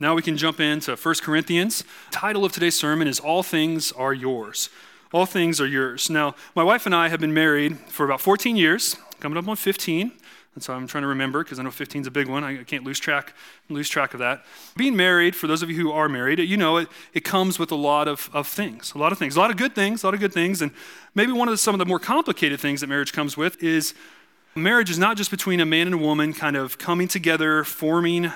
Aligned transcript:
Now 0.00 0.16
we 0.16 0.22
can 0.22 0.36
jump 0.36 0.58
into 0.58 0.96
1 0.96 1.14
Corinthians. 1.22 1.84
Title 2.10 2.44
of 2.44 2.50
today's 2.50 2.76
sermon 2.76 3.06
is 3.06 3.20
All 3.20 3.44
Things 3.44 3.92
Are 3.92 4.12
Yours. 4.12 4.68
All 5.12 5.24
things 5.24 5.60
are 5.60 5.66
yours. 5.66 6.10
Now, 6.10 6.34
my 6.56 6.64
wife 6.64 6.86
and 6.86 6.94
I 6.94 7.06
have 7.08 7.20
been 7.20 7.32
married 7.32 7.78
for 7.86 8.04
about 8.04 8.20
14 8.20 8.56
years, 8.56 8.96
coming 9.20 9.38
up 9.38 9.46
on 9.46 9.54
15. 9.54 10.10
That's 10.56 10.66
how 10.66 10.74
I'm 10.74 10.88
trying 10.88 11.02
to 11.02 11.08
remember 11.08 11.44
because 11.44 11.60
I 11.60 11.62
know 11.62 11.70
15 11.70 12.00
is 12.00 12.06
a 12.08 12.10
big 12.10 12.26
one. 12.26 12.42
I 12.42 12.64
can't 12.64 12.82
lose 12.82 12.98
track, 12.98 13.34
lose 13.68 13.88
track 13.88 14.14
of 14.14 14.18
that. 14.18 14.44
Being 14.76 14.96
married, 14.96 15.36
for 15.36 15.46
those 15.46 15.62
of 15.62 15.70
you 15.70 15.76
who 15.76 15.92
are 15.92 16.08
married, 16.08 16.40
you 16.40 16.56
know 16.56 16.78
it, 16.78 16.88
it 17.12 17.20
comes 17.20 17.60
with 17.60 17.70
a 17.70 17.76
lot 17.76 18.08
of, 18.08 18.28
of 18.32 18.48
things, 18.48 18.92
a 18.96 18.98
lot 18.98 19.12
of 19.12 19.18
things, 19.18 19.36
a 19.36 19.38
lot 19.38 19.52
of 19.52 19.56
good 19.56 19.76
things, 19.76 20.02
a 20.02 20.08
lot 20.08 20.14
of 20.14 20.20
good 20.20 20.32
things. 20.32 20.60
And 20.60 20.72
maybe 21.14 21.30
one 21.30 21.46
of 21.46 21.52
the, 21.52 21.58
some 21.58 21.76
of 21.76 21.78
the 21.78 21.86
more 21.86 22.00
complicated 22.00 22.58
things 22.58 22.80
that 22.80 22.88
marriage 22.88 23.12
comes 23.12 23.36
with 23.36 23.62
is 23.62 23.94
marriage 24.56 24.90
is 24.90 24.98
not 24.98 25.16
just 25.16 25.30
between 25.30 25.60
a 25.60 25.66
man 25.66 25.86
and 25.86 25.94
a 25.94 25.98
woman 25.98 26.32
kind 26.32 26.56
of 26.56 26.78
coming 26.78 27.06
together, 27.06 27.62
forming 27.62 28.32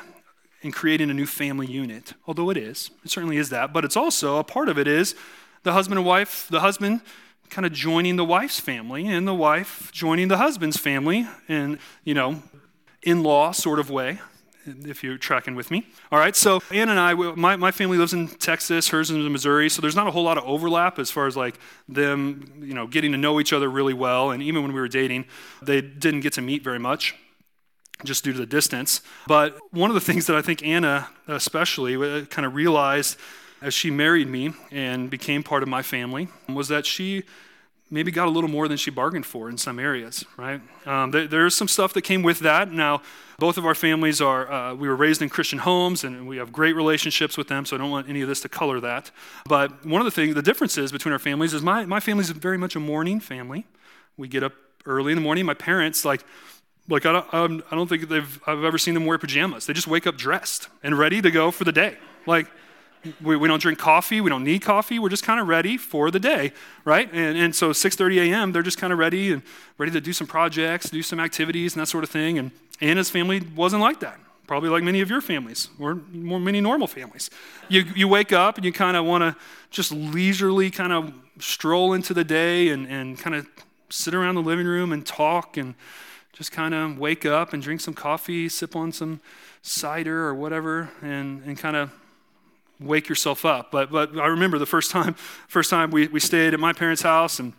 and 0.62 0.72
creating 0.72 1.10
a 1.10 1.14
new 1.14 1.26
family 1.26 1.66
unit, 1.66 2.14
although 2.26 2.50
it 2.50 2.56
is. 2.56 2.90
It 3.04 3.10
certainly 3.10 3.36
is 3.36 3.50
that. 3.50 3.72
But 3.72 3.84
it's 3.84 3.96
also 3.96 4.38
a 4.38 4.44
part 4.44 4.68
of 4.68 4.78
it 4.78 4.88
is 4.88 5.14
the 5.62 5.72
husband 5.72 5.98
and 5.98 6.06
wife, 6.06 6.48
the 6.50 6.60
husband 6.60 7.00
kind 7.50 7.64
of 7.64 7.72
joining 7.72 8.16
the 8.16 8.24
wife's 8.24 8.60
family 8.60 9.06
and 9.06 9.26
the 9.26 9.34
wife 9.34 9.90
joining 9.92 10.28
the 10.28 10.36
husband's 10.36 10.76
family 10.76 11.26
in, 11.48 11.78
you 12.04 12.14
know, 12.14 12.42
in 13.02 13.22
law 13.22 13.52
sort 13.52 13.78
of 13.78 13.88
way, 13.88 14.18
if 14.66 15.02
you're 15.02 15.16
tracking 15.16 15.54
with 15.54 15.70
me. 15.70 15.86
All 16.12 16.18
right, 16.18 16.36
so 16.36 16.60
Anna 16.70 16.90
and 16.90 17.00
I, 17.00 17.14
my, 17.14 17.56
my 17.56 17.70
family 17.70 17.96
lives 17.96 18.12
in 18.12 18.28
Texas, 18.28 18.88
hers 18.88 19.10
is 19.10 19.16
in 19.16 19.32
Missouri, 19.32 19.70
so 19.70 19.80
there's 19.80 19.96
not 19.96 20.06
a 20.06 20.10
whole 20.10 20.24
lot 20.24 20.36
of 20.36 20.44
overlap 20.44 20.98
as 20.98 21.10
far 21.10 21.26
as 21.26 21.36
like 21.36 21.58
them, 21.88 22.60
you 22.60 22.74
know, 22.74 22.86
getting 22.86 23.12
to 23.12 23.18
know 23.18 23.40
each 23.40 23.52
other 23.52 23.70
really 23.70 23.94
well. 23.94 24.30
And 24.30 24.42
even 24.42 24.62
when 24.62 24.72
we 24.72 24.80
were 24.80 24.88
dating, 24.88 25.24
they 25.62 25.80
didn't 25.80 26.20
get 26.20 26.34
to 26.34 26.42
meet 26.42 26.62
very 26.62 26.78
much 26.78 27.14
just 28.04 28.24
due 28.24 28.32
to 28.32 28.38
the 28.38 28.46
distance. 28.46 29.00
But 29.26 29.58
one 29.72 29.90
of 29.90 29.94
the 29.94 30.00
things 30.00 30.26
that 30.26 30.36
I 30.36 30.42
think 30.42 30.64
Anna, 30.64 31.08
especially, 31.26 31.96
uh, 31.96 32.24
kind 32.26 32.46
of 32.46 32.54
realized 32.54 33.18
as 33.60 33.74
she 33.74 33.90
married 33.90 34.28
me 34.28 34.52
and 34.70 35.10
became 35.10 35.42
part 35.42 35.62
of 35.62 35.68
my 35.68 35.82
family 35.82 36.28
was 36.48 36.68
that 36.68 36.86
she 36.86 37.24
maybe 37.90 38.10
got 38.10 38.28
a 38.28 38.30
little 38.30 38.50
more 38.50 38.68
than 38.68 38.76
she 38.76 38.90
bargained 38.90 39.24
for 39.24 39.48
in 39.48 39.56
some 39.56 39.78
areas, 39.78 40.24
right? 40.36 40.60
Um, 40.86 41.10
there, 41.10 41.26
there's 41.26 41.56
some 41.56 41.68
stuff 41.68 41.92
that 41.94 42.02
came 42.02 42.22
with 42.22 42.40
that. 42.40 42.70
Now, 42.70 43.02
both 43.38 43.56
of 43.56 43.64
our 43.64 43.74
families 43.74 44.20
are, 44.20 44.50
uh, 44.50 44.74
we 44.74 44.88
were 44.88 44.96
raised 44.96 45.22
in 45.22 45.28
Christian 45.28 45.60
homes 45.60 46.04
and 46.04 46.28
we 46.28 46.36
have 46.36 46.52
great 46.52 46.76
relationships 46.76 47.38
with 47.38 47.48
them, 47.48 47.64
so 47.64 47.76
I 47.76 47.78
don't 47.78 47.90
want 47.90 48.08
any 48.08 48.20
of 48.20 48.28
this 48.28 48.40
to 48.42 48.48
color 48.48 48.78
that. 48.80 49.10
But 49.46 49.86
one 49.86 50.00
of 50.00 50.04
the 50.04 50.10
things, 50.10 50.34
the 50.34 50.42
differences 50.42 50.92
between 50.92 51.12
our 51.12 51.18
families 51.18 51.54
is 51.54 51.62
my, 51.62 51.86
my 51.86 52.00
family 52.00 52.22
is 52.22 52.30
very 52.30 52.58
much 52.58 52.76
a 52.76 52.80
morning 52.80 53.20
family. 53.20 53.66
We 54.16 54.28
get 54.28 54.42
up 54.42 54.52
early 54.84 55.12
in 55.12 55.16
the 55.16 55.22
morning. 55.22 55.46
My 55.46 55.54
parents, 55.54 56.04
like, 56.04 56.24
like 56.88 57.06
I 57.06 57.12
don't, 57.12 57.64
I 57.70 57.74
don't 57.74 57.88
think 57.88 58.08
they've, 58.08 58.40
I've 58.46 58.64
ever 58.64 58.78
seen 58.78 58.94
them 58.94 59.06
wear 59.06 59.18
pajamas. 59.18 59.66
They 59.66 59.72
just 59.72 59.86
wake 59.86 60.06
up 60.06 60.16
dressed 60.16 60.68
and 60.82 60.98
ready 60.98 61.20
to 61.20 61.30
go 61.30 61.50
for 61.50 61.64
the 61.64 61.72
day. 61.72 61.96
Like, 62.26 62.46
we, 63.20 63.36
we 63.36 63.46
don't 63.48 63.60
drink 63.60 63.78
coffee. 63.78 64.20
We 64.20 64.30
don't 64.30 64.44
need 64.44 64.62
coffee. 64.62 64.98
We're 64.98 65.08
just 65.08 65.24
kind 65.24 65.40
of 65.40 65.46
ready 65.46 65.76
for 65.76 66.10
the 66.10 66.18
day, 66.18 66.52
right? 66.84 67.08
And, 67.12 67.38
and 67.38 67.54
so 67.54 67.70
6.30 67.70 68.30
a.m., 68.30 68.52
they're 68.52 68.62
just 68.62 68.78
kind 68.78 68.92
of 68.92 68.98
ready 68.98 69.32
and 69.32 69.42
ready 69.76 69.92
to 69.92 70.00
do 70.00 70.12
some 70.12 70.26
projects, 70.26 70.90
do 70.90 71.02
some 71.02 71.20
activities 71.20 71.74
and 71.74 71.80
that 71.80 71.86
sort 71.86 72.04
of 72.04 72.10
thing. 72.10 72.38
And 72.38 72.50
Anna's 72.80 73.10
family 73.10 73.40
wasn't 73.54 73.82
like 73.82 74.00
that. 74.00 74.18
Probably 74.46 74.70
like 74.70 74.82
many 74.82 75.00
of 75.02 75.10
your 75.10 75.20
families 75.20 75.68
or 75.78 75.96
more 76.10 76.40
many 76.40 76.60
normal 76.60 76.86
families. 76.86 77.28
You, 77.68 77.84
you 77.94 78.08
wake 78.08 78.32
up 78.32 78.56
and 78.56 78.64
you 78.64 78.72
kind 78.72 78.96
of 78.96 79.04
want 79.04 79.22
to 79.22 79.36
just 79.70 79.92
leisurely 79.92 80.70
kind 80.70 80.92
of 80.92 81.12
stroll 81.38 81.92
into 81.92 82.14
the 82.14 82.24
day 82.24 82.70
and, 82.70 82.88
and 82.88 83.18
kind 83.18 83.36
of 83.36 83.46
sit 83.90 84.14
around 84.14 84.36
the 84.36 84.42
living 84.42 84.66
room 84.66 84.92
and 84.92 85.06
talk 85.06 85.58
and 85.58 85.74
just 86.38 86.52
kind 86.52 86.72
of 86.72 86.98
wake 86.98 87.26
up 87.26 87.52
and 87.52 87.60
drink 87.60 87.80
some 87.80 87.94
coffee, 87.94 88.48
sip 88.48 88.76
on 88.76 88.92
some 88.92 89.20
cider 89.60 90.24
or 90.24 90.34
whatever, 90.36 90.88
and, 91.02 91.42
and 91.44 91.58
kind 91.58 91.74
of 91.74 91.90
wake 92.78 93.08
yourself 93.08 93.44
up. 93.44 93.72
But, 93.72 93.90
but 93.90 94.16
I 94.16 94.28
remember 94.28 94.56
the 94.56 94.64
first 94.64 94.92
time, 94.92 95.14
first 95.48 95.68
time 95.68 95.90
we, 95.90 96.06
we 96.06 96.20
stayed 96.20 96.54
at 96.54 96.60
my 96.60 96.72
parents' 96.72 97.02
house 97.02 97.40
and 97.40 97.54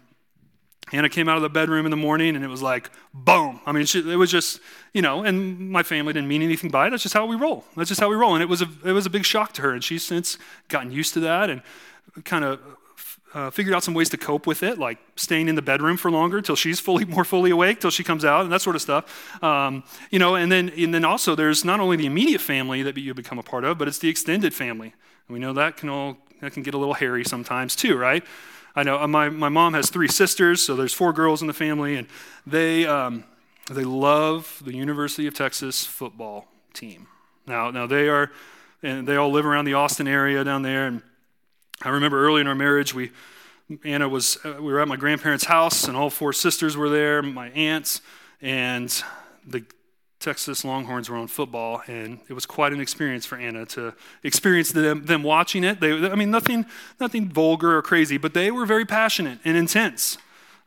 Anna 0.94 1.10
came 1.10 1.28
out 1.28 1.36
of 1.36 1.44
the 1.44 1.50
bedroom 1.50 1.86
in 1.86 1.92
the 1.92 1.98
morning 1.98 2.38
and 2.38 2.44
it 2.44 2.48
was 2.48 2.62
like, 2.62 2.90
boom. 3.14 3.60
I 3.66 3.74
mean, 3.74 3.86
she, 3.86 4.00
it 4.00 4.16
was 4.16 4.32
just, 4.32 4.62
you 4.94 5.02
know, 5.02 5.24
and 5.24 5.70
my 5.70 5.84
family 5.84 6.14
didn't 6.14 6.30
mean 6.30 6.42
anything 6.42 6.72
by 6.72 6.88
it. 6.88 6.92
That's 6.92 7.04
just 7.04 7.14
how 7.14 7.26
we 7.26 7.36
roll. 7.36 7.66
That's 7.76 7.90
just 7.90 8.00
how 8.00 8.10
we 8.10 8.16
roll. 8.16 8.34
And 8.34 8.42
it 8.42 8.48
was 8.48 8.62
a, 8.62 8.70
it 8.86 8.94
was 8.94 9.06
a 9.06 9.10
big 9.10 9.26
shock 9.26 9.52
to 9.54 9.62
her. 9.62 9.74
And 9.74 9.84
she's 9.84 10.04
since 10.04 10.38
gotten 10.70 10.92
used 10.94 11.14
to 11.16 11.20
that 11.20 11.50
and 11.50 11.62
kind 12.24 12.46
of 12.46 12.62
uh, 13.34 13.50
figured 13.50 13.76
out 13.76 13.84
some 13.84 13.94
ways 13.94 14.10
to 14.10 14.18
cope 14.18 14.48
with 14.48 14.64
it, 14.64 14.80
like 14.80 14.98
staying 15.16 15.48
in 15.48 15.56
the 15.56 15.62
bedroom 15.62 15.98
for 15.98 16.10
longer 16.10 16.42
till 16.42 16.56
she's 16.56 16.80
fully 16.80 17.06
more 17.06 17.24
fully 17.24 17.52
awake, 17.52 17.80
till 17.80 17.92
she 17.92 18.04
comes 18.04 18.26
out, 18.26 18.42
and 18.42 18.52
that 18.52 18.62
sort 18.62 18.76
of 18.76 18.82
stuff. 18.82 19.44
Um, 19.44 19.84
you 20.10 20.20
know, 20.20 20.36
and 20.36 20.52
then 20.52 20.70
and 20.70 20.94
then 20.94 21.06
also 21.06 21.36
there's 21.36 21.64
not 21.64 21.80
only 21.80 21.98
the 21.98 22.06
immediate 22.06 22.42
family 22.42 22.82
that 22.84 22.98
you 22.98 23.14
become 23.14 23.40
a 23.40 23.44
part 23.44 23.64
of, 23.64 23.78
but 23.78 23.88
it's 23.88 24.00
the 24.00 24.10
extended 24.10 24.54
family. 24.54 24.94
And 25.28 25.34
we 25.34 25.40
know 25.40 25.54
that 25.54 25.78
can 25.78 25.90
all 25.90 26.18
that 26.42 26.54
can 26.54 26.64
get 26.64 26.74
a 26.74 26.78
little 26.78 26.96
hairy 26.96 27.24
sometimes 27.24 27.76
too, 27.76 27.98
right? 27.98 28.24
I 28.76 28.84
know 28.84 29.00
uh, 29.00 29.08
my 29.08 29.30
my 29.30 29.50
mom 29.50 29.74
has 29.74 29.90
three 29.90 30.08
sisters, 30.08 30.64
so 30.64 30.76
there's 30.76 30.94
four 30.94 31.14
girls 31.14 31.42
in 31.42 31.48
the 31.48 31.54
family, 31.54 31.96
and 31.96 32.08
they 32.48 32.86
um, 32.86 33.26
they 33.70 33.84
love 33.84 34.62
the 34.66 34.74
University 34.74 35.28
of 35.28 35.34
Texas 35.34 35.86
football 35.86 36.48
team. 36.74 37.08
Now 37.46 37.72
now 37.72 37.86
they 37.86 38.08
are, 38.08 38.32
and 38.82 39.08
they 39.08 39.18
all 39.18 39.32
live 39.32 39.46
around 39.46 39.66
the 39.66 39.74
Austin 39.74 40.08
area 40.08 40.44
down 40.44 40.62
there, 40.64 40.88
and 40.88 41.02
I 41.82 41.90
remember 41.90 42.26
early 42.26 42.42
in 42.42 42.48
our 42.48 42.56
marriage, 42.56 42.94
we 42.94 43.12
Anna 43.86 44.10
was 44.10 44.38
uh, 44.44 44.56
we 44.60 44.74
were 44.74 44.82
at 44.82 44.88
my 44.88 44.98
grandparents' 44.98 45.46
house, 45.46 45.88
and 45.88 45.96
all 45.96 46.10
four 46.10 46.34
sisters 46.34 46.76
were 46.76 46.90
there, 46.90 47.22
my 47.22 47.50
aunts, 47.52 48.02
and 48.42 49.04
the 49.48 49.64
Texas 50.20 50.66
Longhorns 50.66 51.10
were 51.10 51.16
on 51.16 51.28
football, 51.28 51.82
and 51.88 52.20
it 52.28 52.34
was 52.34 52.46
quite 52.46 52.74
an 52.74 52.82
experience 52.82 53.26
for 53.26 53.38
Anna 53.38 53.66
to 53.68 53.94
experience 54.24 54.74
them, 54.74 55.06
them 55.06 55.24
watching 55.24 55.64
it. 55.64 55.80
They, 55.80 55.94
I 55.94 56.16
mean, 56.16 56.32
nothing, 56.32 56.66
nothing 57.00 57.30
vulgar 57.30 57.78
or 57.78 57.82
crazy, 57.82 58.18
but 58.18 58.34
they 58.34 58.52
were 58.52 58.66
very 58.66 58.86
passionate 58.86 59.40
and 59.46 59.56
intense 59.56 60.18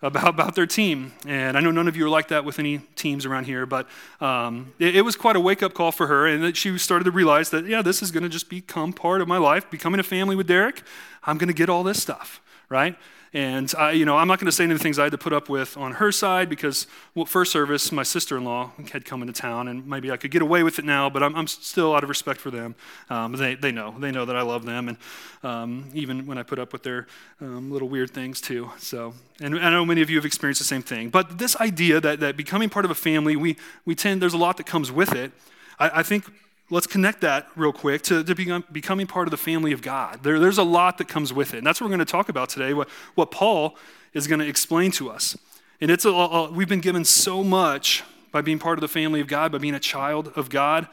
about, 0.02 0.28
about 0.28 0.54
their 0.54 0.66
team. 0.66 1.12
And 1.26 1.56
I 1.56 1.60
know 1.60 1.70
none 1.70 1.88
of 1.88 1.96
you 1.96 2.04
are 2.06 2.10
like 2.10 2.28
that 2.28 2.44
with 2.44 2.58
any 2.58 2.78
teams 2.96 3.24
around 3.24 3.44
here, 3.44 3.64
but 3.66 3.86
um, 4.20 4.72
it, 4.78 4.96
it, 4.96 5.02
was 5.02 5.16
quite 5.16 5.36
a 5.36 5.40
wake 5.40 5.62
up 5.62 5.74
call 5.74 5.92
for 5.92 6.08
her. 6.08 6.26
And 6.26 6.42
that 6.42 6.56
she 6.56 6.76
started 6.76 7.04
to 7.04 7.10
realize 7.10 7.50
that, 7.50 7.66
yeah, 7.66 7.82
this 7.82 8.02
is 8.02 8.10
going 8.10 8.24
to 8.24 8.28
just 8.28 8.48
become 8.48 8.92
part 8.92 9.20
of 9.20 9.28
my 9.28 9.38
life. 9.38 9.70
Becoming 9.70 10.00
a 10.00 10.04
family 10.04 10.36
with 10.36 10.48
Derek, 10.48 10.82
I'm 11.24 11.38
going 11.38 11.48
to 11.48 11.54
get 11.54 11.68
all 11.70 11.84
this 11.84 12.02
stuff, 12.02 12.40
right? 12.68 12.96
And 13.34 13.72
I, 13.78 13.92
you 13.92 14.04
know, 14.04 14.18
I'm 14.18 14.28
not 14.28 14.38
going 14.38 14.46
to 14.46 14.52
say 14.52 14.64
any 14.64 14.74
of 14.74 14.78
the 14.78 14.82
things 14.82 14.98
I 14.98 15.04
had 15.04 15.12
to 15.12 15.18
put 15.18 15.32
up 15.32 15.48
with 15.48 15.78
on 15.78 15.92
her 15.92 16.12
side 16.12 16.50
because, 16.50 16.86
well, 17.14 17.24
first 17.24 17.50
service, 17.50 17.90
my 17.90 18.02
sister-in-law 18.02 18.72
had 18.92 19.06
come 19.06 19.22
into 19.22 19.32
town, 19.32 19.68
and 19.68 19.86
maybe 19.86 20.10
I 20.10 20.18
could 20.18 20.30
get 20.30 20.42
away 20.42 20.62
with 20.62 20.78
it 20.78 20.84
now, 20.84 21.08
but 21.08 21.22
I'm, 21.22 21.34
I'm 21.34 21.46
still 21.46 21.94
out 21.94 22.02
of 22.02 22.10
respect 22.10 22.40
for 22.40 22.50
them. 22.50 22.74
Um, 23.08 23.32
they, 23.32 23.54
they 23.54 23.72
know, 23.72 23.94
they 23.98 24.10
know 24.10 24.26
that 24.26 24.36
I 24.36 24.42
love 24.42 24.66
them, 24.66 24.88
and 24.88 24.98
um, 25.42 25.88
even 25.94 26.26
when 26.26 26.36
I 26.36 26.42
put 26.42 26.58
up 26.58 26.74
with 26.74 26.82
their 26.82 27.06
um, 27.40 27.72
little 27.72 27.88
weird 27.88 28.10
things 28.10 28.38
too. 28.38 28.70
So, 28.76 29.14
and 29.40 29.58
I 29.58 29.70
know 29.70 29.86
many 29.86 30.02
of 30.02 30.10
you 30.10 30.16
have 30.16 30.26
experienced 30.26 30.60
the 30.60 30.66
same 30.66 30.82
thing. 30.82 31.08
But 31.08 31.38
this 31.38 31.56
idea 31.56 32.02
that, 32.02 32.20
that 32.20 32.36
becoming 32.36 32.68
part 32.68 32.84
of 32.84 32.90
a 32.90 32.94
family, 32.94 33.34
we, 33.34 33.56
we 33.86 33.94
tend, 33.94 34.20
there's 34.20 34.34
a 34.34 34.38
lot 34.38 34.58
that 34.58 34.66
comes 34.66 34.92
with 34.92 35.14
it. 35.14 35.32
I, 35.78 36.00
I 36.00 36.02
think 36.02 36.26
let's 36.72 36.86
connect 36.86 37.20
that 37.20 37.46
real 37.54 37.72
quick 37.72 38.00
to, 38.00 38.24
to 38.24 38.34
become, 38.34 38.64
becoming 38.72 39.06
part 39.06 39.26
of 39.26 39.30
the 39.30 39.36
family 39.36 39.72
of 39.72 39.82
God. 39.82 40.22
There, 40.22 40.38
there's 40.38 40.56
a 40.56 40.62
lot 40.62 40.96
that 40.98 41.06
comes 41.06 41.30
with 41.30 41.52
it. 41.52 41.58
And 41.58 41.66
that's 41.66 41.80
what 41.80 41.84
we're 41.84 41.96
going 41.96 42.06
to 42.06 42.10
talk 42.10 42.30
about 42.30 42.48
today, 42.48 42.72
what, 42.72 42.88
what 43.14 43.30
Paul 43.30 43.76
is 44.14 44.26
going 44.26 44.40
to 44.40 44.48
explain 44.48 44.90
to 44.92 45.10
us. 45.10 45.36
And 45.82 45.90
it's 45.90 46.06
a, 46.06 46.10
a, 46.10 46.50
we've 46.50 46.70
been 46.70 46.80
given 46.80 47.04
so 47.04 47.44
much 47.44 48.02
by 48.32 48.40
being 48.40 48.58
part 48.58 48.78
of 48.78 48.80
the 48.80 48.88
family 48.88 49.20
of 49.20 49.26
God, 49.26 49.52
by 49.52 49.58
being 49.58 49.74
a 49.74 49.80
child 49.80 50.32
of 50.34 50.48
God. 50.48 50.88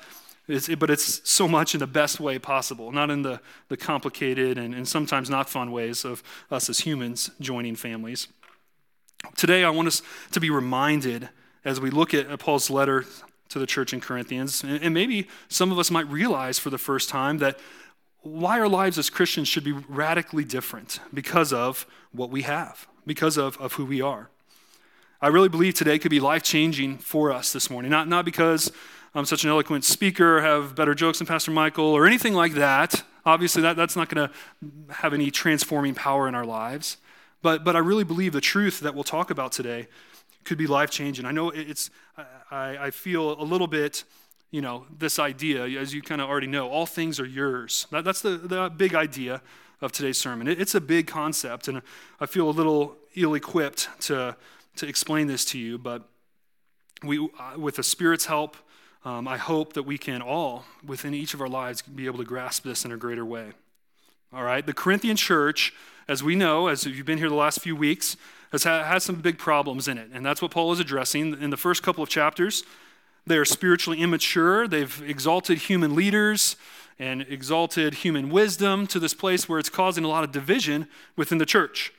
It's, 0.50 0.68
but 0.68 0.90
it's 0.90 1.22
so 1.30 1.48
much 1.48 1.74
in 1.74 1.80
the 1.80 1.88
best 1.88 2.20
way 2.20 2.40
possible, 2.40 2.92
not 2.92 3.10
in 3.10 3.22
the, 3.22 3.40
the 3.70 3.78
complicated 3.78 4.58
and, 4.58 4.76
and 4.76 4.86
sometimes 4.86 5.30
not 5.30 5.50
fun 5.50 5.72
ways 5.72 6.04
of 6.04 6.22
us 6.52 6.70
as 6.70 6.80
humans 6.80 7.32
joining 7.40 7.78
families. 7.78 8.28
Today, 9.38 9.64
I 9.64 9.70
want 9.70 9.88
us 9.88 10.02
to 10.32 10.42
be 10.42 10.50
reminded 10.50 11.30
as 11.64 11.80
we 11.80 11.90
look 11.90 12.14
at 12.14 12.38
Paul's 12.40 12.70
letter 12.70 13.06
to 13.50 13.60
the 13.60 13.66
church 13.66 13.94
in 13.94 14.00
Corinthians. 14.00 14.64
And 14.64 14.94
maybe 14.94 15.28
some 15.48 15.72
of 15.72 15.80
us 15.80 15.92
might 15.92 16.08
realize 16.08 16.60
for 16.60 16.70
the 16.70 16.78
first 16.78 17.10
time 17.10 17.40
that 17.40 17.60
why 18.22 18.60
our 18.60 18.68
lives 18.68 18.98
as 18.98 19.10
Christians 19.10 19.48
should 19.48 19.64
be 19.64 19.72
radically 19.72 20.44
different 20.44 21.00
because 21.14 21.54
of 21.54 21.86
what 22.12 22.30
we 22.30 22.44
have, 22.44 22.88
because 23.06 23.38
of, 23.38 23.58
of 23.58 23.74
who 23.74 23.86
we 23.86 24.02
are. 24.02 24.30
I 25.22 25.28
really 25.28 25.50
believe 25.50 25.74
today 25.74 26.00
could 26.00 26.12
be 26.12 26.20
life 26.20 26.44
changing 26.44 26.98
for 26.98 27.32
us 27.32 27.52
this 27.52 27.70
morning. 27.70 27.92
Not, 27.92 28.08
not 28.08 28.24
because 28.24 28.72
I'm 29.14 29.26
such 29.26 29.44
an 29.44 29.50
eloquent 29.50 29.84
speaker, 29.84 30.42
have 30.42 30.76
better 30.76 30.94
jokes 30.94 31.18
than 31.18 31.28
Pastor 31.28 31.52
Michael, 31.52 31.86
or 31.86 32.06
anything 32.06 32.34
like 32.34 32.54
that. 32.54 33.04
Obviously, 33.26 33.62
that, 33.64 33.76
that's 33.76 33.96
not 33.96 34.10
going 34.10 34.30
to 34.30 34.94
have 34.94 35.14
any 35.14 35.32
transforming 35.32 35.96
power 35.96 36.28
in 36.28 36.36
our 36.36 36.46
lives. 36.46 36.98
But, 37.42 37.64
but 37.64 37.76
I 37.76 37.80
really 37.80 38.04
believe 38.04 38.34
the 38.34 38.42
truth 38.42 38.80
that 38.82 38.94
we'll 38.94 39.04
talk 39.04 39.30
about 39.30 39.52
today 39.52 39.88
could 40.50 40.58
be 40.58 40.66
life 40.66 40.90
changing. 40.90 41.26
I 41.26 41.32
know 41.32 41.52
it's, 41.52 41.92
I, 42.50 42.88
I 42.88 42.90
feel 42.92 43.40
a 43.40 43.46
little 43.46 43.68
bit, 43.68 44.04
you 44.50 44.62
know, 44.62 44.88
this 44.98 45.20
idea, 45.20 45.64
as 45.80 45.94
you 45.94 46.02
kind 46.02 46.22
of 46.22 46.28
already 46.28 46.48
know, 46.48 46.68
all 46.68 46.88
things 46.88 47.20
are 47.20 47.26
yours. 47.26 47.86
That, 47.92 48.04
that's 48.04 48.22
the, 48.22 48.32
the 48.32 48.70
big 48.76 48.96
idea 48.96 49.44
of 49.80 49.92
today's 49.92 50.18
sermon. 50.18 50.48
It, 50.48 50.60
it's 50.60 50.74
a 50.74 50.82
big 50.82 51.06
concept, 51.06 51.68
and 51.68 51.84
I 52.20 52.26
feel 52.26 52.50
a 52.50 52.52
little 52.52 52.96
ill 53.16 53.36
equipped 53.36 53.90
to, 54.02 54.36
to 54.78 54.88
explain 54.88 55.28
this 55.28 55.46
to 55.46 55.60
you, 55.60 55.78
but 55.78 56.02
we, 57.04 57.20
uh, 57.20 57.60
with 57.60 57.76
the 57.76 57.84
Spirit's 57.84 58.26
help, 58.26 58.58
um, 59.06 59.28
I 59.28 59.38
hope 59.38 59.74
that 59.74 59.84
we 59.84 60.00
can 60.00 60.20
all, 60.20 60.66
within 60.84 61.14
each 61.14 61.36
of 61.36 61.42
our 61.42 61.48
lives, 61.48 61.84
be 61.84 62.08
able 62.08 62.18
to 62.18 62.26
grasp 62.26 62.64
this 62.64 62.86
in 62.86 62.92
a 62.92 62.98
greater 62.98 63.24
way. 63.24 63.52
All 64.34 64.44
right, 64.44 64.66
the 64.66 64.74
Corinthian 64.74 65.16
church, 65.16 65.74
as 66.08 66.24
we 66.24 66.36
know, 66.36 66.70
as 66.70 66.86
you've 66.86 67.06
been 67.06 67.20
here 67.20 67.30
the 67.30 67.36
last 67.36 67.62
few 67.62 67.76
weeks, 67.76 68.18
has 68.52 68.64
had 68.64 69.00
some 69.00 69.16
big 69.16 69.38
problems 69.38 69.88
in 69.88 69.98
it. 69.98 70.10
And 70.14 70.26
that's 70.26 70.42
what 70.42 70.52
Paul 70.52 70.72
is 70.72 70.80
addressing. 70.80 71.42
In 71.42 71.50
the 71.50 71.58
first 71.58 71.84
couple 71.84 72.04
of 72.04 72.10
chapters, 72.10 72.64
they 73.26 73.38
are 73.38 73.46
spiritually 73.46 74.02
immature. 74.02 74.68
They've 74.68 75.04
exalted 75.06 75.60
human 75.60 75.96
leaders 75.96 76.56
and 76.98 77.22
exalted 77.30 77.96
human 77.96 78.30
wisdom 78.30 78.88
to 78.88 79.00
this 79.00 79.14
place 79.14 79.48
where 79.48 79.60
it's 79.60 79.70
causing 79.70 80.04
a 80.04 80.08
lot 80.08 80.24
of 80.24 80.32
division 80.32 80.88
within 81.16 81.38
the 81.38 81.46
church. 81.46 81.94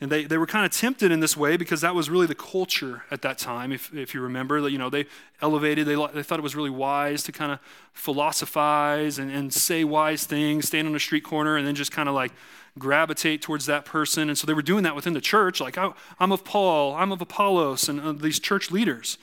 And 0.00 0.10
they, 0.10 0.24
they 0.24 0.36
were 0.36 0.46
kind 0.46 0.66
of 0.66 0.72
tempted 0.72 1.12
in 1.12 1.20
this 1.20 1.36
way 1.36 1.56
because 1.56 1.80
that 1.80 1.94
was 1.94 2.10
really 2.10 2.26
the 2.26 2.34
culture 2.34 3.04
at 3.10 3.22
that 3.22 3.38
time, 3.38 3.72
if, 3.72 3.94
if 3.94 4.12
you 4.12 4.20
remember. 4.20 4.68
You 4.68 4.76
know, 4.76 4.90
they 4.90 5.06
elevated, 5.40 5.86
they, 5.86 5.94
they 5.94 6.22
thought 6.22 6.38
it 6.38 6.42
was 6.42 6.56
really 6.56 6.70
wise 6.70 7.22
to 7.22 7.32
kind 7.32 7.52
of 7.52 7.60
philosophize 7.92 9.18
and, 9.18 9.30
and 9.30 9.54
say 9.54 9.84
wise 9.84 10.24
things, 10.24 10.66
stand 10.66 10.88
on 10.88 10.94
a 10.94 11.00
street 11.00 11.22
corner, 11.22 11.56
and 11.56 11.66
then 11.66 11.74
just 11.74 11.92
kind 11.92 12.08
of 12.08 12.14
like 12.14 12.32
gravitate 12.78 13.40
towards 13.40 13.66
that 13.66 13.84
person. 13.84 14.28
And 14.28 14.36
so 14.36 14.46
they 14.46 14.54
were 14.54 14.62
doing 14.62 14.82
that 14.84 14.96
within 14.96 15.12
the 15.12 15.20
church, 15.20 15.60
like, 15.60 15.78
oh, 15.78 15.94
I'm 16.18 16.32
of 16.32 16.44
Paul, 16.44 16.94
I'm 16.94 17.12
of 17.12 17.20
Apollos, 17.20 17.88
and 17.88 18.00
uh, 18.00 18.12
these 18.12 18.40
church 18.40 18.70
leaders. 18.70 19.18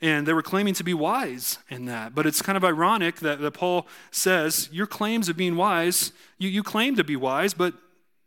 And 0.00 0.26
they 0.26 0.32
were 0.32 0.42
claiming 0.42 0.74
to 0.74 0.84
be 0.84 0.92
wise 0.92 1.58
in 1.70 1.86
that. 1.86 2.14
But 2.14 2.26
it's 2.26 2.42
kind 2.42 2.56
of 2.56 2.64
ironic 2.64 3.16
that, 3.20 3.40
that 3.40 3.52
Paul 3.52 3.86
says, 4.10 4.68
Your 4.72 4.86
claims 4.86 5.28
of 5.28 5.36
being 5.36 5.56
wise, 5.56 6.12
you, 6.36 6.48
you 6.48 6.62
claim 6.62 6.96
to 6.96 7.04
be 7.04 7.16
wise, 7.16 7.54
but 7.54 7.74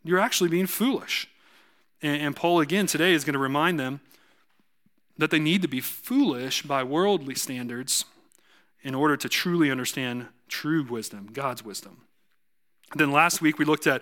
you're 0.04 0.20
actually 0.20 0.50
being 0.50 0.66
foolish. 0.66 1.28
And, 2.02 2.22
and 2.22 2.36
Paul, 2.36 2.62
again, 2.62 2.88
today 2.88 3.14
is 3.14 3.26
going 3.26 3.34
to 3.34 3.40
remind 3.40 3.80
them 3.80 4.00
that 5.18 5.30
they 5.30 5.40
need 5.40 5.62
to 5.62 5.68
be 5.68 5.82
foolish 5.82 6.62
by 6.62 6.84
worldly 6.84 7.36
standards 7.36 8.06
in 8.82 8.96
order 8.96 9.18
to 9.18 9.28
truly 9.28 9.70
understand 9.70 10.28
true 10.48 10.84
wisdom, 10.84 11.30
God's 11.34 11.64
wisdom. 11.64 12.04
then 12.96 13.12
last 13.12 13.42
week 13.42 13.60
we 13.60 13.66
looked 13.66 13.88
at 13.88 14.02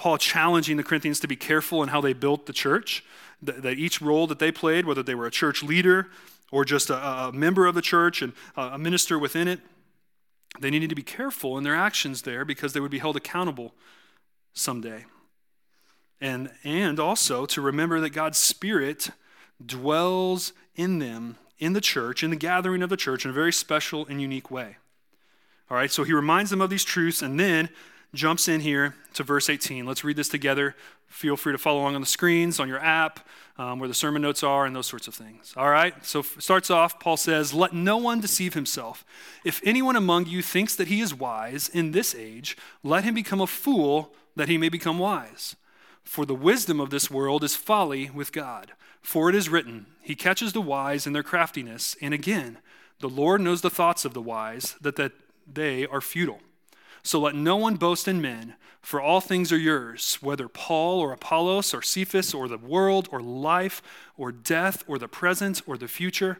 Paul 0.00 0.16
challenging 0.16 0.78
the 0.78 0.82
Corinthians 0.82 1.20
to 1.20 1.28
be 1.28 1.36
careful 1.36 1.82
in 1.82 1.90
how 1.90 2.00
they 2.00 2.14
built 2.14 2.46
the 2.46 2.54
church, 2.54 3.04
that, 3.42 3.60
that 3.60 3.76
each 3.76 4.00
role 4.00 4.26
that 4.28 4.38
they 4.38 4.50
played, 4.50 4.86
whether 4.86 5.02
they 5.02 5.14
were 5.14 5.26
a 5.26 5.30
church 5.30 5.62
leader 5.62 6.08
or 6.50 6.64
just 6.64 6.88
a, 6.88 6.96
a 6.96 7.32
member 7.34 7.66
of 7.66 7.74
the 7.74 7.82
church 7.82 8.22
and 8.22 8.32
a 8.56 8.78
minister 8.78 9.18
within 9.18 9.46
it, 9.46 9.60
they 10.58 10.70
needed 10.70 10.88
to 10.88 10.94
be 10.94 11.02
careful 11.02 11.58
in 11.58 11.64
their 11.64 11.76
actions 11.76 12.22
there 12.22 12.46
because 12.46 12.72
they 12.72 12.80
would 12.80 12.90
be 12.90 12.98
held 12.98 13.14
accountable 13.14 13.74
someday. 14.54 15.04
And, 16.18 16.50
and 16.64 16.98
also 16.98 17.44
to 17.44 17.60
remember 17.60 18.00
that 18.00 18.10
God's 18.10 18.38
Spirit 18.38 19.10
dwells 19.64 20.54
in 20.76 20.98
them, 20.98 21.36
in 21.58 21.74
the 21.74 21.80
church, 21.82 22.22
in 22.22 22.30
the 22.30 22.36
gathering 22.36 22.82
of 22.82 22.88
the 22.88 22.96
church, 22.96 23.26
in 23.26 23.32
a 23.32 23.34
very 23.34 23.52
special 23.52 24.06
and 24.06 24.18
unique 24.18 24.50
way. 24.50 24.78
All 25.70 25.76
right, 25.76 25.90
so 25.90 26.04
he 26.04 26.14
reminds 26.14 26.48
them 26.48 26.62
of 26.62 26.70
these 26.70 26.84
truths 26.84 27.20
and 27.20 27.38
then 27.38 27.68
jumps 28.14 28.48
in 28.48 28.60
here 28.60 28.94
to 29.14 29.22
verse 29.22 29.48
18. 29.48 29.86
Let's 29.86 30.04
read 30.04 30.16
this 30.16 30.28
together. 30.28 30.74
Feel 31.06 31.36
free 31.36 31.52
to 31.52 31.58
follow 31.58 31.80
along 31.80 31.94
on 31.96 32.00
the 32.00 32.06
screens, 32.06 32.60
on 32.60 32.68
your 32.68 32.78
app, 32.78 33.26
um, 33.58 33.78
where 33.78 33.88
the 33.88 33.94
sermon 33.94 34.22
notes 34.22 34.42
are, 34.42 34.64
and 34.64 34.74
those 34.74 34.86
sorts 34.86 35.08
of 35.08 35.14
things. 35.14 35.52
All 35.56 35.68
right, 35.68 35.94
so 36.04 36.22
starts 36.22 36.70
off, 36.70 37.00
Paul 37.00 37.16
says, 37.16 37.52
Let 37.52 37.72
no 37.72 37.96
one 37.96 38.20
deceive 38.20 38.54
himself. 38.54 39.04
If 39.44 39.60
anyone 39.64 39.96
among 39.96 40.26
you 40.26 40.40
thinks 40.40 40.76
that 40.76 40.88
he 40.88 41.00
is 41.00 41.14
wise 41.14 41.68
in 41.68 41.90
this 41.90 42.14
age, 42.14 42.56
let 42.82 43.04
him 43.04 43.14
become 43.14 43.40
a 43.40 43.46
fool 43.46 44.14
that 44.36 44.48
he 44.48 44.56
may 44.56 44.68
become 44.68 44.98
wise. 44.98 45.56
For 46.04 46.24
the 46.24 46.34
wisdom 46.34 46.80
of 46.80 46.90
this 46.90 47.10
world 47.10 47.44
is 47.44 47.56
folly 47.56 48.10
with 48.10 48.32
God. 48.32 48.72
For 49.02 49.28
it 49.28 49.34
is 49.34 49.48
written, 49.48 49.86
He 50.00 50.14
catches 50.14 50.52
the 50.52 50.60
wise 50.60 51.06
in 51.06 51.12
their 51.12 51.22
craftiness. 51.22 51.96
And 52.00 52.14
again, 52.14 52.58
the 53.00 53.08
Lord 53.08 53.40
knows 53.40 53.62
the 53.62 53.70
thoughts 53.70 54.04
of 54.04 54.14
the 54.14 54.22
wise, 54.22 54.76
that, 54.80 54.96
that 54.96 55.12
they 55.50 55.86
are 55.86 56.00
futile. 56.00 56.40
So 57.02 57.20
let 57.20 57.34
no 57.34 57.56
one 57.56 57.76
boast 57.76 58.08
in 58.08 58.20
men, 58.20 58.54
for 58.82 59.00
all 59.00 59.20
things 59.20 59.52
are 59.52 59.58
yours, 59.58 60.18
whether 60.20 60.48
Paul 60.48 61.00
or 61.00 61.12
Apollos 61.12 61.74
or 61.74 61.82
Cephas 61.82 62.32
or 62.32 62.48
the 62.48 62.58
world 62.58 63.08
or 63.12 63.20
life 63.20 63.82
or 64.16 64.32
death 64.32 64.84
or 64.86 64.98
the 64.98 65.08
present 65.08 65.62
or 65.66 65.76
the 65.76 65.88
future, 65.88 66.38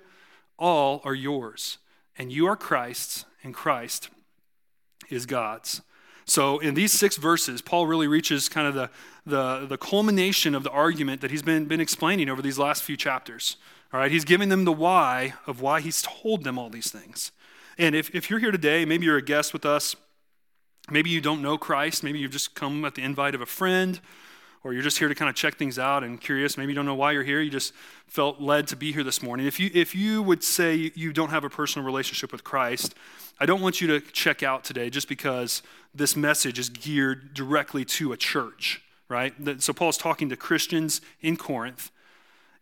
all 0.58 1.00
are 1.04 1.14
yours. 1.14 1.78
And 2.16 2.32
you 2.32 2.46
are 2.46 2.56
Christ's, 2.56 3.24
and 3.42 3.54
Christ 3.54 4.08
is 5.10 5.26
God's. 5.26 5.82
So, 6.24 6.58
in 6.58 6.74
these 6.74 6.92
six 6.92 7.16
verses, 7.16 7.60
Paul 7.60 7.86
really 7.86 8.06
reaches 8.06 8.48
kind 8.48 8.66
of 8.66 8.74
the, 8.74 8.90
the, 9.26 9.66
the 9.66 9.78
culmination 9.78 10.54
of 10.54 10.62
the 10.62 10.70
argument 10.70 11.22
that 11.22 11.30
he's 11.30 11.42
been, 11.42 11.64
been 11.64 11.80
explaining 11.80 12.28
over 12.28 12.40
these 12.40 12.58
last 12.58 12.82
few 12.82 12.96
chapters. 12.96 13.56
All 13.92 13.98
right, 13.98 14.10
he's 14.10 14.24
giving 14.24 14.48
them 14.48 14.64
the 14.64 14.72
why 14.72 15.34
of 15.46 15.60
why 15.60 15.80
he's 15.80 16.02
told 16.02 16.44
them 16.44 16.58
all 16.58 16.70
these 16.70 16.90
things. 16.90 17.32
And 17.76 17.94
if, 17.94 18.14
if 18.14 18.30
you're 18.30 18.38
here 18.38 18.52
today, 18.52 18.84
maybe 18.84 19.06
you're 19.06 19.16
a 19.16 19.22
guest 19.22 19.52
with 19.52 19.66
us, 19.66 19.96
maybe 20.90 21.10
you 21.10 21.20
don't 21.20 21.42
know 21.42 21.58
Christ, 21.58 22.02
maybe 22.02 22.18
you've 22.18 22.32
just 22.32 22.54
come 22.54 22.84
at 22.84 22.94
the 22.94 23.02
invite 23.02 23.34
of 23.34 23.40
a 23.40 23.46
friend, 23.46 24.00
or 24.62 24.72
you're 24.74 24.82
just 24.82 24.98
here 24.98 25.08
to 25.08 25.14
kind 25.14 25.28
of 25.28 25.34
check 25.34 25.56
things 25.56 25.78
out 25.78 26.04
and 26.04 26.20
curious, 26.20 26.58
maybe 26.58 26.72
you 26.72 26.76
don't 26.76 26.86
know 26.86 26.94
why 26.94 27.12
you're 27.12 27.22
here, 27.22 27.40
you 27.40 27.50
just 27.50 27.72
felt 28.06 28.40
led 28.40 28.66
to 28.68 28.76
be 28.76 28.92
here 28.92 29.02
this 29.02 29.22
morning. 29.22 29.46
If 29.46 29.58
you, 29.58 29.70
if 29.72 29.94
you 29.94 30.22
would 30.22 30.44
say 30.44 30.92
you 30.94 31.12
don't 31.12 31.30
have 31.30 31.44
a 31.44 31.50
personal 31.50 31.86
relationship 31.86 32.30
with 32.30 32.44
Christ, 32.44 32.94
I 33.38 33.46
don't 33.46 33.62
want 33.62 33.80
you 33.80 33.86
to 33.88 34.00
check 34.00 34.42
out 34.42 34.64
today 34.64 34.90
just 34.90 35.08
because 35.08 35.62
this 35.94 36.14
message 36.14 36.58
is 36.58 36.68
geared 36.68 37.32
directly 37.32 37.84
to 37.86 38.12
a 38.12 38.16
church, 38.16 38.82
right? 39.08 39.32
So 39.62 39.72
Paul's 39.72 39.96
talking 39.96 40.28
to 40.28 40.36
Christians 40.36 41.00
in 41.22 41.36
Corinth. 41.36 41.90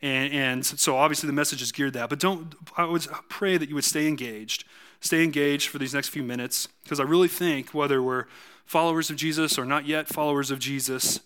And, 0.00 0.32
and 0.32 0.66
so 0.66 0.96
obviously 0.96 1.26
the 1.26 1.32
message 1.32 1.60
is 1.60 1.72
geared 1.72 1.94
that. 1.94 2.08
But 2.08 2.20
don't, 2.20 2.54
I 2.76 2.84
would 2.84 3.06
pray 3.28 3.56
that 3.56 3.68
you 3.68 3.74
would 3.74 3.84
stay 3.84 4.06
engaged. 4.06 4.64
Stay 5.00 5.22
engaged 5.22 5.68
for 5.68 5.78
these 5.78 5.94
next 5.94 6.08
few 6.08 6.22
minutes 6.22 6.68
because 6.82 7.00
I 7.00 7.04
really 7.04 7.28
think 7.28 7.74
whether 7.74 8.02
we're 8.02 8.26
followers 8.64 9.10
of 9.10 9.16
Jesus 9.16 9.58
or 9.58 9.64
not 9.64 9.86
yet 9.86 10.08
followers 10.08 10.50
of 10.50 10.58
Jesus, 10.58 11.20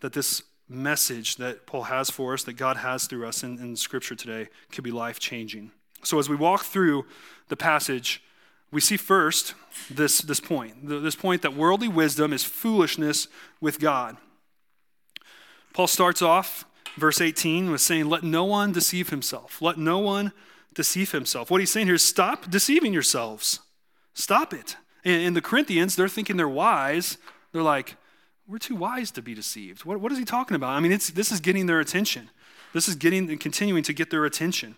that 0.00 0.12
this 0.12 0.42
message 0.68 1.36
that 1.36 1.66
Paul 1.66 1.84
has 1.84 2.10
for 2.10 2.34
us, 2.34 2.44
that 2.44 2.52
God 2.54 2.76
has 2.78 3.06
through 3.06 3.26
us 3.26 3.42
in, 3.42 3.58
in 3.58 3.76
Scripture 3.76 4.14
today, 4.14 4.48
could 4.70 4.84
be 4.84 4.92
life 4.92 5.18
changing. 5.18 5.72
So 6.02 6.18
as 6.18 6.28
we 6.28 6.36
walk 6.36 6.62
through 6.62 7.06
the 7.48 7.56
passage, 7.56 8.22
we 8.70 8.80
see 8.80 8.96
first 8.96 9.54
this, 9.90 10.20
this 10.20 10.40
point 10.40 10.88
this 10.88 11.16
point 11.16 11.42
that 11.42 11.54
worldly 11.54 11.88
wisdom 11.88 12.32
is 12.32 12.44
foolishness 12.44 13.28
with 13.60 13.80
God. 13.80 14.16
Paul 15.72 15.86
starts 15.86 16.22
off, 16.22 16.64
verse 16.96 17.20
18, 17.20 17.70
was 17.70 17.82
saying, 17.82 18.08
Let 18.08 18.22
no 18.22 18.44
one 18.44 18.72
deceive 18.72 19.10
himself. 19.10 19.60
Let 19.60 19.78
no 19.78 19.98
one 19.98 20.32
deceive 20.74 21.12
himself. 21.12 21.50
What 21.50 21.60
he's 21.60 21.72
saying 21.72 21.86
here 21.86 21.96
is 21.96 22.04
stop 22.04 22.50
deceiving 22.50 22.92
yourselves. 22.92 23.60
Stop 24.14 24.52
it. 24.52 24.76
And, 25.04 25.34
the 25.34 25.40
Corinthians, 25.40 25.96
they're 25.96 26.08
thinking 26.08 26.36
they're 26.36 26.48
wise. 26.48 27.16
They're 27.52 27.62
like, 27.62 27.96
We're 28.46 28.58
too 28.58 28.76
wise 28.76 29.10
to 29.12 29.22
be 29.22 29.34
deceived. 29.34 29.84
What, 29.84 30.00
what 30.00 30.12
is 30.12 30.18
he 30.18 30.24
talking 30.24 30.54
about? 30.54 30.70
I 30.70 30.80
mean, 30.80 30.90
this 30.90 31.32
is 31.32 31.40
getting 31.40 31.66
their 31.66 31.80
attention. 31.80 32.30
This 32.72 32.88
is 32.88 32.94
getting 32.94 33.30
and 33.30 33.40
continuing 33.40 33.82
to 33.84 33.92
get 33.92 34.10
their 34.10 34.24
attention. 34.24 34.76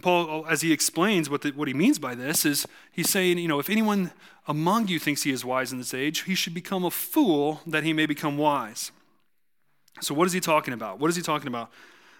Paul, 0.00 0.46
as 0.48 0.60
he 0.60 0.72
explains 0.72 1.28
what, 1.28 1.42
the, 1.42 1.50
what 1.50 1.68
he 1.68 1.74
means 1.74 1.98
by 1.98 2.14
this, 2.14 2.44
is 2.44 2.66
he's 2.92 3.10
saying, 3.10 3.38
you 3.38 3.48
know, 3.48 3.58
if 3.58 3.68
anyone 3.68 4.12
among 4.46 4.88
you 4.88 4.98
thinks 4.98 5.24
he 5.24 5.32
is 5.32 5.44
wise 5.44 5.72
in 5.72 5.78
this 5.78 5.92
age, 5.92 6.22
he 6.22 6.34
should 6.34 6.54
become 6.54 6.84
a 6.84 6.90
fool 6.90 7.60
that 7.66 7.82
he 7.82 7.92
may 7.92 8.06
become 8.06 8.38
wise. 8.38 8.92
So, 10.00 10.14
what 10.14 10.26
is 10.26 10.32
he 10.32 10.40
talking 10.40 10.74
about? 10.74 10.98
What 10.98 11.08
is 11.10 11.16
he 11.16 11.22
talking 11.22 11.48
about? 11.48 11.70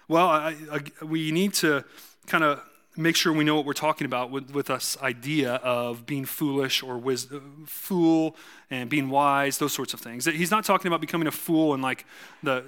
Well, 0.07 0.27
I, 0.27 0.55
I, 0.71 1.05
we 1.05 1.31
need 1.31 1.53
to 1.55 1.83
kind 2.25 2.43
of 2.43 2.61
make 2.97 3.15
sure 3.15 3.31
we 3.31 3.43
know 3.43 3.55
what 3.55 3.65
we're 3.65 3.73
talking 3.73 4.05
about 4.05 4.29
with, 4.29 4.51
with 4.51 4.67
this 4.67 4.97
idea 5.01 5.55
of 5.55 6.05
being 6.05 6.25
foolish 6.25 6.83
or 6.83 6.97
wis- 6.97 7.31
uh, 7.31 7.39
fool 7.65 8.35
and 8.69 8.89
being 8.89 9.09
wise, 9.09 9.57
those 9.57 9.73
sorts 9.73 9.93
of 9.93 9.99
things. 10.01 10.25
He's 10.25 10.51
not 10.51 10.65
talking 10.65 10.87
about 10.87 10.99
becoming 10.99 11.27
a 11.27 11.31
fool 11.31 11.73
and 11.73 11.81
like 11.81 12.05
the 12.43 12.63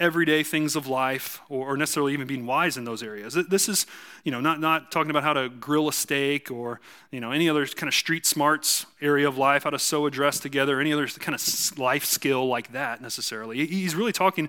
everyday 0.00 0.42
things 0.42 0.74
of 0.74 0.86
life 0.86 1.40
or, 1.50 1.76
necessarily 1.76 2.14
even 2.14 2.26
being 2.26 2.46
wise 2.46 2.76
in 2.78 2.84
those 2.84 3.02
areas. 3.02 3.34
This 3.34 3.68
is, 3.68 3.86
you 4.24 4.32
know, 4.32 4.40
not, 4.40 4.58
not 4.58 4.90
talking 4.90 5.10
about 5.10 5.22
how 5.22 5.34
to 5.34 5.50
grill 5.50 5.88
a 5.88 5.92
steak 5.92 6.50
or, 6.50 6.80
you 7.12 7.20
know, 7.20 7.30
any 7.30 7.48
other 7.48 7.66
kind 7.66 7.86
of 7.86 7.94
street 7.94 8.24
smarts 8.24 8.86
area 9.02 9.28
of 9.28 9.36
life, 9.36 9.64
how 9.64 9.70
to 9.70 9.78
sew 9.78 10.06
a 10.06 10.10
dress 10.10 10.40
together, 10.40 10.80
any 10.80 10.92
other 10.92 11.06
kind 11.06 11.34
of 11.34 11.78
life 11.78 12.04
skill 12.04 12.48
like 12.48 12.72
that 12.72 13.02
necessarily. 13.02 13.66
He's 13.66 13.94
really 13.94 14.12
talking 14.12 14.48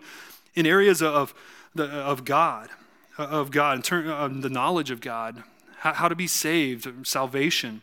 in 0.56 0.66
areas 0.66 1.02
of, 1.02 1.34
the, 1.76 1.86
of 1.86 2.24
God, 2.24 2.70
of 3.18 3.52
God, 3.52 3.86
in 3.92 4.10
of 4.10 4.32
um, 4.32 4.42
the 4.42 4.50
knowledge 4.50 4.90
of 4.90 5.02
God, 5.02 5.44
how, 5.80 5.94
how 5.94 6.08
to 6.08 6.16
be 6.16 6.28
saved, 6.28 7.06
salvation 7.06 7.82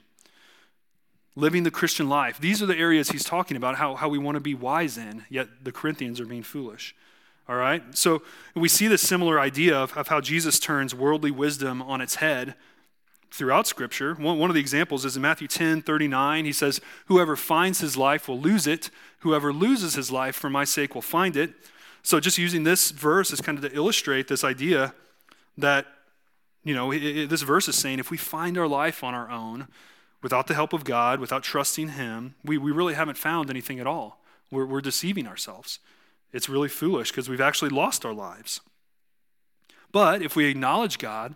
living 1.37 1.63
the 1.63 1.71
Christian 1.71 2.09
life. 2.09 2.41
These 2.41 2.63
are 2.63 2.67
the 2.67 2.77
areas 2.77 3.11
he's 3.11 3.23
talking 3.23 3.57
about, 3.57 3.77
how, 3.77 3.95
how 3.95 4.09
we 4.09 4.19
want 4.19 4.35
to 4.35 4.41
be 4.41 4.55
wise 4.55 4.99
in, 4.99 5.25
yet 5.31 5.47
the 5.63 5.71
Corinthians 5.71 6.19
are 6.19 6.27
being 6.27 6.43
foolish. 6.43 6.97
All 7.49 7.57
right? 7.57 7.83
So 7.97 8.23
we 8.55 8.69
see 8.69 8.89
this 8.89 9.03
similar 9.03 9.41
idea 9.41 9.77
of, 9.77 9.97
of 9.97 10.09
how 10.09 10.21
Jesus 10.21 10.59
turns 10.59 10.95
worldly 10.95 11.31
wisdom 11.31 11.81
on 11.81 12.01
its 12.01 12.17
head 12.17 12.55
throughout 13.31 13.67
Scripture. 13.67 14.15
One, 14.15 14.39
one 14.39 14.51
of 14.51 14.55
the 14.55 14.61
examples 14.61 15.05
is 15.05 15.17
in 15.17 15.23
Matthew 15.23 15.49
10 15.49 15.83
39. 15.83 16.45
He 16.45 16.53
says, 16.53 16.81
Whoever 17.07 17.37
finds 17.37 17.81
his 17.81 17.97
life 17.97 18.29
will 18.29 18.41
lose 18.41 18.67
it, 18.67 18.91
whoever 19.21 19.53
loses 19.53 19.95
his 19.95 20.11
life 20.11 20.37
for 20.37 20.51
my 20.51 20.65
sake 20.65 20.95
will 20.95 21.03
find 21.03 21.37
it. 21.37 21.55
So 22.03 22.21
just 22.21 22.39
using 22.39 22.65
this 22.65 22.91
verse 22.91 23.33
is 23.33 23.41
kind 23.41 23.59
of 23.59 23.71
to 23.71 23.77
illustrate 23.77 24.29
this 24.29 24.45
idea 24.45 24.95
that 25.57 25.87
You 26.65 26.75
know, 26.75 26.93
it, 26.93 27.03
it, 27.03 27.31
this 27.31 27.43
verse 27.43 27.69
is 27.69 27.77
saying 27.77 27.99
if 27.99 28.11
we 28.11 28.19
find 28.19 28.59
our 28.59 28.69
life 28.69 29.03
on 29.03 29.15
our 29.15 29.31
own, 29.31 29.69
without 30.23 30.49
the 30.49 30.55
help 30.55 30.73
of 30.73 30.85
God, 30.85 31.21
without 31.21 31.43
trusting 31.43 31.91
Him, 31.91 32.35
we, 32.45 32.59
we 32.59 32.73
really 32.73 32.95
haven't 32.95 33.17
found 33.17 33.49
anything 33.49 33.81
at 33.81 33.87
all. 33.87 34.21
We're, 34.51 34.67
we're 34.67 34.81
deceiving 34.83 35.27
ourselves. 35.27 35.79
It's 36.33 36.49
really 36.49 36.69
foolish 36.69 37.11
because 37.11 37.29
we've 37.29 37.41
actually 37.41 37.71
lost 37.71 38.05
our 38.05 38.13
lives. 38.13 38.61
But 39.93 40.23
if 40.23 40.37
we 40.37 40.47
acknowledge 40.47 40.99
God, 40.99 41.35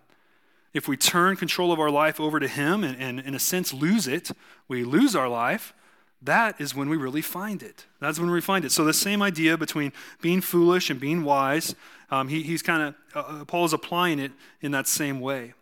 if 0.75 0.89
we 0.89 0.97
turn 0.97 1.37
control 1.37 1.73
of 1.73 1.81
our 1.81 1.91
life 1.91 2.21
over 2.21 2.41
to 2.41 2.49
Him 2.49 2.85
and, 2.85 3.01
and, 3.01 3.21
in 3.21 3.35
a 3.35 3.39
sense, 3.39 3.73
lose 3.73 4.07
it, 4.07 4.31
we 4.69 4.85
lose 4.85 5.15
our 5.15 5.29
life, 5.29 5.75
that 6.23 6.61
is 6.61 6.75
when 6.75 6.89
we 6.89 6.97
really 6.97 7.21
find 7.21 7.63
it. 7.63 7.87
That's 8.01 8.19
when 8.19 8.31
we 8.31 8.41
find 8.41 8.65
it. 8.65 8.73
So, 8.73 8.85
the 8.85 8.95
same 8.95 9.23
idea 9.23 9.59
between 9.59 9.93
being 10.21 10.41
foolish 10.41 10.89
and 10.89 11.01
being 11.01 11.25
wise, 11.25 11.75
um, 12.11 12.29
he, 12.29 12.43
he's 12.43 12.63
kind 12.63 12.83
of, 12.83 12.95
uh, 13.15 13.41
uh, 13.41 13.45
Paul 13.45 13.65
is 13.65 13.73
applying 13.73 14.19
it 14.19 14.33
in 14.61 14.71
that 14.73 14.87
same 14.87 15.21
way. 15.21 15.55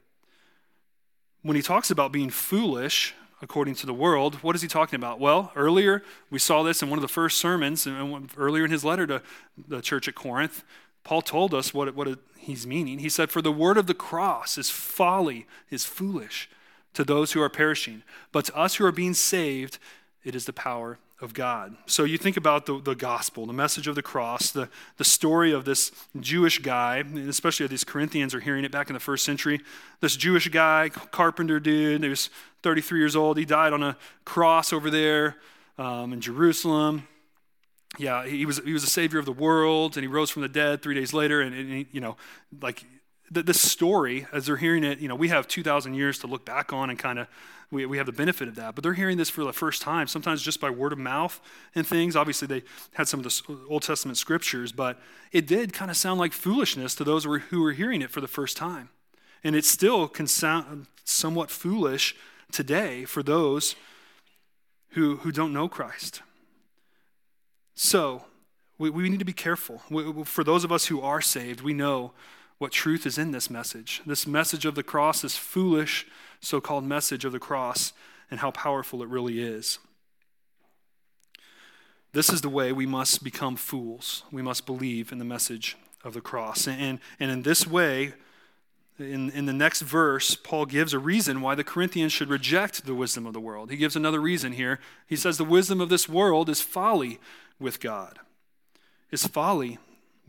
When 1.42 1.56
he 1.56 1.62
talks 1.62 1.90
about 1.90 2.12
being 2.12 2.30
foolish, 2.30 3.14
according 3.42 3.74
to 3.76 3.86
the 3.86 3.94
world, 3.94 4.36
what 4.36 4.54
is 4.54 4.62
he 4.62 4.68
talking 4.68 4.96
about? 4.96 5.18
Well, 5.18 5.52
earlier 5.56 6.02
we 6.30 6.38
saw 6.38 6.62
this 6.62 6.82
in 6.82 6.90
one 6.90 6.98
of 6.98 7.02
the 7.02 7.08
first 7.08 7.38
sermons, 7.38 7.86
and 7.86 8.30
earlier 8.36 8.64
in 8.64 8.70
his 8.70 8.84
letter 8.84 9.06
to 9.06 9.22
the 9.68 9.80
church 9.80 10.08
at 10.08 10.14
Corinth, 10.14 10.62
Paul 11.04 11.22
told 11.22 11.54
us 11.54 11.72
what, 11.72 11.94
what 11.94 12.18
he's 12.36 12.66
meaning. 12.66 12.98
He 12.98 13.08
said, 13.08 13.30
For 13.30 13.42
the 13.42 13.52
word 13.52 13.78
of 13.78 13.86
the 13.86 13.94
cross 13.94 14.58
is 14.58 14.70
folly, 14.70 15.46
is 15.70 15.84
foolish 15.84 16.50
to 16.94 17.04
those 17.04 17.32
who 17.32 17.40
are 17.40 17.48
perishing, 17.48 18.02
but 18.32 18.46
to 18.46 18.56
us 18.56 18.74
who 18.74 18.84
are 18.84 18.92
being 18.92 19.14
saved, 19.14 19.78
it 20.24 20.34
is 20.34 20.44
the 20.44 20.52
power 20.52 20.98
of 21.20 21.34
God. 21.34 21.76
So 21.86 22.04
you 22.04 22.18
think 22.18 22.36
about 22.36 22.66
the, 22.66 22.80
the 22.80 22.94
gospel, 22.94 23.46
the 23.46 23.52
message 23.52 23.86
of 23.86 23.94
the 23.94 24.02
cross, 24.02 24.50
the, 24.50 24.68
the 24.96 25.04
story 25.04 25.52
of 25.52 25.64
this 25.64 25.92
Jewish 26.18 26.58
guy, 26.58 27.04
especially 27.28 27.66
these 27.66 27.84
Corinthians 27.84 28.34
are 28.34 28.40
hearing 28.40 28.64
it 28.64 28.72
back 28.72 28.88
in 28.88 28.94
the 28.94 29.00
first 29.00 29.24
century. 29.24 29.60
This 30.00 30.16
Jewish 30.16 30.48
guy, 30.48 30.88
carpenter 30.88 31.60
dude, 31.60 32.02
he 32.02 32.08
was 32.08 32.30
33 32.62 32.98
years 32.98 33.16
old. 33.16 33.36
He 33.36 33.44
died 33.44 33.72
on 33.72 33.82
a 33.82 33.96
cross 34.24 34.72
over 34.72 34.90
there 34.90 35.36
um, 35.78 36.12
in 36.12 36.20
Jerusalem 36.20 37.06
yeah, 37.98 38.24
he 38.24 38.46
was, 38.46 38.58
he 38.64 38.72
was 38.72 38.84
a 38.84 38.88
savior 38.88 39.18
of 39.18 39.26
the 39.26 39.32
world, 39.32 39.96
and 39.96 40.04
he 40.04 40.08
rose 40.08 40.30
from 40.30 40.42
the 40.42 40.48
dead 40.48 40.82
three 40.82 40.94
days 40.94 41.12
later. 41.12 41.40
And, 41.40 41.54
and 41.54 41.68
he, 41.70 41.86
you 41.92 42.00
know, 42.00 42.16
like 42.60 42.84
the, 43.30 43.42
this 43.42 43.60
story, 43.60 44.26
as 44.32 44.46
they're 44.46 44.56
hearing 44.56 44.84
it, 44.84 44.98
you 44.98 45.08
know, 45.08 45.14
we 45.14 45.28
have 45.28 45.46
2,000 45.46 45.94
years 45.94 46.18
to 46.20 46.26
look 46.26 46.44
back 46.44 46.72
on 46.72 46.90
and 46.90 46.98
kind 46.98 47.18
of, 47.18 47.28
we, 47.70 47.86
we 47.86 47.96
have 47.98 48.06
the 48.06 48.12
benefit 48.12 48.48
of 48.48 48.56
that. 48.56 48.74
But 48.74 48.82
they're 48.82 48.94
hearing 48.94 49.16
this 49.16 49.30
for 49.30 49.44
the 49.44 49.52
first 49.52 49.80
time, 49.80 50.08
sometimes 50.08 50.42
just 50.42 50.60
by 50.60 50.70
word 50.70 50.92
of 50.92 50.98
mouth 50.98 51.40
and 51.74 51.86
things. 51.86 52.16
Obviously, 52.16 52.48
they 52.48 52.62
had 52.94 53.06
some 53.06 53.20
of 53.20 53.24
the 53.24 53.58
Old 53.68 53.82
Testament 53.82 54.18
scriptures, 54.18 54.72
but 54.72 54.98
it 55.30 55.46
did 55.46 55.72
kind 55.72 55.90
of 55.90 55.96
sound 55.96 56.18
like 56.18 56.32
foolishness 56.32 56.94
to 56.96 57.04
those 57.04 57.24
who 57.24 57.62
were 57.62 57.72
hearing 57.72 58.02
it 58.02 58.10
for 58.10 58.20
the 58.20 58.28
first 58.28 58.56
time. 58.56 58.88
And 59.44 59.54
it 59.54 59.64
still 59.64 60.08
can 60.08 60.26
sound 60.26 60.86
somewhat 61.04 61.50
foolish 61.50 62.16
today 62.50 63.04
for 63.04 63.22
those 63.22 63.76
who, 64.90 65.18
who 65.18 65.30
don't 65.30 65.52
know 65.52 65.68
Christ. 65.68 66.22
So, 67.76 68.24
we, 68.78 68.90
we 68.90 69.08
need 69.08 69.20
to 69.20 69.24
be 69.24 69.32
careful. 69.32 69.82
We, 69.88 70.24
for 70.24 70.42
those 70.42 70.64
of 70.64 70.72
us 70.72 70.86
who 70.86 71.00
are 71.00 71.20
saved, 71.20 71.60
we 71.60 71.72
know 71.72 72.12
what 72.60 72.72
truth 72.72 73.06
is 73.06 73.16
in 73.16 73.30
this 73.30 73.48
message. 73.48 74.02
This 74.04 74.26
message 74.26 74.66
of 74.66 74.74
the 74.74 74.82
cross, 74.82 75.22
this 75.22 75.34
foolish 75.34 76.06
so 76.40 76.60
called 76.60 76.84
message 76.84 77.24
of 77.24 77.32
the 77.32 77.38
cross, 77.38 77.94
and 78.30 78.40
how 78.40 78.50
powerful 78.50 79.02
it 79.02 79.08
really 79.08 79.40
is. 79.42 79.78
This 82.12 82.28
is 82.28 82.42
the 82.42 82.50
way 82.50 82.70
we 82.70 82.84
must 82.84 83.24
become 83.24 83.56
fools. 83.56 84.24
We 84.30 84.42
must 84.42 84.66
believe 84.66 85.10
in 85.10 85.18
the 85.18 85.24
message 85.24 85.78
of 86.04 86.12
the 86.12 86.20
cross. 86.20 86.68
And, 86.68 86.98
and 87.18 87.30
in 87.30 87.42
this 87.42 87.66
way, 87.66 88.12
in, 88.98 89.30
in 89.30 89.46
the 89.46 89.54
next 89.54 89.80
verse, 89.80 90.34
Paul 90.34 90.66
gives 90.66 90.92
a 90.92 90.98
reason 90.98 91.40
why 91.40 91.54
the 91.54 91.64
Corinthians 91.64 92.12
should 92.12 92.28
reject 92.28 92.84
the 92.84 92.94
wisdom 92.94 93.24
of 93.24 93.32
the 93.32 93.40
world. 93.40 93.70
He 93.70 93.78
gives 93.78 93.96
another 93.96 94.20
reason 94.20 94.52
here. 94.52 94.80
He 95.06 95.16
says, 95.16 95.38
The 95.38 95.44
wisdom 95.44 95.80
of 95.80 95.88
this 95.88 96.10
world 96.10 96.50
is 96.50 96.60
folly 96.60 97.20
with 97.58 97.80
God, 97.80 98.18
is 99.10 99.26
folly 99.26 99.78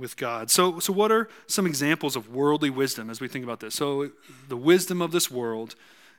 with 0.01 0.17
God. 0.17 0.51
So, 0.51 0.79
so, 0.79 0.91
what 0.91 1.11
are 1.11 1.29
some 1.47 1.65
examples 1.65 2.15
of 2.17 2.33
worldly 2.33 2.69
wisdom 2.69 3.09
as 3.09 3.21
we 3.21 3.29
think 3.29 3.45
about 3.45 3.61
this? 3.61 3.75
So, 3.75 4.11
the 4.49 4.57
wisdom 4.57 5.01
of 5.01 5.11
this 5.11 5.31
world. 5.31 5.75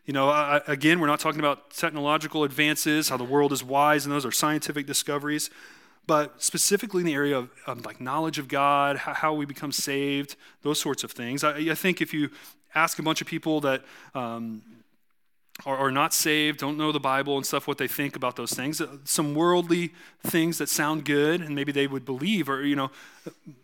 You 0.06 0.12
know, 0.12 0.30
I, 0.30 0.60
again, 0.66 0.98
we're 0.98 1.06
not 1.06 1.20
talking 1.20 1.38
about 1.38 1.70
technological 1.70 2.42
advances, 2.42 3.08
how 3.08 3.16
the 3.16 3.24
world 3.24 3.52
is 3.52 3.62
wise, 3.62 4.04
and 4.04 4.12
those 4.12 4.26
are 4.26 4.32
scientific 4.32 4.84
discoveries, 4.84 5.48
but 6.08 6.42
specifically 6.42 7.02
in 7.02 7.06
the 7.06 7.14
area 7.14 7.38
of, 7.38 7.86
like 7.86 8.00
knowledge 8.00 8.38
of 8.38 8.48
God, 8.48 8.96
how, 8.96 9.14
how, 9.14 9.32
we 9.32 9.46
become 9.46 9.70
saved, 9.70 10.34
those 10.62 10.80
sorts 10.80 11.04
of 11.04 11.12
things. 11.12 11.44
I, 11.44 11.70
I, 11.70 11.74
think 11.74 12.00
if 12.00 12.12
you 12.12 12.30
ask 12.74 12.98
a 12.98 13.02
bunch 13.04 13.20
of 13.20 13.28
people 13.28 13.60
that 13.60 13.84
um, 14.12 14.62
are, 15.66 15.76
are 15.76 15.90
not 15.90 16.14
saved, 16.14 16.58
don't 16.58 16.76
know 16.76 16.92
the 16.92 17.00
Bible 17.00 17.36
and 17.36 17.46
stuff, 17.46 17.66
what 17.66 17.78
they 17.78 17.88
think 17.88 18.16
about 18.16 18.36
those 18.36 18.52
things. 18.52 18.80
Uh, 18.80 18.96
some 19.04 19.34
worldly 19.34 19.92
things 20.22 20.58
that 20.58 20.68
sound 20.68 21.04
good 21.04 21.40
and 21.40 21.54
maybe 21.54 21.72
they 21.72 21.86
would 21.86 22.04
believe, 22.04 22.48
or, 22.48 22.64
you 22.64 22.76
know, 22.76 22.90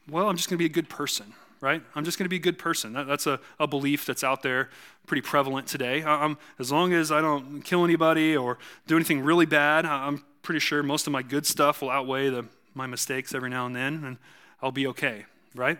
well, 0.09 0.29
I'm 0.29 0.37
just 0.37 0.49
going 0.49 0.57
to 0.57 0.63
be 0.63 0.67
a 0.67 0.73
good 0.73 0.89
person, 0.89 1.33
right? 1.61 1.83
I'm 1.95 2.05
just 2.05 2.19
going 2.19 2.27
to 2.27 2.31
be 2.31 2.37
a 2.37 2.41
good 2.41 2.59
person. 2.59 2.93
That, 2.93 3.07
that's 3.07 3.27
a, 3.27 3.41
a 3.59 3.67
belief 3.67 4.07
that's 4.07 4.23
out 4.23 4.43
there, 4.43 4.69
pretty 5.07 5.23
prevalent 5.23 5.67
today. 5.67 6.05
I'm, 6.05 6.39
as 6.59 6.71
long 6.71 6.93
as 6.93 7.11
I 7.11 7.21
don't 7.21 7.63
kill 7.63 7.85
anybody 7.85 8.37
or 8.37 8.59
do 8.87 8.97
anything 8.97 9.21
really 9.21 9.47
bad, 9.47 9.87
I'm 9.87 10.25
pretty 10.43 10.61
sure 10.61 10.83
most 10.83 11.07
of 11.07 11.13
my 11.13 11.23
good 11.23 11.47
stuff 11.47 11.83
will 11.83 11.91
outweigh 11.91 12.29
the, 12.29 12.45
my 12.75 12.87
mistakes 12.87 13.35
every 13.35 13.51
now 13.51 13.67
and 13.67 13.75
then, 13.75 14.05
and 14.05 14.19
I'll 14.63 14.73
be 14.73 14.87
okay, 14.89 15.25
right? 15.55 15.79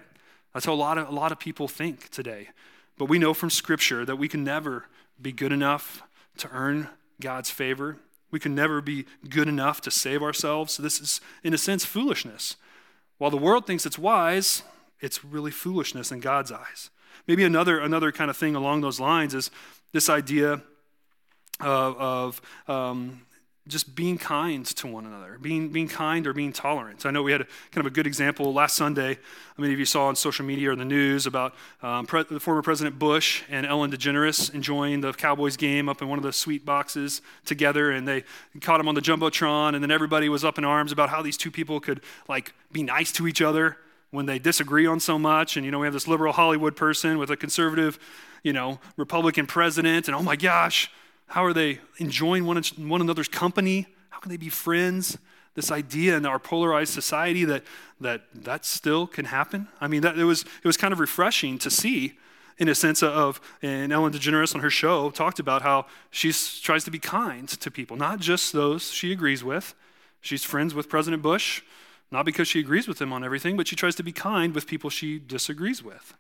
That's 0.53 0.67
how 0.67 0.73
a 0.73 0.75
lot 0.75 0.99
of, 0.99 1.09
a 1.09 1.13
lot 1.13 1.33
of 1.33 1.39
people 1.39 1.69
think 1.69 2.09
today. 2.09 2.49
But 2.97 3.05
we 3.05 3.19
know 3.19 3.35
from 3.35 3.51
Scripture 3.51 4.05
that 4.05 4.17
we 4.17 4.27
can 4.27 4.43
never 4.43 4.87
be 5.21 5.33
good 5.33 5.53
enough 5.53 6.03
to 6.39 6.49
earn 6.53 6.89
God's 7.21 7.51
favor. 7.51 7.97
We 8.31 8.39
can 8.39 8.55
never 8.55 8.81
be 8.81 9.07
good 9.29 9.49
enough 9.49 9.81
to 9.83 9.91
save 9.91 10.23
ourselves. 10.23 10.75
So 10.75 10.83
this 10.83 11.01
is, 11.01 11.21
in 11.43 11.55
a 11.55 11.59
sense, 11.59 11.85
foolishness. 11.85 12.57
While 13.19 13.31
the 13.31 13.37
world 13.37 13.67
thinks 13.67 13.87
it's 13.87 13.99
wise, 13.99 14.63
it's 15.01 15.25
really 15.25 15.51
foolishness 15.51 16.13
in 16.13 16.21
God's 16.21 16.53
eyes. 16.53 16.91
Maybe 17.27 17.45
another, 17.45 17.79
another 17.81 18.13
kind 18.13 18.31
of 18.31 18.37
thing 18.37 18.55
along 18.55 18.81
those 18.81 19.01
lines 19.01 19.35
is 19.35 19.51
this 19.93 20.09
idea 20.09 20.63
of, 21.61 21.97
of 21.99 22.41
um, 22.69 23.23
just 23.69 23.95
being 23.95 24.19
kind 24.19 24.65
to 24.65 24.87
one 24.87 25.05
another, 25.05 25.39
being, 25.41 25.69
being 25.69 25.89
kind 25.89 26.27
or 26.27 26.33
being 26.33 26.53
tolerant. 26.53 27.05
I 27.05 27.11
know 27.11 27.23
we 27.23 27.33
had 27.33 27.43
a, 27.43 27.45
kind 27.71 27.87
of 27.87 27.87
a 27.87 27.91
good 27.91 28.07
example 28.07 28.53
last 28.53 28.75
Sunday. 28.75 29.11
I 29.11 29.61
Many 29.61 29.75
of 29.75 29.79
you 29.79 29.85
saw 29.85 30.07
on 30.07 30.17
social 30.17 30.45
media 30.45 30.73
or 30.73 30.77
the 30.77 30.85
news 30.85 31.27
about 31.27 31.55
um, 31.83 32.07
pre- 32.07 32.25
the 32.25 32.41
former 32.41 32.63
President 32.63 32.99
Bush 32.99 33.43
and 33.51 33.67
Ellen 33.67 33.91
DeGeneres 33.91 34.55
enjoying 34.55 35.03
the 35.03 35.13
Cowboys 35.13 35.57
game 35.57 35.89
up 35.89 36.01
in 36.01 36.09
one 36.09 36.19
of 36.19 36.23
the 36.23 36.33
suite 36.33 36.65
boxes 36.65 37.21
together, 37.45 37.91
and 37.91 38.09
they 38.09 38.25
caught 38.61 38.81
him 38.81 38.89
on 38.89 38.95
the 38.95 39.03
jumbotron, 39.03 39.75
and 39.75 39.83
then 39.83 39.91
everybody 39.91 40.29
was 40.29 40.45
up 40.45 40.59
in 40.59 40.65
arms 40.65 40.91
about 40.91 41.11
how 41.11 41.21
these 41.21 41.37
two 41.37 41.51
people 41.51 41.79
could 41.79 42.01
like 42.29 42.55
be 42.73 42.83
nice 42.83 43.13
to 43.13 43.29
each 43.29 43.43
other 43.43 43.77
when 44.11 44.25
they 44.27 44.39
disagree 44.39 44.87
on 44.87 44.99
so 44.99 45.19
much. 45.19 45.57
And 45.57 45.67
you 45.67 45.71
know, 45.71 45.79
we 45.79 45.87
have 45.87 45.95
this 45.95 46.09
liberal 46.09 46.33
Hollywood 46.33 46.75
person 46.75 47.19
with 47.19 47.31
a 47.31 47.37
conservative, 47.37 47.99
you 48.43 48.55
know, 48.55 48.81
Republican 48.97 49.47
president, 49.47 50.09
and 50.09 50.15
oh 50.15 50.23
my 50.23 50.37
gosh 50.37 50.91
how 51.29 51.45
are 51.45 51.53
they 51.53 51.81
enjoying 51.99 52.45
one, 52.45 52.63
one 52.77 53.01
another's 53.01 53.29
company? 53.29 53.87
How 54.11 54.19
can 54.19 54.31
they 54.31 54.37
be 54.37 54.49
friends? 54.49 55.19
This 55.55 55.71
idea 55.71 56.17
in 56.17 56.27
our 56.27 56.39
polarized 56.39 56.93
society 56.93 57.45
that 57.45 57.65
that, 58.01 58.23
that 58.33 58.65
still 58.65 59.07
can 59.07 59.25
happen. 59.25 59.69
I 59.81 59.89
mean, 59.89 60.03
that, 60.03 60.19
it, 60.19 60.25
was, 60.25 60.43
it 60.43 60.65
was 60.65 60.77
kind 60.77 60.93
of 60.93 61.01
refreshing 61.01 61.59
to 61.59 61.71
see 61.71 62.17
in 62.59 62.69
a 62.69 62.75
sense 62.75 63.03
of, 63.03 63.41
and 63.63 63.93
Ellen 63.93 64.13
DeGeneres 64.13 64.55
on 64.55 64.61
her 64.61 64.71
show 64.71 65.11
talked 65.11 65.39
about 65.39 65.63
how 65.63 65.87
she 66.11 66.33
tries 66.33 66.85
to 66.85 66.91
be 66.91 66.99
kind 66.99 67.49
to 67.49 67.71
people, 67.71 67.97
not 67.97 68.19
just 68.19 68.53
those 68.53 68.91
she 68.91 69.13
agrees 69.13 69.45
with. 69.45 69.75
She's 70.21 70.45
friends 70.45 70.75
with 70.75 70.89
President 70.89 71.23
Bush, 71.23 71.63
not 72.11 72.25
because 72.25 72.49
she 72.49 72.59
agrees 72.59 72.89
with 72.89 73.01
him 73.01 73.13
on 73.13 73.23
everything, 73.23 73.57
but 73.57 73.69
she 73.69 73.77
tries 73.77 73.95
to 73.97 74.03
be 74.03 74.13
kind 74.13 74.55
with 74.55 74.67
people 74.67 74.91
she 74.91 75.19
disagrees 75.19 75.83
with 75.83 76.15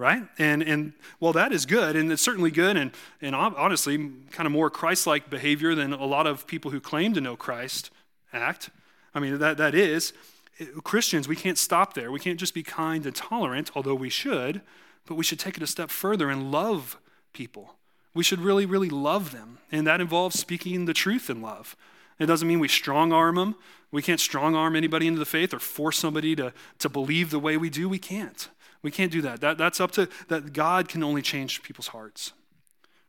right? 0.00 0.22
And, 0.38 0.62
and 0.62 0.94
well, 1.20 1.32
that 1.34 1.52
is 1.52 1.66
good, 1.66 1.94
and 1.94 2.10
it's 2.10 2.22
certainly 2.22 2.50
good, 2.50 2.76
and, 2.76 2.90
and 3.20 3.34
honestly, 3.36 4.10
kind 4.30 4.46
of 4.46 4.52
more 4.52 4.70
Christ 4.70 5.06
like 5.06 5.28
behavior 5.28 5.74
than 5.74 5.92
a 5.92 6.06
lot 6.06 6.26
of 6.26 6.46
people 6.46 6.70
who 6.70 6.80
claim 6.80 7.12
to 7.14 7.20
know 7.20 7.36
Christ 7.36 7.90
act. 8.32 8.70
I 9.14 9.20
mean, 9.20 9.38
that, 9.38 9.58
that 9.58 9.74
is. 9.74 10.14
Eh, 10.58 10.64
Christians, 10.82 11.28
we 11.28 11.36
can't 11.36 11.58
stop 11.58 11.92
there. 11.92 12.10
We 12.10 12.18
can't 12.18 12.40
just 12.40 12.54
be 12.54 12.62
kind 12.62 13.04
and 13.04 13.14
tolerant, 13.14 13.70
although 13.74 13.94
we 13.94 14.08
should, 14.08 14.62
but 15.06 15.16
we 15.16 15.24
should 15.24 15.38
take 15.38 15.58
it 15.58 15.62
a 15.62 15.66
step 15.66 15.90
further 15.90 16.30
and 16.30 16.50
love 16.50 16.98
people. 17.34 17.74
We 18.14 18.24
should 18.24 18.40
really, 18.40 18.64
really 18.66 18.90
love 18.90 19.32
them, 19.32 19.58
and 19.70 19.86
that 19.86 20.00
involves 20.00 20.38
speaking 20.38 20.86
the 20.86 20.94
truth 20.94 21.28
in 21.28 21.42
love. 21.42 21.76
It 22.18 22.26
doesn't 22.26 22.48
mean 22.48 22.58
we 22.58 22.68
strong 22.68 23.12
arm 23.12 23.36
them. 23.36 23.54
We 23.92 24.02
can't 24.02 24.20
strong 24.20 24.54
arm 24.54 24.76
anybody 24.76 25.06
into 25.06 25.18
the 25.18 25.26
faith 25.26 25.52
or 25.52 25.58
force 25.58 25.98
somebody 25.98 26.34
to, 26.36 26.52
to 26.78 26.88
believe 26.88 27.30
the 27.30 27.38
way 27.38 27.56
we 27.56 27.70
do. 27.70 27.88
We 27.88 27.98
can't. 27.98 28.48
We 28.82 28.90
can't 28.90 29.12
do 29.12 29.22
that. 29.22 29.40
that. 29.40 29.58
That's 29.58 29.80
up 29.80 29.90
to 29.92 30.08
that 30.28 30.52
God 30.52 30.88
can 30.88 31.02
only 31.02 31.22
change 31.22 31.62
people's 31.62 31.88
hearts. 31.88 32.32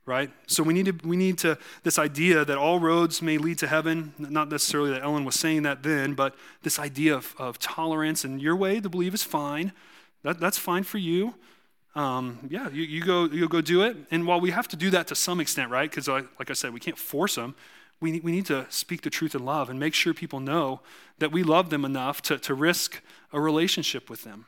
Right? 0.06 0.32
So 0.48 0.64
we 0.64 0.74
need 0.74 0.86
to 0.88 1.08
we 1.08 1.16
need 1.16 1.38
to 1.40 1.58
this 1.84 2.00
idea 2.00 2.44
that 2.44 2.58
all 2.58 2.80
roads 2.80 3.22
may 3.22 3.38
lead 3.38 3.60
to 3.60 3.68
heaven, 3.68 4.14
not 4.18 4.50
necessarily 4.50 4.90
that 4.92 5.04
Ellen 5.04 5.26
was 5.26 5.36
saying 5.36 5.62
that 5.64 5.84
then, 5.84 6.16
but 6.16 6.36
this 6.64 6.80
idea 6.80 7.16
of, 7.16 7.36
of 7.38 7.60
tolerance 7.60 8.26
and 8.26 8.42
your 8.42 8.56
way 8.56 8.82
to 8.82 8.90
believe 8.90 9.14
is 9.14 9.24
fine. 9.24 9.72
That, 10.24 10.40
that's 10.40 10.58
fine 10.58 10.84
for 10.84 10.98
you. 10.98 11.36
um, 11.96 12.40
yeah, 12.50 12.70
you, 12.70 12.84
you, 12.84 13.04
go, 13.04 13.26
you 13.26 13.48
go 13.50 13.62
do 13.62 13.84
it. 13.84 13.98
And 14.12 14.26
while 14.26 14.40
we 14.40 14.52
have 14.52 14.68
to 14.70 14.76
do 14.76 14.90
that 14.92 15.08
to 15.08 15.16
some 15.16 15.40
extent, 15.40 15.70
right? 15.70 15.90
Because, 15.90 16.08
like 16.08 16.50
I 16.50 16.54
said, 16.54 16.74
we 16.74 16.80
can't 16.80 16.98
force 16.98 17.36
them. 17.36 17.56
We, 18.00 18.20
we 18.22 18.32
need 18.32 18.46
to 18.48 18.66
speak 18.70 19.02
the 19.02 19.10
truth 19.10 19.36
in 19.36 19.46
love 19.46 19.70
and 19.70 19.80
make 19.80 19.94
sure 19.94 20.14
people 20.14 20.40
know 20.40 20.82
that 21.20 21.32
we 21.32 21.44
love 21.44 21.70
them 21.70 21.86
enough 21.86 22.22
to, 22.24 22.40
to 22.40 22.54
risk 22.54 23.02
a 23.32 23.40
relationship 23.40 24.10
with 24.10 24.24
them. 24.24 24.46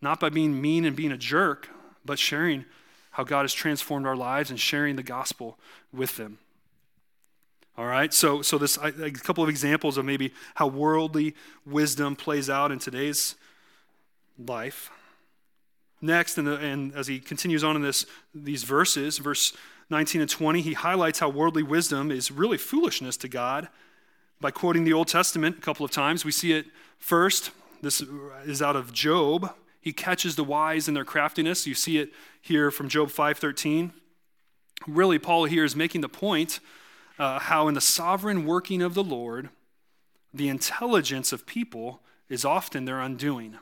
Not 0.00 0.20
by 0.20 0.28
being 0.28 0.60
mean 0.60 0.84
and 0.84 0.94
being 0.94 1.12
a 1.12 1.18
jerk, 1.18 1.68
but 2.04 2.18
sharing 2.18 2.64
how 3.12 3.24
God 3.24 3.42
has 3.42 3.52
transformed 3.52 4.06
our 4.06 4.16
lives 4.16 4.50
and 4.50 4.60
sharing 4.60 4.96
the 4.96 5.02
gospel 5.02 5.58
with 5.92 6.16
them. 6.16 6.38
All 7.76 7.86
right, 7.86 8.12
so 8.12 8.42
so 8.42 8.58
this 8.58 8.76
a 8.76 9.10
couple 9.10 9.44
of 9.44 9.50
examples 9.50 9.98
of 9.98 10.04
maybe 10.04 10.32
how 10.56 10.66
worldly 10.66 11.34
wisdom 11.64 12.16
plays 12.16 12.50
out 12.50 12.72
in 12.72 12.78
today's 12.80 13.36
life. 14.36 14.90
Next, 16.00 16.38
and, 16.38 16.48
and 16.48 16.94
as 16.94 17.06
he 17.06 17.18
continues 17.18 17.64
on 17.64 17.76
in 17.76 17.82
this, 17.82 18.06
these 18.34 18.62
verses, 18.62 19.18
verse 19.18 19.52
19 19.90 20.20
and 20.20 20.30
20, 20.30 20.60
he 20.60 20.74
highlights 20.74 21.18
how 21.18 21.28
worldly 21.28 21.62
wisdom 21.62 22.10
is 22.10 22.30
really 22.30 22.58
foolishness 22.58 23.16
to 23.18 23.28
God 23.28 23.68
by 24.40 24.50
quoting 24.50 24.84
the 24.84 24.92
Old 24.92 25.08
Testament 25.08 25.58
a 25.58 25.60
couple 25.60 25.84
of 25.84 25.90
times. 25.90 26.24
We 26.24 26.30
see 26.30 26.52
it 26.52 26.66
first. 26.98 27.50
This 27.82 28.02
is 28.44 28.62
out 28.62 28.76
of 28.76 28.92
Job. 28.92 29.54
He 29.88 29.94
catches 29.94 30.36
the 30.36 30.44
wise 30.44 30.86
in 30.86 30.92
their 30.92 31.02
craftiness. 31.02 31.66
You 31.66 31.72
see 31.72 31.96
it 31.96 32.12
here 32.42 32.70
from 32.70 32.90
Job 32.90 33.08
5:13. 33.08 33.92
Really, 34.86 35.18
Paul 35.18 35.46
here 35.46 35.64
is 35.64 35.74
making 35.74 36.02
the 36.02 36.10
point 36.10 36.60
uh, 37.18 37.38
how 37.38 37.68
in 37.68 37.74
the 37.74 37.80
sovereign 37.80 38.44
working 38.44 38.82
of 38.82 38.92
the 38.92 39.02
Lord, 39.02 39.48
the 40.34 40.50
intelligence 40.50 41.32
of 41.32 41.46
people 41.46 42.02
is 42.28 42.44
often 42.44 42.84
their 42.84 43.00
undoing, 43.00 43.56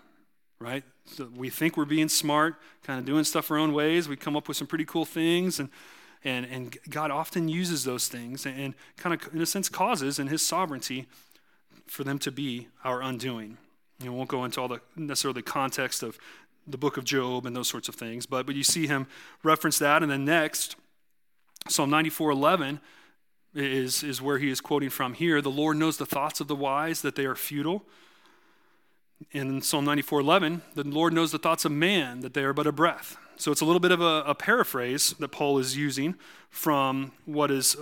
right? 0.59 0.83
So 1.05 1.31
we 1.33 1.49
think 1.49 1.77
we're 1.77 1.85
being 1.85 2.09
smart, 2.09 2.57
kind 2.83 2.99
of 2.99 3.07
doing 3.07 3.23
stuff 3.23 3.49
our 3.53 3.57
own 3.57 3.73
ways. 3.73 4.09
We 4.09 4.17
come 4.17 4.37
up 4.37 4.49
with 4.49 4.57
some 4.57 4.67
pretty 4.67 4.85
cool 4.85 5.05
things, 5.05 5.61
and, 5.61 5.69
and, 6.25 6.45
and 6.47 6.77
God 6.91 7.13
often 7.13 7.47
uses 7.47 7.85
those 7.85 8.09
things 8.09 8.47
and, 8.47 8.59
and 8.59 8.75
kind 8.97 9.15
of, 9.15 9.33
in 9.33 9.41
a 9.41 9.47
sense, 9.47 9.69
causes 9.69 10.19
in 10.19 10.27
His 10.27 10.45
sovereignty 10.45 11.07
for 11.87 12.03
them 12.03 12.19
to 12.19 12.33
be 12.33 12.67
our 12.83 13.01
undoing. 13.01 13.59
You 14.01 14.07
know, 14.07 14.13
won't 14.13 14.29
go 14.29 14.45
into 14.45 14.61
all 14.61 14.69
the 14.69 14.81
necessarily 14.95 15.43
context 15.43 16.03
of 16.03 16.19
the 16.67 16.77
book 16.77 16.97
of 16.97 17.05
Job 17.05 17.47
and 17.47 17.55
those 17.55 17.69
sorts 17.69 17.89
of 17.89 17.95
things, 17.95 18.27
but, 18.27 18.45
but 18.45 18.55
you 18.55 18.65
see 18.65 18.87
him 18.87 19.07
reference 19.43 19.79
that. 19.79 20.03
And 20.03 20.11
then 20.11 20.25
next, 20.25 20.77
Psalm 21.69 21.91
94 21.91 22.33
11 22.33 22.81
is, 23.55 24.03
is 24.03 24.21
where 24.21 24.39
he 24.39 24.51
is 24.51 24.61
quoting 24.61 24.91
from 24.91 25.15
here. 25.15 25.41
The 25.41 25.51
Lord 25.51 25.77
knows 25.77 25.97
the 25.97 26.07
thoughts 26.07 26.41
of 26.41 26.49
the 26.49 26.57
wise, 26.57 27.03
that 27.03 27.15
they 27.15 27.25
are 27.25 27.37
futile 27.37 27.85
in 29.33 29.63
Psalm 29.63 29.85
94 29.85 30.21
11, 30.21 30.63
the 30.75 30.85
Lord 30.85 31.13
knows 31.13 31.33
the 31.33 31.39
thoughts 31.39 31.65
of 31.65 31.73
man, 31.73 32.21
that 32.21 32.35
they 32.35 32.45
are 32.45 32.53
but 32.53 32.67
a 32.67 32.73
breath. 32.73 33.17
So 33.37 33.53
it's 33.53 33.61
a 33.61 33.65
little 33.65 33.81
bit 33.81 33.93
of 33.93 34.01
a, 34.01 34.23
a 34.27 34.35
paraphrase 34.35 35.15
that 35.19 35.29
Paul 35.29 35.59
is 35.59 35.77
using 35.77 36.15
from 36.51 37.13
what 37.27 37.51
is 37.51 37.77
uh, 37.77 37.81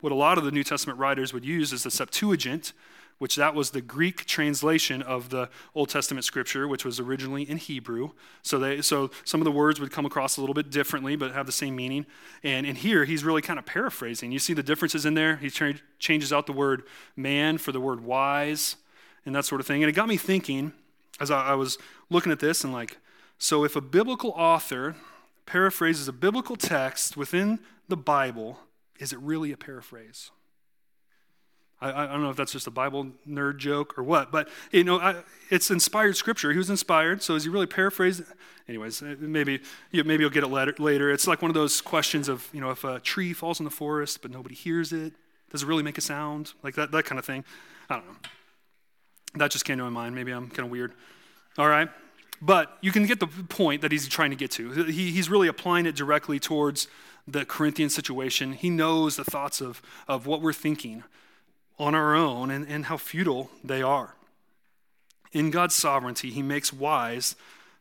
what 0.00 0.12
a 0.12 0.14
lot 0.14 0.38
of 0.38 0.44
the 0.44 0.50
New 0.50 0.64
Testament 0.64 0.98
writers 0.98 1.32
would 1.32 1.44
use 1.44 1.72
as 1.72 1.82
the 1.82 1.90
Septuagint, 1.90 2.72
which 3.18 3.36
that 3.36 3.54
was 3.54 3.70
the 3.70 3.80
Greek 3.80 4.26
translation 4.26 5.00
of 5.02 5.30
the 5.30 5.48
Old 5.74 5.88
Testament 5.88 6.24
scripture, 6.24 6.68
which 6.68 6.84
was 6.84 7.00
originally 7.00 7.48
in 7.48 7.56
Hebrew. 7.56 8.10
So 8.42 8.58
they 8.58 8.82
so 8.82 9.10
some 9.24 9.40
of 9.40 9.46
the 9.46 9.52
words 9.52 9.80
would 9.80 9.90
come 9.90 10.04
across 10.04 10.36
a 10.36 10.40
little 10.40 10.54
bit 10.54 10.70
differently, 10.70 11.16
but 11.16 11.32
have 11.32 11.46
the 11.46 11.52
same 11.52 11.74
meaning. 11.76 12.06
And 12.42 12.66
in 12.66 12.76
here, 12.76 13.04
he's 13.04 13.24
really 13.24 13.42
kind 13.42 13.58
of 13.58 13.66
paraphrasing. 13.66 14.32
You 14.32 14.38
see 14.38 14.52
the 14.52 14.62
differences 14.62 15.06
in 15.06 15.14
there. 15.14 15.36
He 15.36 15.50
changes 15.98 16.32
out 16.32 16.46
the 16.46 16.52
word 16.52 16.82
man 17.16 17.58
for 17.58 17.72
the 17.72 17.80
word 17.80 18.04
wise 18.04 18.76
and 19.24 19.34
that 19.34 19.44
sort 19.44 19.60
of 19.60 19.66
thing. 19.66 19.82
And 19.82 19.88
it 19.90 19.94
got 19.94 20.08
me 20.08 20.16
thinking 20.16 20.72
as 21.20 21.30
I, 21.30 21.48
I 21.48 21.54
was 21.54 21.78
looking 22.10 22.32
at 22.32 22.40
this 22.40 22.64
and 22.64 22.72
like, 22.72 22.98
so 23.38 23.64
if 23.64 23.76
a 23.76 23.80
biblical 23.80 24.30
author 24.30 24.96
paraphrases 25.44 26.08
a 26.08 26.12
biblical 26.12 26.56
text 26.56 27.16
within 27.16 27.60
the 27.88 27.96
Bible, 27.96 28.58
is 28.98 29.12
it 29.12 29.18
really 29.20 29.52
a 29.52 29.56
paraphrase? 29.56 30.30
I, 31.80 32.04
I, 32.04 32.06
don't 32.06 32.22
know 32.22 32.30
if 32.30 32.36
that's 32.36 32.52
just 32.52 32.66
a 32.66 32.70
Bible 32.70 33.08
nerd 33.28 33.58
joke 33.58 33.98
or 33.98 34.02
what, 34.02 34.32
but 34.32 34.48
you 34.72 34.84
know, 34.84 34.98
I, 34.98 35.16
it's 35.50 35.70
inspired 35.70 36.16
scripture. 36.16 36.50
He 36.52 36.58
was 36.58 36.70
inspired, 36.70 37.22
so 37.22 37.34
is 37.34 37.44
he 37.44 37.50
really 37.50 37.66
paraphrased? 37.66 38.22
Anyways, 38.68 39.02
uh, 39.02 39.14
maybe 39.18 39.60
you, 39.90 40.02
maybe 40.02 40.22
you'll 40.22 40.30
get 40.30 40.42
it 40.42 40.80
later. 40.80 41.10
It's 41.10 41.26
like 41.26 41.42
one 41.42 41.50
of 41.50 41.54
those 41.54 41.80
questions 41.80 42.28
of 42.28 42.48
you 42.52 42.60
know, 42.60 42.70
if 42.70 42.82
a 42.84 42.98
tree 43.00 43.32
falls 43.32 43.60
in 43.60 43.64
the 43.64 43.70
forest 43.70 44.22
but 44.22 44.30
nobody 44.30 44.54
hears 44.54 44.92
it, 44.92 45.12
does 45.50 45.62
it 45.62 45.66
really 45.66 45.82
make 45.82 45.98
a 45.98 46.00
sound? 46.00 46.54
Like 46.62 46.74
that, 46.76 46.90
that 46.92 47.04
kind 47.04 47.18
of 47.18 47.24
thing. 47.24 47.44
I 47.90 47.96
don't 47.96 48.06
know. 48.06 48.16
That 49.36 49.50
just 49.50 49.64
came 49.64 49.76
to 49.78 49.84
my 49.84 49.90
mind. 49.90 50.14
Maybe 50.14 50.32
I'm 50.32 50.48
kind 50.48 50.64
of 50.66 50.70
weird. 50.70 50.92
All 51.58 51.68
right? 51.68 51.88
But 52.40 52.76
you 52.80 52.90
can 52.90 53.06
get 53.06 53.20
the 53.20 53.26
point 53.26 53.82
that 53.82 53.92
he's 53.92 54.08
trying 54.08 54.30
to 54.30 54.36
get 54.36 54.50
to. 54.52 54.84
He, 54.84 55.10
he's 55.10 55.30
really 55.30 55.48
applying 55.48 55.86
it 55.86 55.94
directly 55.94 56.38
towards 56.38 56.88
the 57.26 57.44
Corinthian 57.44 57.90
situation. 57.90 58.52
He 58.52 58.70
knows 58.70 59.16
the 59.16 59.24
thoughts 59.24 59.60
of, 59.60 59.82
of 60.06 60.26
what 60.26 60.42
we're 60.42 60.52
thinking 60.52 61.04
on 61.78 61.94
our 61.94 62.14
own 62.14 62.50
and, 62.50 62.66
and 62.66 62.86
how 62.86 62.96
futile 62.96 63.50
they 63.62 63.82
are. 63.82 64.14
In 65.32 65.50
God's 65.50 65.74
sovereignty, 65.74 66.30
he 66.30 66.42
makes 66.42 66.72
wise 66.72 67.36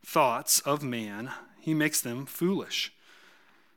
thoughts 0.06 0.60
of 0.62 0.84
man, 0.84 1.32
he 1.60 1.74
makes 1.74 2.02
them 2.02 2.26
foolish. 2.26 2.92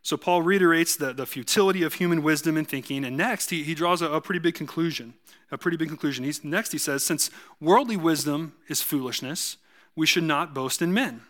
So 0.03 0.17
Paul 0.17 0.43
reiterates 0.43 0.97
the, 0.97 1.13
the 1.13 1.27
futility 1.27 1.83
of 1.83 1.95
human 1.95 2.23
wisdom 2.23 2.57
and 2.57 2.67
thinking, 2.67 3.05
and 3.05 3.17
next 3.17 3.51
he, 3.51 3.63
he 3.63 3.75
draws 3.75 4.03
a, 4.03 4.11
a 4.11 4.21
pretty 4.21 4.39
big 4.39 4.55
conclusion. 4.55 5.15
A 5.51 5.59
pretty 5.59 5.77
big 5.77 5.89
conclusion. 5.89 6.25
He's, 6.25 6.45
next 6.45 6.73
he 6.73 6.79
says, 6.79 7.05
since 7.05 7.31
worldly 7.61 7.97
wisdom 7.97 8.55
is 8.69 8.83
foolishness, 8.83 9.57
we 9.97 10.07
should 10.07 10.25
not 10.25 10.55
boast 10.55 10.83
in 10.83 10.93
men. 10.93 11.23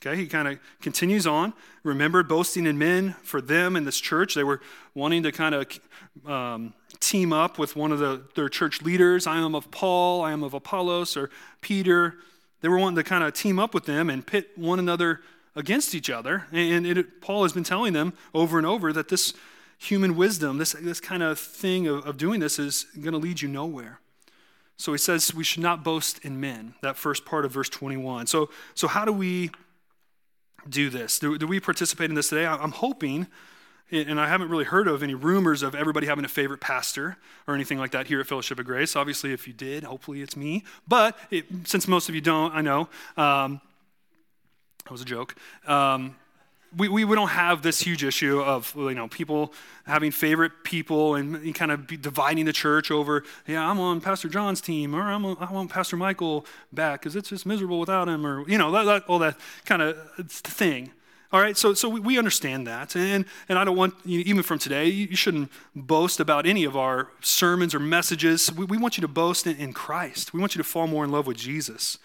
Okay, 0.00 0.16
he 0.16 0.26
kind 0.26 0.46
of 0.46 0.58
continues 0.80 1.26
on. 1.26 1.54
Remember, 1.82 2.22
boasting 2.22 2.66
in 2.66 2.76
men 2.78 3.14
for 3.22 3.40
them 3.40 3.76
in 3.76 3.84
this 3.84 3.98
church, 3.98 4.34
they 4.34 4.44
were 4.44 4.60
wanting 4.94 5.22
to 5.22 5.32
kind 5.32 5.54
of 5.54 5.80
um, 6.26 6.74
team 7.00 7.32
up 7.32 7.58
with 7.58 7.76
one 7.76 7.92
of 7.92 7.98
the, 7.98 8.22
their 8.34 8.48
church 8.48 8.82
leaders. 8.82 9.26
I 9.26 9.38
am 9.38 9.54
of 9.54 9.70
Paul, 9.70 10.22
I 10.22 10.32
am 10.32 10.42
of 10.42 10.54
Apollos, 10.54 11.16
or 11.16 11.30
Peter. 11.60 12.16
They 12.60 12.68
were 12.68 12.78
wanting 12.78 12.96
to 12.96 13.04
kind 13.04 13.24
of 13.24 13.32
team 13.32 13.58
up 13.58 13.74
with 13.74 13.84
them 13.84 14.10
and 14.10 14.26
pit 14.26 14.50
one 14.56 14.78
another 14.78 15.20
against 15.54 15.94
each 15.94 16.10
other. 16.10 16.46
And 16.52 16.86
it, 16.86 17.20
Paul 17.20 17.42
has 17.44 17.52
been 17.52 17.64
telling 17.64 17.92
them 17.92 18.12
over 18.34 18.58
and 18.58 18.66
over 18.66 18.92
that 18.92 19.08
this 19.08 19.32
human 19.78 20.16
wisdom, 20.16 20.58
this, 20.58 20.72
this 20.72 21.00
kind 21.00 21.22
of 21.22 21.38
thing 21.38 21.86
of, 21.86 22.06
of 22.06 22.16
doing 22.16 22.40
this, 22.40 22.58
is 22.58 22.86
going 22.94 23.12
to 23.12 23.18
lead 23.18 23.40
you 23.40 23.48
nowhere. 23.48 24.00
So 24.76 24.92
he 24.92 24.98
says 24.98 25.34
we 25.34 25.44
should 25.44 25.62
not 25.62 25.82
boast 25.82 26.18
in 26.24 26.38
men, 26.38 26.74
that 26.82 26.96
first 26.96 27.24
part 27.24 27.44
of 27.44 27.52
verse 27.52 27.68
21. 27.70 28.26
So, 28.26 28.50
so 28.74 28.88
how 28.88 29.04
do 29.04 29.12
we 29.12 29.50
do 30.68 30.90
this? 30.90 31.18
Do, 31.18 31.38
do 31.38 31.46
we 31.46 31.60
participate 31.60 32.10
in 32.10 32.16
this 32.16 32.28
today? 32.28 32.46
I'm 32.46 32.72
hoping, 32.72 33.26
and 33.90 34.20
I 34.20 34.28
haven't 34.28 34.48
really 34.48 34.64
heard 34.64 34.88
of 34.88 35.02
any 35.02 35.14
rumors 35.14 35.62
of 35.62 35.74
everybody 35.74 36.06
having 36.06 36.24
a 36.24 36.28
favorite 36.28 36.60
pastor 36.60 37.16
or 37.46 37.54
anything 37.54 37.78
like 37.78 37.92
that 37.92 38.06
here 38.06 38.20
at 38.20 38.26
Fellowship 38.26 38.58
of 38.58 38.66
Grace. 38.66 38.96
Obviously, 38.96 39.32
if 39.32 39.46
you 39.46 39.52
did, 39.52 39.84
hopefully 39.84 40.22
it's 40.22 40.36
me. 40.36 40.64
But 40.86 41.18
it, 41.30 41.46
since 41.64 41.86
most 41.86 42.08
of 42.08 42.14
you 42.14 42.20
don't, 42.20 42.54
I 42.54 42.62
know. 42.62 42.88
Um, 43.16 43.60
that 44.84 44.90
was 44.92 45.02
a 45.02 45.04
joke. 45.04 45.34
Um, 45.66 46.16
we, 46.76 46.88
we, 46.88 47.04
we 47.04 47.16
don't 47.16 47.28
have 47.28 47.62
this 47.62 47.80
huge 47.80 48.04
issue 48.04 48.40
of 48.40 48.72
you 48.76 48.94
know 48.94 49.08
people 49.08 49.52
having 49.86 50.10
favorite 50.10 50.52
people 50.64 51.14
and 51.14 51.54
kind 51.54 51.70
of 51.72 51.86
dividing 52.00 52.44
the 52.44 52.52
church 52.52 52.90
over 52.90 53.24
yeah 53.46 53.68
I'm 53.68 53.80
on 53.80 54.00
Pastor 54.00 54.28
John's 54.28 54.60
team 54.60 54.94
or 54.94 55.02
I'm 55.02 55.24
on, 55.24 55.36
I 55.40 55.50
want 55.52 55.70
Pastor 55.70 55.96
Michael 55.96 56.46
back 56.72 57.00
because 57.00 57.16
it's 57.16 57.30
just 57.30 57.46
miserable 57.46 57.80
without 57.80 58.08
him 58.08 58.26
or 58.26 58.48
you 58.48 58.58
know 58.58 58.70
that, 58.72 58.84
that, 58.84 59.04
all 59.06 59.18
that 59.20 59.36
kind 59.64 59.82
of 59.82 59.96
thing. 60.28 60.92
All 61.32 61.40
right, 61.40 61.56
so 61.56 61.74
so 61.74 61.88
we, 61.88 62.16
understand 62.18 62.68
that, 62.68 62.94
and 62.94 63.24
and 63.48 63.58
I 63.58 63.64
don't 63.64 63.76
want 63.76 63.94
even 64.06 64.44
from 64.44 64.60
today 64.60 64.86
you 64.86 65.16
shouldn't 65.16 65.50
boast 65.74 66.20
about 66.20 66.46
any 66.46 66.64
of 66.64 66.76
our 66.76 67.08
sermons 67.20 67.74
or 67.74 67.80
messages. 67.80 68.52
We, 68.52 68.64
we 68.64 68.78
want 68.78 68.96
you 68.96 69.00
to 69.00 69.08
boast 69.08 69.44
in, 69.44 69.56
in 69.56 69.72
Christ. 69.72 70.32
We 70.32 70.38
want 70.38 70.54
you 70.54 70.62
to 70.62 70.68
fall 70.68 70.86
more 70.86 71.04
in 71.04 71.10
love 71.10 71.26
with 71.26 71.36
Jesus. 71.36 71.98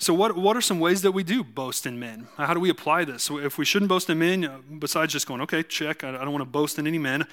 So, 0.00 0.14
what, 0.14 0.34
what 0.34 0.56
are 0.56 0.62
some 0.62 0.80
ways 0.80 1.02
that 1.02 1.12
we 1.12 1.22
do 1.22 1.44
boast 1.44 1.84
in 1.84 1.98
men? 1.98 2.26
How 2.38 2.54
do 2.54 2.60
we 2.60 2.70
apply 2.70 3.04
this? 3.04 3.22
So 3.22 3.38
if 3.38 3.58
we 3.58 3.66
shouldn't 3.66 3.90
boast 3.90 4.08
in 4.08 4.18
men, 4.18 4.78
besides 4.78 5.12
just 5.12 5.26
going, 5.26 5.42
okay, 5.42 5.62
check, 5.62 6.02
I 6.02 6.12
don't 6.12 6.32
want 6.32 6.40
to 6.40 6.48
boast 6.50 6.78
in 6.78 6.86
any 6.86 6.96
men, 6.96 7.26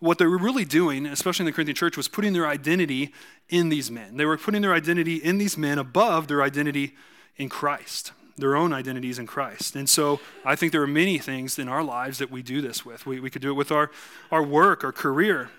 what 0.00 0.16
they 0.16 0.24
were 0.24 0.38
really 0.38 0.64
doing, 0.64 1.04
especially 1.04 1.42
in 1.42 1.46
the 1.46 1.52
Corinthian 1.52 1.76
church, 1.76 1.98
was 1.98 2.08
putting 2.08 2.32
their 2.32 2.46
identity 2.46 3.12
in 3.50 3.68
these 3.68 3.90
men. 3.90 4.16
They 4.16 4.24
were 4.24 4.38
putting 4.38 4.62
their 4.62 4.72
identity 4.72 5.16
in 5.16 5.36
these 5.36 5.58
men 5.58 5.78
above 5.78 6.26
their 6.26 6.42
identity 6.42 6.94
in 7.36 7.50
Christ, 7.50 8.12
their 8.38 8.56
own 8.56 8.72
identities 8.72 9.18
in 9.18 9.26
Christ. 9.26 9.76
And 9.76 9.86
so 9.86 10.18
I 10.46 10.56
think 10.56 10.72
there 10.72 10.82
are 10.82 10.86
many 10.86 11.18
things 11.18 11.58
in 11.58 11.68
our 11.68 11.84
lives 11.84 12.16
that 12.20 12.30
we 12.30 12.42
do 12.42 12.62
this 12.62 12.86
with. 12.86 13.04
We, 13.04 13.20
we 13.20 13.28
could 13.28 13.42
do 13.42 13.50
it 13.50 13.54
with 13.54 13.70
our, 13.70 13.90
our 14.30 14.42
work, 14.42 14.82
our 14.82 14.92
career, 14.92 15.50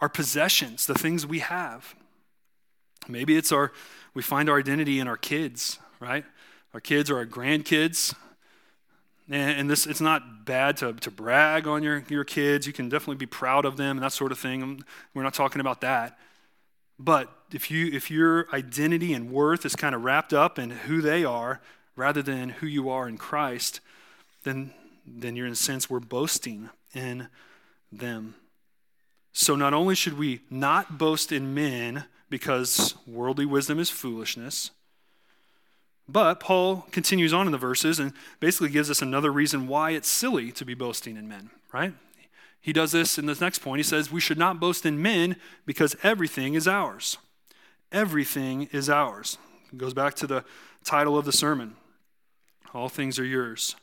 our 0.00 0.08
possessions, 0.08 0.86
the 0.86 0.94
things 0.94 1.24
we 1.24 1.38
have. 1.38 1.94
Maybe 3.06 3.36
it's 3.36 3.52
our, 3.52 3.70
we 4.12 4.22
find 4.22 4.48
our 4.48 4.58
identity 4.58 4.98
in 4.98 5.06
our 5.06 5.16
kids, 5.16 5.78
right? 6.04 6.24
Our 6.74 6.80
kids 6.80 7.10
or 7.10 7.16
our 7.16 7.26
grandkids. 7.26 8.14
And 9.30 9.70
this, 9.70 9.86
it's 9.86 10.02
not 10.02 10.44
bad 10.44 10.76
to, 10.78 10.92
to 10.92 11.10
brag 11.10 11.66
on 11.66 11.82
your, 11.82 12.04
your 12.08 12.24
kids. 12.24 12.66
You 12.66 12.74
can 12.74 12.90
definitely 12.90 13.16
be 13.16 13.26
proud 13.26 13.64
of 13.64 13.78
them 13.78 13.96
and 13.96 14.04
that 14.04 14.12
sort 14.12 14.32
of 14.32 14.38
thing. 14.38 14.84
We're 15.14 15.22
not 15.22 15.32
talking 15.32 15.62
about 15.62 15.80
that. 15.80 16.18
But 16.98 17.32
if, 17.50 17.70
you, 17.70 17.86
if 17.86 18.10
your 18.10 18.46
identity 18.52 19.14
and 19.14 19.30
worth 19.30 19.64
is 19.64 19.74
kind 19.74 19.94
of 19.94 20.04
wrapped 20.04 20.34
up 20.34 20.58
in 20.58 20.70
who 20.70 21.00
they 21.00 21.24
are 21.24 21.62
rather 21.96 22.22
than 22.22 22.50
who 22.50 22.66
you 22.66 22.90
are 22.90 23.08
in 23.08 23.16
Christ, 23.16 23.80
then, 24.42 24.74
then 25.06 25.36
you're 25.36 25.46
in 25.46 25.52
a 25.52 25.56
sense, 25.56 25.88
we're 25.88 26.00
boasting 26.00 26.68
in 26.92 27.28
them. 27.90 28.34
So 29.32 29.56
not 29.56 29.72
only 29.72 29.94
should 29.94 30.18
we 30.18 30.40
not 30.50 30.98
boast 30.98 31.32
in 31.32 31.54
men 31.54 32.04
because 32.28 32.94
worldly 33.06 33.46
wisdom 33.46 33.78
is 33.78 33.90
foolishness, 33.90 34.70
but 36.08 36.38
Paul 36.40 36.86
continues 36.90 37.32
on 37.32 37.46
in 37.46 37.52
the 37.52 37.58
verses 37.58 37.98
and 37.98 38.12
basically 38.40 38.68
gives 38.68 38.90
us 38.90 39.00
another 39.00 39.32
reason 39.32 39.66
why 39.66 39.90
it's 39.90 40.08
silly 40.08 40.52
to 40.52 40.64
be 40.64 40.74
boasting 40.74 41.16
in 41.16 41.28
men, 41.28 41.50
right? 41.72 41.94
He 42.60 42.72
does 42.72 42.92
this 42.92 43.18
in 43.18 43.26
this 43.26 43.40
next 43.40 43.58
point. 43.60 43.78
He 43.78 43.84
says, 43.84 44.10
We 44.10 44.20
should 44.20 44.38
not 44.38 44.60
boast 44.60 44.86
in 44.86 45.00
men 45.00 45.36
because 45.66 45.96
everything 46.02 46.54
is 46.54 46.66
ours. 46.66 47.18
Everything 47.92 48.68
is 48.72 48.88
ours. 48.88 49.38
It 49.72 49.78
goes 49.78 49.94
back 49.94 50.14
to 50.14 50.26
the 50.26 50.44
title 50.82 51.18
of 51.18 51.24
the 51.24 51.32
sermon 51.32 51.76
All 52.72 52.88
things 52.88 53.18
are 53.18 53.24
yours. 53.24 53.76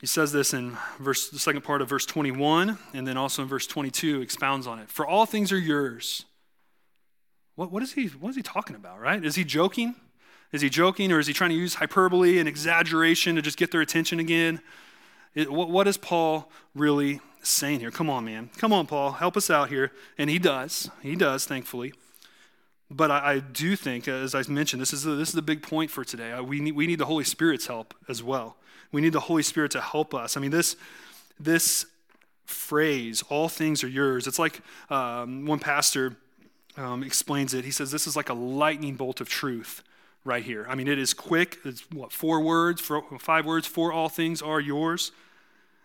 He 0.00 0.06
says 0.06 0.32
this 0.32 0.52
in 0.52 0.76
verse, 0.98 1.30
the 1.30 1.38
second 1.38 1.62
part 1.62 1.80
of 1.80 1.88
verse 1.88 2.04
21, 2.04 2.78
and 2.92 3.06
then 3.06 3.16
also 3.16 3.42
in 3.42 3.48
verse 3.48 3.66
22 3.66 4.20
expounds 4.20 4.66
on 4.66 4.78
it. 4.78 4.90
For 4.90 5.06
all 5.06 5.24
things 5.24 5.52
are 5.52 5.58
yours. 5.58 6.26
What, 7.54 7.72
what, 7.72 7.82
is 7.82 7.94
he, 7.94 8.08
what 8.08 8.28
is 8.28 8.36
he 8.36 8.42
talking 8.42 8.76
about, 8.76 9.00
right? 9.00 9.24
Is 9.24 9.36
he 9.36 9.44
joking? 9.44 9.94
Is 10.52 10.62
he 10.62 10.68
joking 10.70 11.12
or 11.12 11.18
is 11.18 11.26
he 11.26 11.32
trying 11.32 11.50
to 11.50 11.56
use 11.56 11.74
hyperbole 11.74 12.38
and 12.38 12.48
exaggeration 12.48 13.36
to 13.36 13.42
just 13.42 13.56
get 13.56 13.70
their 13.70 13.80
attention 13.80 14.20
again? 14.20 14.60
It, 15.34 15.52
what, 15.52 15.68
what 15.68 15.86
is 15.86 15.96
Paul 15.96 16.50
really 16.74 17.20
saying 17.42 17.80
here? 17.80 17.90
Come 17.90 18.08
on, 18.08 18.24
man. 18.24 18.50
Come 18.56 18.72
on, 18.72 18.86
Paul. 18.86 19.12
Help 19.12 19.36
us 19.36 19.50
out 19.50 19.68
here. 19.68 19.92
And 20.16 20.30
he 20.30 20.38
does. 20.38 20.90
He 21.02 21.16
does, 21.16 21.44
thankfully. 21.44 21.92
But 22.90 23.10
I, 23.10 23.32
I 23.32 23.38
do 23.40 23.76
think, 23.76 24.06
as 24.08 24.34
I 24.34 24.42
mentioned, 24.48 24.80
this 24.80 24.92
is, 24.92 25.02
the, 25.02 25.12
this 25.12 25.28
is 25.28 25.34
the 25.34 25.42
big 25.42 25.62
point 25.62 25.90
for 25.90 26.04
today. 26.04 26.38
We 26.40 26.60
need, 26.60 26.72
we 26.72 26.86
need 26.86 26.98
the 26.98 27.06
Holy 27.06 27.24
Spirit's 27.24 27.66
help 27.66 27.94
as 28.08 28.22
well. 28.22 28.56
We 28.92 29.00
need 29.00 29.12
the 29.12 29.20
Holy 29.20 29.42
Spirit 29.42 29.72
to 29.72 29.80
help 29.80 30.14
us. 30.14 30.36
I 30.36 30.40
mean, 30.40 30.52
this, 30.52 30.76
this 31.38 31.84
phrase, 32.44 33.24
all 33.28 33.48
things 33.48 33.82
are 33.82 33.88
yours, 33.88 34.28
it's 34.28 34.38
like 34.38 34.60
um, 34.88 35.46
one 35.46 35.58
pastor 35.58 36.16
um, 36.76 37.02
explains 37.02 37.54
it. 37.54 37.64
He 37.64 37.72
says, 37.72 37.90
This 37.90 38.06
is 38.06 38.14
like 38.14 38.28
a 38.28 38.34
lightning 38.34 38.94
bolt 38.94 39.20
of 39.20 39.28
truth 39.28 39.82
right 40.26 40.44
here. 40.44 40.66
I 40.68 40.74
mean, 40.74 40.88
it 40.88 40.98
is 40.98 41.14
quick. 41.14 41.58
It's 41.64 41.80
what, 41.90 42.12
four 42.12 42.40
words, 42.40 42.80
four, 42.80 43.04
five 43.18 43.46
words, 43.46 43.66
for 43.66 43.92
all 43.92 44.08
things 44.08 44.42
are 44.42 44.60
yours. 44.60 45.12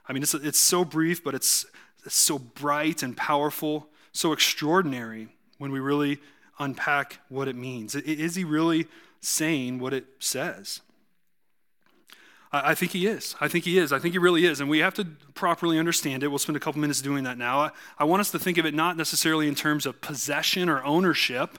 I 0.07 0.13
mean, 0.13 0.23
it's, 0.23 0.33
it's 0.33 0.59
so 0.59 0.83
brief, 0.83 1.23
but 1.23 1.35
it's, 1.35 1.65
it's 2.05 2.15
so 2.15 2.39
bright 2.39 3.03
and 3.03 3.15
powerful, 3.15 3.87
so 4.11 4.33
extraordinary 4.33 5.29
when 5.59 5.71
we 5.71 5.79
really 5.79 6.19
unpack 6.59 7.19
what 7.29 7.47
it 7.47 7.55
means. 7.55 7.95
Is 7.95 8.35
he 8.35 8.43
really 8.43 8.87
saying 9.21 9.79
what 9.79 9.93
it 9.93 10.05
says? 10.19 10.81
I 12.53 12.75
think 12.75 12.91
he 12.91 13.07
is. 13.07 13.35
I 13.39 13.47
think 13.47 13.63
he 13.63 13.77
is. 13.77 13.93
I 13.93 13.99
think 13.99 14.13
he 14.13 14.17
really 14.17 14.45
is. 14.45 14.59
And 14.59 14.69
we 14.69 14.79
have 14.79 14.93
to 14.95 15.05
properly 15.35 15.79
understand 15.79 16.21
it. 16.21 16.27
We'll 16.27 16.37
spend 16.37 16.57
a 16.57 16.59
couple 16.59 16.81
minutes 16.81 17.01
doing 17.01 17.23
that 17.23 17.37
now. 17.37 17.59
I, 17.59 17.71
I 17.97 18.03
want 18.03 18.19
us 18.19 18.31
to 18.31 18.39
think 18.39 18.57
of 18.57 18.65
it 18.65 18.73
not 18.73 18.97
necessarily 18.97 19.47
in 19.47 19.55
terms 19.55 19.85
of 19.85 20.01
possession 20.01 20.67
or 20.67 20.83
ownership, 20.83 21.57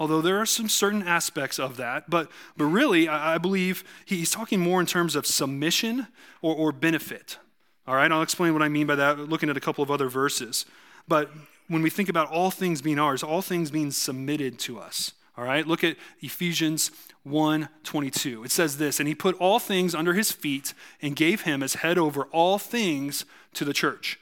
although 0.00 0.22
there 0.22 0.38
are 0.38 0.46
some 0.46 0.68
certain 0.68 1.02
aspects 1.02 1.60
of 1.60 1.76
that. 1.76 2.08
But, 2.08 2.30
but 2.56 2.64
really, 2.64 3.06
I, 3.06 3.34
I 3.34 3.38
believe 3.38 3.84
he's 4.06 4.30
talking 4.30 4.58
more 4.58 4.80
in 4.80 4.86
terms 4.86 5.14
of 5.14 5.26
submission 5.26 6.08
or, 6.40 6.56
or 6.56 6.72
benefit. 6.72 7.38
All 7.86 7.94
right, 7.94 8.10
I'll 8.10 8.22
explain 8.22 8.54
what 8.54 8.62
I 8.62 8.68
mean 8.68 8.86
by 8.86 8.94
that, 8.96 9.18
looking 9.18 9.50
at 9.50 9.56
a 9.56 9.60
couple 9.60 9.84
of 9.84 9.90
other 9.90 10.08
verses. 10.08 10.64
But 11.06 11.30
when 11.68 11.82
we 11.82 11.90
think 11.90 12.08
about 12.08 12.30
all 12.30 12.50
things 12.50 12.80
being 12.80 12.98
ours, 12.98 13.22
all 13.22 13.42
things 13.42 13.70
being 13.70 13.90
submitted 13.90 14.58
to 14.60 14.80
us. 14.80 15.12
All 15.36 15.44
right, 15.44 15.66
look 15.66 15.84
at 15.84 15.96
Ephesians 16.20 16.90
1 17.24 17.68
22. 17.84 18.44
It 18.44 18.50
says 18.50 18.78
this, 18.78 19.00
and 19.00 19.08
he 19.08 19.14
put 19.14 19.36
all 19.38 19.58
things 19.58 19.94
under 19.94 20.14
his 20.14 20.32
feet 20.32 20.72
and 21.02 21.14
gave 21.14 21.42
him 21.42 21.62
as 21.62 21.74
head 21.74 21.98
over 21.98 22.24
all 22.32 22.58
things 22.58 23.26
to 23.54 23.64
the 23.64 23.74
church. 23.74 24.18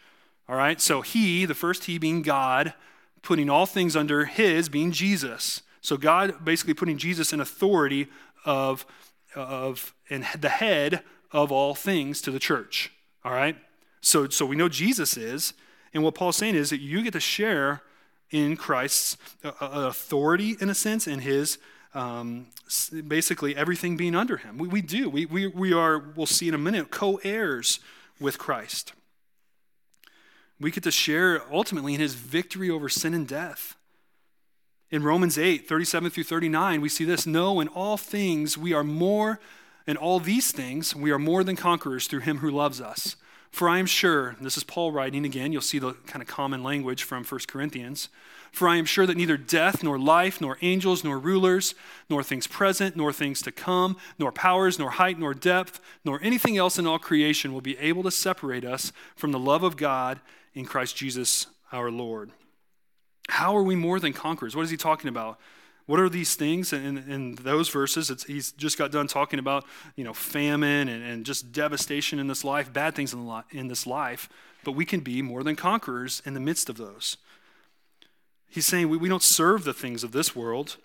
All 0.49 0.57
right, 0.57 0.81
so 0.81 1.03
he, 1.03 1.45
the 1.45 1.55
first 1.55 1.85
he 1.85 1.99
being 1.99 2.23
God, 2.23 2.75
putting 3.23 3.49
all 3.49 3.67
things 3.67 3.95
under 3.95 4.25
his 4.25 4.69
being 4.69 4.91
Jesus. 4.91 5.63
So 5.89 5.97
God 5.97 6.45
basically 6.45 6.75
putting 6.75 6.99
Jesus 6.99 7.33
in 7.33 7.41
authority 7.41 8.09
of, 8.45 8.85
of 9.35 9.95
and 10.11 10.23
the 10.39 10.51
head 10.51 11.03
of 11.33 11.51
all 11.51 11.75
things 11.75 12.21
to 12.21 12.31
the 12.31 12.39
church. 12.39 12.93
All 13.25 13.33
right? 13.33 13.57
So, 14.03 14.29
so 14.29 14.45
we 14.45 14.55
know 14.55 14.69
Jesus 14.69 15.17
is, 15.17 15.55
and 15.95 16.03
what 16.03 16.15
Paul's 16.15 16.37
saying 16.37 16.57
is 16.57 16.69
that 16.69 16.83
you 16.83 17.03
get 17.03 17.15
to 17.15 17.21
share 17.21 17.81
in 18.31 18.55
Christ's 18.55 19.17
uh, 19.43 19.49
uh, 19.49 19.89
authority, 19.89 20.59
in 20.61 20.69
a 20.69 20.75
sense, 20.75 21.07
in 21.07 21.21
his 21.21 21.57
um, 21.95 22.49
basically 23.07 23.57
everything 23.57 23.97
being 23.97 24.15
under 24.15 24.37
him. 24.37 24.59
We, 24.59 24.69
we 24.69 24.83
do. 24.83 25.09
We, 25.09 25.25
we, 25.25 25.47
we 25.47 25.73
are, 25.73 25.99
we'll 25.99 26.27
see 26.27 26.49
in 26.49 26.55
a 26.55 26.59
minute, 26.59 26.91
co 26.91 27.19
heirs 27.25 27.81
with 28.21 28.37
Christ. 28.37 28.93
We 30.61 30.71
get 30.71 30.83
to 30.83 30.91
share 30.91 31.43
ultimately 31.51 31.95
in 31.95 32.01
his 32.01 32.13
victory 32.13 32.69
over 32.69 32.91
sin 32.91 33.15
and 33.15 33.27
death. 33.27 33.78
In 34.91 35.03
Romans 35.03 35.37
8, 35.37 35.69
37 35.69 36.11
through 36.11 36.25
39, 36.25 36.81
we 36.81 36.89
see 36.89 37.05
this 37.05 37.27
No, 37.27 37.61
in 37.61 37.69
all 37.69 37.99
things 37.99 38.57
we 38.57 38.73
are 38.73 38.85
more, 38.85 39.39
in 39.87 39.99
all 39.99 40.19
these 40.19 40.51
things 40.51 40.97
we 40.97 41.11
are 41.11 41.19
more 41.19 41.45
than 41.45 41.57
conquerors 41.57 42.07
through 42.07 42.21
him 42.21 42.39
who 42.39 42.51
loves 42.51 42.81
us. 42.81 43.17
For 43.51 43.69
I 43.69 43.79
am 43.79 43.87
sure, 43.87 44.37
this 44.41 44.57
is 44.57 44.65
Paul 44.65 44.93
writing 44.93 45.27
again, 45.27 45.53
you'll 45.53 45.61
see 45.61 45.79
the 45.79 45.93
kind 46.07 46.23
of 46.23 46.29
common 46.29 46.63
language 46.63 47.03
from 47.03 47.23
1 47.23 47.41
Corinthians. 47.49 48.09
For 48.51 48.67
I 48.67 48.77
am 48.77 48.87
sure 48.87 49.07
that 49.07 49.17
neither 49.17 49.37
death, 49.37 49.83
nor 49.83 49.99
life, 49.99 50.41
nor 50.41 50.57
angels, 50.63 51.05
nor 51.05 51.19
rulers, 51.19 51.75
nor 52.09 52.23
things 52.23 52.47
present, 52.47 52.97
nor 52.97 53.13
things 53.13 53.43
to 53.43 53.53
come, 53.53 53.99
nor 54.19 54.33
powers, 54.33 54.79
nor 54.79 54.93
height, 54.93 55.19
nor 55.19 55.35
depth, 55.35 55.81
nor 56.03 56.19
anything 56.23 56.57
else 56.57 56.79
in 56.79 56.87
all 56.87 56.99
creation 56.99 57.53
will 57.53 57.61
be 57.61 57.77
able 57.77 58.03
to 58.05 58.11
separate 58.11 58.65
us 58.65 58.91
from 59.17 59.33
the 59.33 59.39
love 59.39 59.63
of 59.63 59.77
God 59.77 60.21
in 60.55 60.65
Christ 60.65 60.97
Jesus 60.97 61.47
our 61.73 61.91
Lord. 61.91 62.31
How 63.29 63.57
are 63.57 63.63
we 63.63 63.77
more 63.77 64.01
than 64.01 64.13
conquerors? 64.13 64.57
What 64.57 64.63
is 64.63 64.71
he 64.71 64.77
talking 64.77 65.09
about? 65.09 65.39
What 65.87 66.01
are 66.01 66.09
these 66.09 66.35
things? 66.35 66.73
In, 66.73 66.99
in 66.99 67.35
those 67.37 67.69
verses, 67.69 68.25
he's 68.27 68.53
just 68.53 68.77
got 68.77 68.91
done 68.91 69.07
talking 69.07 69.39
about 69.39 69.65
you 69.97 70.05
know 70.05 70.13
famine 70.13 70.89
and, 70.89 71.03
and 71.03 71.25
just 71.25 71.53
devastation 71.53 72.19
in 72.19 72.27
this 72.27 72.45
life, 72.45 72.73
bad 72.73 72.95
things 72.95 73.13
in, 73.13 73.25
the, 73.25 73.45
in 73.51 73.69
this 73.69 73.87
life. 73.87 74.29
But 74.65 74.73
we 74.73 74.85
can 74.85 75.01
be 75.01 75.23
more 75.23 75.43
than 75.43 75.57
conquerors 75.57 76.21
in 76.27 76.35
the 76.35 76.41
midst 76.41 76.69
of 76.69 76.77
those. 76.77 77.17
He's 78.49 78.67
saying 78.67 78.89
we, 78.89 78.97
we 78.97 79.09
don't 79.09 79.23
serve 79.23 79.65
the 79.65 79.75
things 79.75 80.05
of 80.05 80.13
this 80.13 80.35
world. 80.35 80.77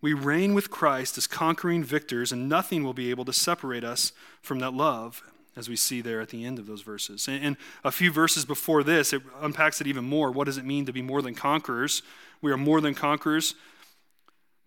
We 0.00 0.12
reign 0.12 0.54
with 0.54 0.70
Christ 0.70 1.16
as 1.18 1.26
conquering 1.26 1.82
victors, 1.82 2.30
and 2.30 2.48
nothing 2.48 2.84
will 2.84 2.94
be 2.94 3.10
able 3.10 3.24
to 3.24 3.32
separate 3.32 3.82
us 3.82 4.12
from 4.42 4.58
that 4.58 4.74
love 4.74 5.22
as 5.56 5.68
we 5.68 5.76
see 5.76 6.00
there 6.00 6.20
at 6.20 6.28
the 6.28 6.44
end 6.44 6.58
of 6.58 6.66
those 6.66 6.82
verses. 6.82 7.26
And, 7.28 7.56
a 7.82 7.90
few 7.90 8.12
verses 8.12 8.44
before 8.44 8.82
this, 8.82 9.12
it 9.12 9.22
unpacks 9.40 9.80
it 9.80 9.86
even 9.86 10.04
more. 10.04 10.30
What 10.30 10.44
does 10.44 10.58
it 10.58 10.64
mean 10.64 10.86
to 10.86 10.92
be 10.92 11.02
more 11.02 11.22
than 11.22 11.34
conquerors? 11.34 12.02
We 12.42 12.52
are 12.52 12.56
more 12.56 12.80
than 12.80 12.94
conquerors. 12.94 13.54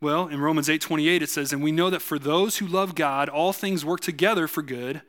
Well, 0.02 0.28
in 0.28 0.40
Romans 0.40 0.70
8:28 0.70 1.22
it 1.22 1.30
says, 1.30 1.52
"And 1.54 1.62
we 1.62 1.72
know 1.72 1.90
that 1.90 2.02
for 2.02 2.18
those 2.18 2.58
who 2.58 2.68
love 2.68 2.96
God, 2.96 3.30
all 3.30 3.54
things 3.54 3.84
work 3.84 4.00
together 4.00 4.48
for 4.48 4.62
good, 4.62 5.02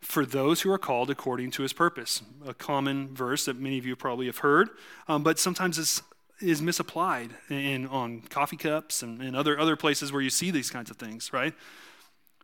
for 0.00 0.24
those 0.24 0.62
who 0.62 0.72
are 0.72 0.78
called 0.78 1.10
according 1.10 1.50
to 1.52 1.62
his 1.62 1.74
purpose." 1.74 2.22
A 2.46 2.54
common 2.54 3.14
verse 3.14 3.44
that 3.44 3.58
many 3.58 3.78
of 3.78 3.84
you 3.84 3.94
probably 3.94 4.26
have 4.26 4.38
heard, 4.38 4.70
um, 5.06 5.22
but 5.22 5.38
sometimes 5.38 5.78
it's 5.78 6.02
is 6.40 6.62
misapplied 6.62 7.30
in, 7.50 7.86
on 7.86 8.20
coffee 8.20 8.56
cups 8.56 9.02
and, 9.02 9.20
and 9.20 9.36
other, 9.36 9.58
other 9.58 9.76
places 9.76 10.12
where 10.12 10.22
you 10.22 10.30
see 10.30 10.50
these 10.50 10.70
kinds 10.70 10.90
of 10.90 10.96
things, 10.96 11.32
right? 11.32 11.54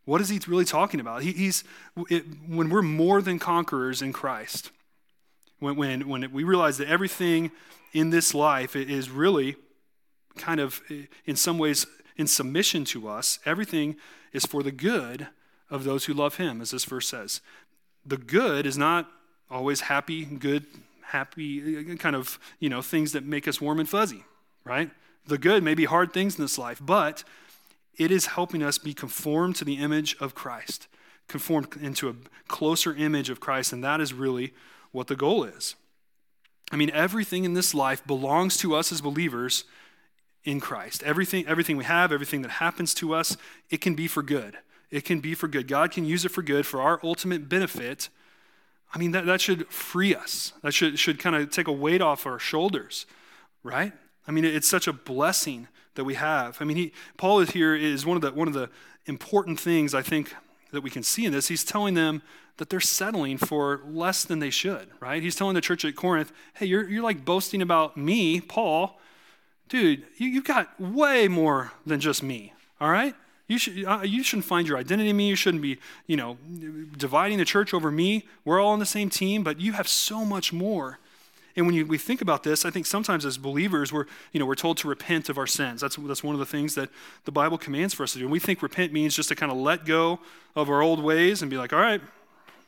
What 0.05 0.21
is 0.21 0.29
he 0.29 0.41
really 0.47 0.65
talking 0.65 1.01
about? 1.01 1.23
He, 1.23 1.33
he's, 1.33 1.65
it, 2.11 2.25
when 2.47 2.69
we're 2.69 2.83
more 2.83 3.23
than 3.23 3.39
conquerors 3.39 4.03
in 4.03 4.13
Christ, 4.13 4.71
when, 5.61 5.77
when, 5.77 6.09
when 6.09 6.33
we 6.33 6.45
realize 6.45 6.79
that 6.79 6.89
everything 6.89 7.51
in 7.93 8.11
this 8.11 8.35
life 8.35 8.77
is 8.77 9.09
really 9.09 9.57
kind 10.37 10.61
of, 10.61 10.83
in 11.25 11.37
some 11.37 11.59
ways, 11.59 11.87
in 12.17 12.27
submission 12.27 12.85
to 12.87 13.09
us, 13.09 13.39
everything 13.47 13.97
is 14.33 14.45
for 14.45 14.63
the 14.63 14.73
good 14.73 15.29
of 15.71 15.85
those 15.85 16.05
who 16.05 16.13
love 16.13 16.37
him, 16.37 16.61
as 16.61 16.71
this 16.71 16.85
verse 16.85 17.09
says. 17.09 17.41
The 18.05 18.17
good 18.17 18.67
is 18.67 18.77
not 18.77 19.11
always 19.51 19.83
happy, 19.83 20.25
good, 20.25 20.67
happy, 21.03 21.93
uh, 21.93 21.97
kind 21.97 22.17
of, 22.17 22.39
you 22.59 22.69
know, 22.69 22.83
things 22.83 23.13
that 23.13 23.25
make 23.25 23.49
us 23.49 23.61
warm 23.61 23.81
and 23.81 23.89
fuzzy, 23.89 24.25
right? 24.65 24.91
The 25.27 25.39
good 25.39 25.63
may 25.63 25.75
be 25.75 25.85
hard 25.85 26.13
things 26.13 26.37
in 26.37 26.45
this 26.45 26.59
life, 26.59 26.81
but 26.85 27.25
it 27.97 28.11
is 28.11 28.27
helping 28.27 28.63
us 28.63 28.79
be 28.79 28.95
conformed 28.95 29.57
to 29.57 29.65
the 29.65 29.75
image 29.75 30.17
of 30.21 30.35
Christ, 30.35 30.89
conformed 31.29 31.77
into 31.81 32.09
a 32.09 32.15
closer 32.49 32.95
image 32.95 33.31
of 33.31 33.41
Christ, 33.41 33.73
and 33.73 33.83
that 33.85 34.01
is 34.01 34.13
really 34.13 34.53
what 34.93 35.07
the 35.07 35.17
goal 35.17 35.45
is. 35.45 35.75
I 36.73 36.77
mean, 36.77 36.91
everything 36.91 37.45
in 37.45 37.55
this 37.55 37.75
life 37.75 38.07
belongs 38.07 38.57
to 38.59 38.75
us 38.75 38.91
as 38.91 39.01
believers 39.01 39.65
in 40.45 40.61
Christ. 40.61 41.03
Everything, 41.03 41.47
everything 41.47 41.77
we 41.77 41.85
have, 41.85 42.13
everything 42.13 42.43
that 42.43 42.53
happens 42.53 42.95
to 42.95 43.15
us, 43.15 43.37
it 43.71 43.81
can 43.81 43.95
be 43.95 44.07
for 44.07 44.23
good. 44.23 44.59
It 44.91 45.05
can 45.05 45.21
be 45.21 45.35
for 45.35 45.49
good. 45.49 45.67
God 45.69 45.91
can 45.91 46.05
use 46.05 46.25
it 46.25 46.31
for 46.31 46.43
good 46.43 46.67
for 46.67 46.81
our 46.81 47.01
ultimate 47.03 47.49
benefit. 47.49 48.09
I 48.95 48.99
mean, 48.99 49.11
that, 49.13 49.27
that 49.27 49.41
should 49.41 49.67
free 49.69 50.15
us. 50.15 50.53
That 50.63 50.73
should, 50.73 50.99
should 50.99 51.19
kind 51.19 51.35
of 51.35 51.51
take 51.51 51.67
a 51.67 51.73
weight 51.73 52.01
off 52.01 52.27
our 52.27 52.39
shoulders, 52.39 53.07
right? 53.63 53.93
I 54.29 54.31
mean, 54.31 54.45
it's 54.45 54.69
such 54.69 54.87
a 54.87 54.93
blessing 54.93 55.69
that 55.95 56.05
we 56.05 56.15
have. 56.15 56.59
I 56.61 56.65
mean, 56.65 56.77
he, 56.77 56.93
Paul 57.17 57.41
is 57.41 57.51
here 57.51 57.75
is 57.75 58.05
one 58.05 58.17
of 58.17 58.23
the 58.23 58.33
one 58.33 58.49
of 58.49 58.55
the 58.55 58.71
important 59.07 59.61
things 59.61 59.95
I 59.95 60.03
think 60.03 60.35
that 60.75 60.83
we 60.83 60.91
can 60.91 61.03
see 61.03 61.25
in 61.25 61.33
this, 61.33 61.49
he's 61.49 61.65
telling 61.65 61.95
them 61.95 62.23
that 62.59 62.69
they're 62.71 62.81
settling 62.81 63.39
for 63.39 63.81
less 63.87 64.25
than 64.25 64.39
they 64.39 64.51
should, 64.51 64.89
right? 65.01 65.23
He's 65.23 65.35
telling 65.35 65.55
the 65.55 65.61
church 65.61 65.85
at 65.85 65.97
Corinth, 65.97 66.33
hey, 66.55 66.67
you're, 66.67 66.89
you're 66.89 67.03
like 67.03 67.25
boasting 67.25 67.63
about 67.63 67.97
me, 67.97 68.41
Paul. 68.41 69.01
Dude, 69.69 70.05
you, 70.17 70.29
you've 70.29 70.45
got 70.45 70.79
way 70.81 71.27
more 71.27 71.73
than 71.87 72.01
just 72.01 72.23
me, 72.23 72.53
all 72.81 72.91
right? 72.91 73.15
You, 73.49 73.59
should, 73.59 73.85
uh, 73.85 74.01
you 74.05 74.23
shouldn't 74.23 74.47
find 74.47 74.67
your 74.69 74.79
identity 74.79 75.11
in 75.11 75.17
me. 75.17 75.29
You 75.29 75.37
shouldn't 75.37 75.63
be, 75.63 75.79
you 76.07 76.17
know, 76.17 76.39
dividing 76.97 77.39
the 77.39 77.45
church 77.45 77.75
over 77.75 77.91
me. 77.91 78.27
We're 78.45 78.61
all 78.61 78.73
on 78.73 78.79
the 78.79 78.87
same 78.87 79.11
team, 79.11 79.43
but 79.43 79.61
you 79.61 79.73
have 79.73 79.89
so 79.89 80.25
much 80.25 80.53
more. 80.53 80.99
And 81.57 81.67
when 81.67 81.75
you, 81.75 81.87
we 81.87 81.99
think 81.99 82.21
about 82.21 82.43
this, 82.43 82.65
I 82.65 82.71
think 82.71 82.85
sometimes 82.87 83.25
as 83.25 83.39
believers, 83.39 83.93
we're, 83.93 84.07
you 84.33 84.41
know, 84.41 84.47
we're 84.47 84.57
told 84.57 84.77
to 84.79 84.89
repent 84.89 85.29
of 85.29 85.39
our 85.39 85.47
sins. 85.47 85.81
That's, 85.81 85.97
that's 85.97 86.25
one 86.25 86.35
of 86.35 86.41
the 86.41 86.47
things 86.47 86.75
that 86.75 86.91
the 87.25 87.33
Bible 87.33 87.59
commands 87.59 87.95
for 87.95 88.03
us 88.03 88.13
to 88.15 88.19
do. 88.19 88.25
And 88.25 88.33
we 88.33 88.41
think 88.41 88.61
repent 88.61 88.93
means 88.93 89.15
just 89.15 89.29
to 89.29 89.37
kind 89.37 89.53
of 89.53 89.59
let 89.59 89.85
go 89.85 90.19
of 90.57 90.69
our 90.69 90.83
old 90.83 91.03
ways 91.03 91.43
and 91.43 91.51
be 91.51 91.57
like, 91.57 91.73
all 91.73 91.79
right, 91.79 92.01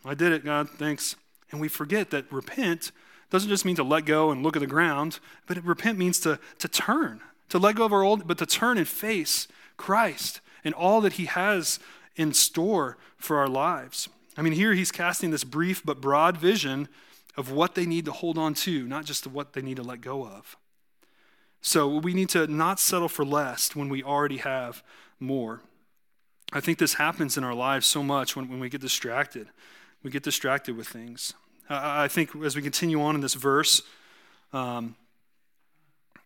I 0.05 0.15
did 0.15 0.33
it, 0.33 0.45
God, 0.45 0.71
thanks. 0.71 1.17
And 1.51 1.61
we 1.61 1.69
forget 1.69 2.11
that 2.11 2.31
repent 2.31 2.93
doesn't 3.31 3.49
just 3.49 3.65
mean 3.65 3.77
to 3.77 3.83
let 3.83 4.05
go 4.05 4.31
and 4.31 4.43
look 4.43 4.55
at 4.57 4.61
the 4.61 4.67
ground, 4.69 5.19
but 5.47 5.63
repent 5.65 5.99
means 5.99 6.21
to, 6.21 6.39
to 6.61 6.69
turn, 6.69 7.21
to 7.49 7.59
let 7.59 7.75
go 7.75 7.85
of 7.85 7.93
our 7.93 8.05
old, 8.05 8.29
but 8.29 8.39
to 8.39 8.47
turn 8.47 8.79
and 8.79 8.87
face 8.87 9.49
Christ 9.77 10.41
and 10.65 10.75
all 10.75 11.01
that 11.01 11.15
he 11.15 11.25
has 11.25 11.81
in 12.15 12.33
store 12.33 12.97
for 13.17 13.39
our 13.39 13.49
lives. 13.49 14.09
I 14.37 14.43
mean, 14.43 14.53
here 14.53 14.75
he's 14.75 14.93
casting 14.93 15.31
this 15.31 15.45
brief 15.45 15.85
but 15.85 16.01
broad 16.01 16.37
vision 16.37 16.89
of 17.37 17.51
what 17.51 17.75
they 17.75 17.87
need 17.87 18.05
to 18.07 18.13
hold 18.13 18.39
on 18.39 18.55
to, 18.55 18.87
not 18.87 19.05
just 19.05 19.27
what 19.27 19.53
they 19.53 19.63
need 19.63 19.77
to 19.77 19.83
let 19.83 20.01
go 20.01 20.27
of. 20.27 20.57
So 21.61 21.89
we 21.99 22.15
need 22.15 22.29
to 22.31 22.47
not 22.47 22.79
settle 22.81 23.09
for 23.09 23.25
less 23.25 23.75
when 23.75 23.89
we 23.89 24.03
already 24.03 24.39
have 24.39 24.83
more. 25.21 25.63
I 26.53 26.61
think 26.61 26.79
this 26.79 26.95
happens 26.95 27.37
in 27.37 27.45
our 27.45 27.55
lives 27.55 27.87
so 27.87 28.03
much 28.03 28.37
when, 28.37 28.49
when 28.49 28.61
we 28.61 28.69
get 28.69 28.81
distracted. 28.81 29.49
We 30.03 30.11
get 30.11 30.23
distracted 30.23 30.77
with 30.77 30.87
things. 30.87 31.35
I, 31.69 32.05
I 32.05 32.09
think 32.09 32.37
as 32.37 32.55
we 32.55 32.63
continue 32.63 33.03
on 33.03 33.17
in 33.17 33.21
this 33.21 33.35
verse, 33.35 33.83
um, 34.53 34.95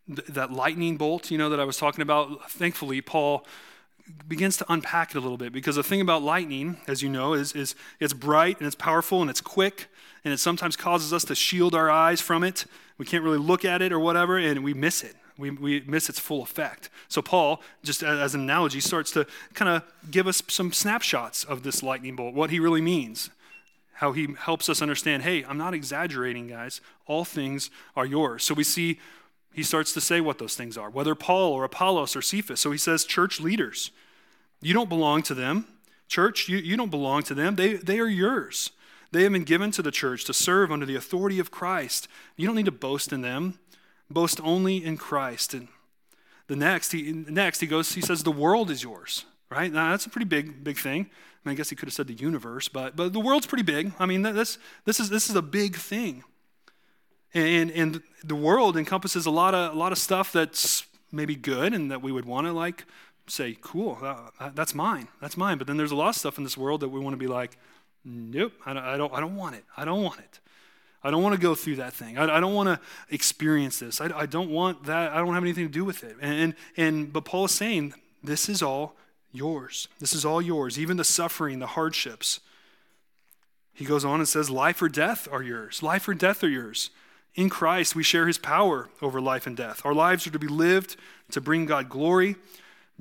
th- 0.06 0.28
that 0.28 0.52
lightning 0.52 0.96
bolt, 0.96 1.30
you 1.30 1.38
know, 1.38 1.48
that 1.48 1.58
I 1.58 1.64
was 1.64 1.78
talking 1.78 2.02
about, 2.02 2.50
thankfully, 2.50 3.00
Paul 3.00 3.46
begins 4.28 4.56
to 4.58 4.66
unpack 4.68 5.12
it 5.12 5.16
a 5.16 5.20
little 5.20 5.38
bit 5.38 5.52
because 5.52 5.76
the 5.76 5.82
thing 5.82 6.00
about 6.00 6.22
lightning, 6.22 6.76
as 6.86 7.02
you 7.02 7.08
know, 7.08 7.32
is, 7.32 7.52
is 7.52 7.74
it's 7.98 8.12
bright 8.12 8.58
and 8.58 8.66
it's 8.66 8.76
powerful 8.76 9.22
and 9.22 9.30
it's 9.30 9.40
quick 9.40 9.88
and 10.24 10.32
it 10.34 10.38
sometimes 10.38 10.76
causes 10.76 11.12
us 11.12 11.24
to 11.24 11.34
shield 11.34 11.74
our 11.74 11.90
eyes 11.90 12.20
from 12.20 12.44
it. 12.44 12.66
We 12.98 13.06
can't 13.06 13.24
really 13.24 13.38
look 13.38 13.64
at 13.64 13.82
it 13.82 13.92
or 13.92 13.98
whatever, 13.98 14.36
and 14.36 14.62
we 14.62 14.74
miss 14.74 15.02
it. 15.02 15.16
We, 15.38 15.50
we 15.50 15.80
miss 15.86 16.10
its 16.10 16.18
full 16.18 16.42
effect. 16.42 16.90
So, 17.08 17.22
Paul, 17.22 17.62
just 17.82 18.02
as 18.02 18.34
an 18.34 18.42
analogy, 18.42 18.80
starts 18.80 19.10
to 19.12 19.26
kind 19.54 19.70
of 19.70 20.10
give 20.10 20.26
us 20.26 20.42
some 20.48 20.72
snapshots 20.72 21.44
of 21.44 21.62
this 21.62 21.82
lightning 21.82 22.14
bolt, 22.14 22.34
what 22.34 22.50
he 22.50 22.60
really 22.60 22.82
means, 22.82 23.30
how 23.94 24.12
he 24.12 24.34
helps 24.38 24.68
us 24.68 24.82
understand 24.82 25.22
hey, 25.22 25.42
I'm 25.44 25.56
not 25.56 25.72
exaggerating, 25.72 26.48
guys. 26.48 26.82
All 27.06 27.24
things 27.24 27.70
are 27.96 28.04
yours. 28.04 28.44
So, 28.44 28.52
we 28.52 28.64
see 28.64 29.00
he 29.54 29.62
starts 29.62 29.94
to 29.94 30.00
say 30.00 30.20
what 30.20 30.38
those 30.38 30.54
things 30.54 30.76
are, 30.76 30.90
whether 30.90 31.14
Paul 31.14 31.52
or 31.52 31.64
Apollos 31.64 32.14
or 32.14 32.22
Cephas. 32.22 32.60
So, 32.60 32.70
he 32.70 32.78
says, 32.78 33.04
church 33.06 33.40
leaders. 33.40 33.90
You 34.60 34.74
don't 34.74 34.90
belong 34.90 35.22
to 35.22 35.34
them. 35.34 35.66
Church, 36.06 36.48
you, 36.50 36.58
you 36.58 36.76
don't 36.76 36.90
belong 36.90 37.22
to 37.22 37.34
them. 37.34 37.56
They, 37.56 37.74
they 37.74 37.98
are 37.98 38.08
yours. 38.08 38.72
They 39.12 39.24
have 39.24 39.32
been 39.32 39.44
given 39.44 39.70
to 39.72 39.82
the 39.82 39.90
church 39.90 40.24
to 40.24 40.34
serve 40.34 40.70
under 40.70 40.86
the 40.86 40.96
authority 40.96 41.38
of 41.38 41.50
Christ. 41.50 42.08
You 42.36 42.46
don't 42.46 42.56
need 42.56 42.66
to 42.66 42.72
boast 42.72 43.12
in 43.12 43.22
them. 43.22 43.58
Boast 44.08 44.40
only 44.42 44.84
in 44.84 44.96
Christ. 44.96 45.54
And 45.54 45.68
the 46.46 46.56
next, 46.56 46.92
he 46.92 47.12
next 47.12 47.60
he 47.60 47.66
goes, 47.66 47.92
he 47.92 48.00
says, 48.00 48.22
the 48.22 48.32
world 48.32 48.70
is 48.70 48.82
yours. 48.82 49.24
Right? 49.50 49.72
Now 49.72 49.90
that's 49.90 50.06
a 50.06 50.10
pretty 50.10 50.26
big, 50.26 50.62
big 50.62 50.78
thing. 50.78 51.10
I, 51.44 51.48
mean, 51.48 51.54
I 51.54 51.56
guess 51.56 51.70
he 51.70 51.76
could 51.76 51.88
have 51.88 51.94
said 51.94 52.06
the 52.06 52.14
universe, 52.14 52.68
but 52.68 52.94
but 52.94 53.12
the 53.12 53.18
world's 53.18 53.46
pretty 53.46 53.64
big. 53.64 53.92
I 53.98 54.06
mean, 54.06 54.22
this 54.22 54.58
this 54.84 55.00
is 55.00 55.10
this 55.10 55.28
is 55.28 55.34
a 55.34 55.42
big 55.42 55.74
thing. 55.74 56.22
And 57.34 57.70
and 57.72 58.02
the 58.22 58.36
world 58.36 58.76
encompasses 58.76 59.26
a 59.26 59.30
lot 59.30 59.54
of 59.54 59.74
a 59.74 59.78
lot 59.78 59.90
of 59.90 59.98
stuff 59.98 60.32
that's 60.32 60.84
maybe 61.10 61.34
good 61.34 61.74
and 61.74 61.90
that 61.90 62.00
we 62.00 62.12
would 62.12 62.26
want 62.26 62.46
to 62.46 62.52
like 62.52 62.84
say, 63.26 63.56
cool, 63.60 63.98
that's 64.54 64.74
mine, 64.74 65.08
that's 65.20 65.36
mine. 65.36 65.58
But 65.58 65.66
then 65.66 65.76
there's 65.76 65.92
a 65.92 65.96
lot 65.96 66.10
of 66.10 66.16
stuff 66.16 66.38
in 66.38 66.44
this 66.44 66.56
world 66.56 66.80
that 66.80 66.88
we 66.88 67.00
want 67.00 67.14
to 67.14 67.18
be 67.18 67.26
like, 67.26 67.56
Nope, 68.04 68.52
I 68.64 68.72
don't, 68.72 68.84
I 68.84 68.96
don't, 68.96 69.12
I 69.12 69.20
don't 69.20 69.36
want 69.36 69.56
it. 69.56 69.64
I 69.76 69.84
don't 69.84 70.02
want 70.02 70.20
it. 70.20 70.40
I 71.02 71.10
don't 71.10 71.22
want 71.22 71.34
to 71.34 71.40
go 71.40 71.54
through 71.54 71.76
that 71.76 71.92
thing. 71.92 72.18
I, 72.18 72.36
I 72.36 72.40
don't 72.40 72.54
want 72.54 72.68
to 72.68 72.80
experience 73.14 73.78
this. 73.78 74.00
I, 74.00 74.10
I, 74.14 74.26
don't 74.26 74.50
want 74.50 74.84
that. 74.84 75.12
I 75.12 75.16
don't 75.18 75.32
have 75.32 75.42
anything 75.42 75.66
to 75.66 75.72
do 75.72 75.84
with 75.84 76.04
it. 76.04 76.16
And, 76.20 76.54
and 76.76 77.12
but 77.12 77.24
Paul 77.24 77.46
is 77.46 77.52
saying 77.52 77.94
this 78.22 78.48
is 78.48 78.62
all 78.62 78.94
yours. 79.32 79.88
This 79.98 80.12
is 80.12 80.24
all 80.24 80.42
yours. 80.42 80.78
Even 80.78 80.96
the 80.96 81.04
suffering, 81.04 81.58
the 81.58 81.68
hardships. 81.68 82.40
He 83.72 83.84
goes 83.84 84.04
on 84.04 84.20
and 84.20 84.28
says, 84.28 84.50
"Life 84.50 84.82
or 84.82 84.90
death 84.90 85.26
are 85.32 85.42
yours. 85.42 85.82
Life 85.82 86.06
or 86.06 86.12
death 86.12 86.44
are 86.44 86.48
yours. 86.48 86.90
In 87.34 87.48
Christ, 87.48 87.94
we 87.94 88.02
share 88.02 88.26
His 88.26 88.36
power 88.36 88.90
over 89.00 89.20
life 89.20 89.46
and 89.46 89.56
death. 89.56 89.80
Our 89.86 89.94
lives 89.94 90.26
are 90.26 90.30
to 90.30 90.38
be 90.38 90.48
lived 90.48 90.96
to 91.30 91.40
bring 91.40 91.64
God 91.64 91.88
glory. 91.88 92.36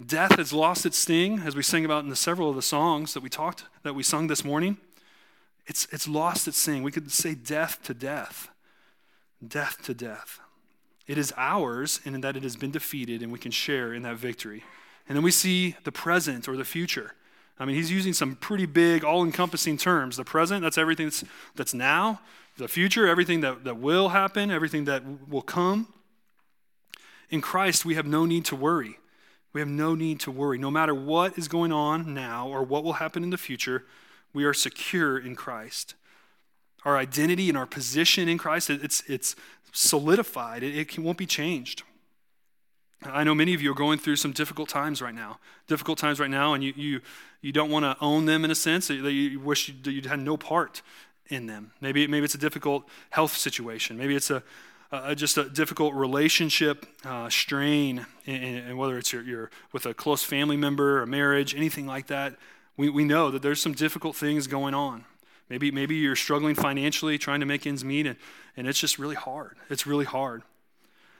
Death 0.05 0.37
has 0.37 0.53
lost 0.53 0.85
its 0.85 0.97
sting, 0.97 1.39
as 1.39 1.55
we 1.55 1.63
sing 1.63 1.83
about 1.83 2.03
in 2.03 2.09
the 2.09 2.15
several 2.15 2.49
of 2.49 2.55
the 2.55 2.61
songs 2.61 3.13
that 3.13 3.23
we 3.23 3.29
talked 3.29 3.65
that 3.83 3.95
we 3.95 4.03
sung 4.03 4.27
this 4.27 4.45
morning. 4.45 4.77
It's, 5.69 5.87
it's 5.91 6.07
lost 6.07 6.47
its 6.47 6.57
sting. 6.57 6.81
We 6.81 6.91
could 6.91 7.11
say 7.11 7.35
death 7.35 7.81
to 7.83 7.93
death. 7.93 8.49
Death 9.47 9.77
to 9.83 9.93
death. 9.93 10.39
It 11.07 11.17
is 11.17 11.31
ours 11.37 12.01
in 12.03 12.19
that 12.21 12.35
it 12.35 12.43
has 12.43 12.55
been 12.55 12.71
defeated 12.71 13.21
and 13.21 13.31
we 13.31 13.37
can 13.37 13.51
share 13.51 13.93
in 13.93 14.01
that 14.01 14.17
victory. 14.17 14.63
And 15.07 15.15
then 15.15 15.23
we 15.23 15.31
see 15.31 15.75
the 15.83 15.91
present 15.91 16.49
or 16.49 16.57
the 16.57 16.65
future. 16.65 17.13
I 17.59 17.65
mean, 17.65 17.75
he's 17.75 17.91
using 17.91 18.13
some 18.13 18.35
pretty 18.35 18.65
big, 18.65 19.03
all 19.03 19.23
encompassing 19.23 19.77
terms. 19.77 20.17
The 20.17 20.23
present, 20.23 20.63
that's 20.63 20.77
everything 20.77 21.05
that's, 21.05 21.23
that's 21.55 21.73
now. 21.73 22.19
The 22.57 22.67
future, 22.67 23.07
everything 23.07 23.41
that, 23.41 23.63
that 23.63 23.77
will 23.77 24.09
happen, 24.09 24.49
everything 24.49 24.85
that 24.85 25.03
will 25.29 25.41
come. 25.41 25.93
In 27.29 27.41
Christ, 27.41 27.85
we 27.85 27.93
have 27.93 28.07
no 28.07 28.25
need 28.25 28.43
to 28.45 28.55
worry. 28.55 28.97
We 29.53 29.61
have 29.61 29.67
no 29.67 29.93
need 29.93 30.19
to 30.21 30.31
worry. 30.31 30.57
No 30.57 30.71
matter 30.71 30.95
what 30.95 31.37
is 31.37 31.47
going 31.47 31.71
on 31.71 32.13
now 32.13 32.47
or 32.47 32.63
what 32.63 32.83
will 32.83 32.93
happen 32.93 33.23
in 33.23 33.29
the 33.29 33.37
future, 33.37 33.85
we 34.33 34.43
are 34.45 34.53
secure 34.53 35.17
in 35.17 35.35
Christ. 35.35 35.95
Our 36.85 36.97
identity 36.97 37.49
and 37.49 37.57
our 37.57 37.65
position 37.65 38.29
in 38.29 38.37
Christ, 38.37 38.69
it's, 38.69 39.03
it's 39.07 39.35
solidified, 39.71 40.63
it, 40.63 40.75
it 40.75 40.99
won't 40.99 41.17
be 41.17 41.25
changed. 41.25 41.83
I 43.03 43.23
know 43.23 43.33
many 43.33 43.53
of 43.53 43.61
you 43.61 43.71
are 43.71 43.75
going 43.75 43.97
through 43.97 44.17
some 44.17 44.33
difficult 44.33 44.67
times 44.67 45.01
right 45.01 45.15
now. 45.15 45.39
Difficult 45.67 45.97
times 45.97 46.19
right 46.19 46.29
now, 46.29 46.53
and 46.53 46.63
you, 46.63 46.73
you, 46.75 47.01
you 47.41 47.53
don't 47.53 47.71
want 47.71 47.83
to 47.85 47.95
own 48.03 48.25
them 48.25 48.43
in 48.43 48.51
a 48.51 48.55
sense, 48.55 48.87
that 48.87 48.99
you 48.99 49.39
wish 49.39 49.69
you, 49.69 49.91
you 49.91 50.09
had 50.09 50.19
no 50.19 50.35
part 50.35 50.81
in 51.27 51.47
them. 51.47 51.71
Maybe, 51.79 52.07
maybe 52.07 52.25
it's 52.25 52.35
a 52.35 52.39
difficult 52.39 52.83
health 53.11 53.37
situation. 53.37 53.97
Maybe 53.97 54.15
it's 54.15 54.29
a, 54.29 54.43
just 55.15 55.37
a 55.37 55.47
difficult 55.47 55.93
relationship 55.93 56.85
uh, 57.05 57.29
strain, 57.29 58.05
and, 58.25 58.43
and, 58.43 58.77
whether 58.77 58.97
it's 58.97 59.13
your, 59.13 59.21
your, 59.21 59.51
with 59.71 59.85
a 59.85 59.93
close 59.93 60.23
family 60.23 60.57
member, 60.57 61.01
a 61.01 61.07
marriage, 61.07 61.55
anything 61.55 61.85
like 61.85 62.07
that 62.07 62.35
we, 62.79 62.89
we 62.89 63.03
know 63.03 63.29
that 63.29 63.41
there's 63.41 63.61
some 63.61 63.73
difficult 63.73 64.15
things 64.15 64.47
going 64.47 64.73
on. 64.73 65.03
Maybe, 65.49 65.69
maybe 65.69 65.95
you're 65.95 66.15
struggling 66.15 66.55
financially, 66.55 67.17
trying 67.17 67.41
to 67.41 67.45
make 67.45 67.67
ends 67.67 67.83
meet, 67.83 68.07
and, 68.07 68.15
and 68.55 68.67
it's 68.67 68.79
just 68.79 68.97
really 68.97 69.17
hard. 69.17 69.57
It's 69.69 69.85
really 69.85 70.05
hard. 70.05 70.43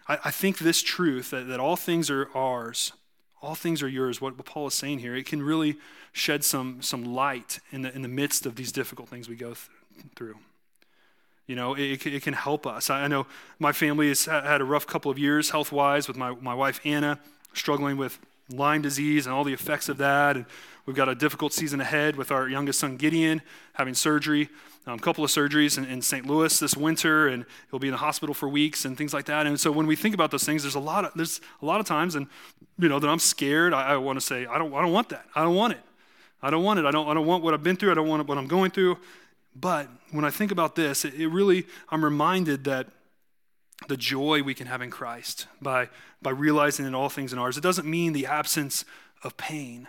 I, 0.08 0.20
I 0.24 0.32
think 0.32 0.60
this 0.60 0.82
truth 0.82 1.32
that, 1.32 1.50
that 1.50 1.60
all 1.60 1.76
things 1.76 2.10
are 2.10 2.30
ours, 2.34 2.94
all 3.42 3.56
things 3.56 3.84
are 3.84 3.90
yours, 3.90 4.22
what, 4.22 4.38
Paul 4.46 4.68
is 4.68 4.74
saying 4.74 5.00
here, 5.00 5.14
it 5.18 5.26
can 5.26 5.44
really 5.44 5.76
shed 6.14 6.46
some, 6.46 6.82
some 6.82 7.04
light 7.04 7.60
in 7.72 7.82
the, 7.82 7.94
in 7.94 8.04
the 8.04 8.08
midst 8.08 8.46
of 8.46 8.56
these 8.56 8.72
difficult 8.72 9.10
things 9.10 9.28
we 9.28 9.36
go 9.36 9.48
th- 9.48 9.68
through. 10.16 10.38
You 11.46 11.58
know, 11.58 11.74
it, 11.74 12.06
it 12.06 12.24
can 12.24 12.36
help 12.36 12.66
us. 12.66 12.90
I 12.90 13.08
know 13.08 13.28
my 13.58 13.74
family 13.74 14.08
has 14.08 14.24
had 14.24 14.62
a 14.62 14.66
rough 14.66 14.88
couple 14.88 15.12
of 15.12 15.20
years 15.20 15.50
health 15.50 15.74
wise 15.74 16.08
with 16.08 16.16
my, 16.16 16.34
my 16.40 16.54
wife, 16.54 16.80
Anna, 16.86 17.20
struggling 17.54 17.98
with 17.98 18.18
Lyme 18.50 18.82
disease 18.82 19.26
and 19.26 19.34
all 19.34 19.44
the 19.44 19.54
effects 19.54 19.90
of 19.90 19.98
that. 19.98 20.36
And 20.36 20.46
we've 20.86 20.96
got 20.96 21.10
a 21.10 21.16
difficult 21.16 21.54
season 21.54 21.82
ahead 21.82 22.16
with 22.16 22.32
our 22.32 22.50
youngest 22.50 22.80
son, 22.80 22.98
Gideon, 22.98 23.42
having 23.74 23.94
surgery, 23.94 24.50
a 24.88 24.92
um, 24.92 25.00
couple 25.00 25.24
of 25.24 25.30
surgeries 25.30 25.78
in, 25.78 25.86
in, 25.86 26.02
St. 26.02 26.26
Louis 26.26 26.60
this 26.60 26.76
winter, 26.76 27.28
and 27.28 27.46
he'll 27.70 27.80
be 27.80 27.90
in 27.90 27.92
the 27.92 27.98
hospital 27.98 28.34
for 28.34 28.50
weeks 28.50 28.86
and 28.86 28.98
things 28.98 29.14
like 29.14 29.26
that. 29.26 29.46
And 29.46 29.60
so 29.60 29.72
when 29.72 29.86
we 29.86 29.96
think 29.96 30.16
about 30.16 30.32
those 30.32 30.44
things, 30.44 30.64
there's 30.64 30.76
a 30.76 30.80
lot 30.80 31.06
of, 31.06 31.12
there's 31.16 31.42
a 31.62 31.66
lot 31.66 31.80
of 31.80 31.86
times, 31.86 32.16
and 32.16 32.28
you 32.78 32.90
know, 32.90 33.00
that 33.00 33.08
I'm 33.08 33.20
scared. 33.20 33.74
I, 33.74 33.94
I 33.94 33.98
want 33.98 34.20
to 34.20 34.26
say, 34.26 34.46
I 34.46 34.58
don't, 34.58 34.74
I 34.74 34.82
don't 34.82 34.94
want 34.94 35.10
that. 35.10 35.26
I 35.36 35.44
don't 35.44 35.56
want 35.56 35.74
it. 35.74 35.82
I 36.42 36.50
don't 36.50 36.64
want 36.64 36.80
it. 36.80 36.86
I 36.86 36.92
don't, 36.92 37.08
I 37.08 37.14
don't 37.14 37.28
want 37.28 37.44
what 37.44 37.54
I've 37.54 37.64
been 37.64 37.76
through. 37.76 37.92
I 37.92 37.96
don't 37.96 38.08
want 38.08 38.28
what 38.28 38.38
I'm 38.38 38.48
going 38.48 38.72
through. 38.72 38.98
But 39.56 39.90
when 40.12 40.24
I 40.24 40.30
think 40.30 40.52
about 40.52 40.76
this, 40.76 41.04
it, 41.04 41.14
it 41.16 41.28
really, 41.28 41.66
I'm 41.90 42.04
reminded 42.04 42.64
that 42.64 42.88
the 43.88 43.98
joy 43.98 44.44
we 44.44 44.54
can 44.54 44.68
have 44.68 44.82
in 44.82 44.92
Christ 44.92 45.48
by, 45.62 45.90
by 46.22 46.32
realizing 46.32 46.86
that 46.86 46.94
all 46.94 47.10
things 47.10 47.34
are 47.34 47.40
ours. 47.40 47.58
It 47.58 47.64
doesn't 47.64 47.88
mean 47.88 48.14
the 48.14 48.26
absence 48.26 48.86
of 49.24 49.38
pain, 49.38 49.88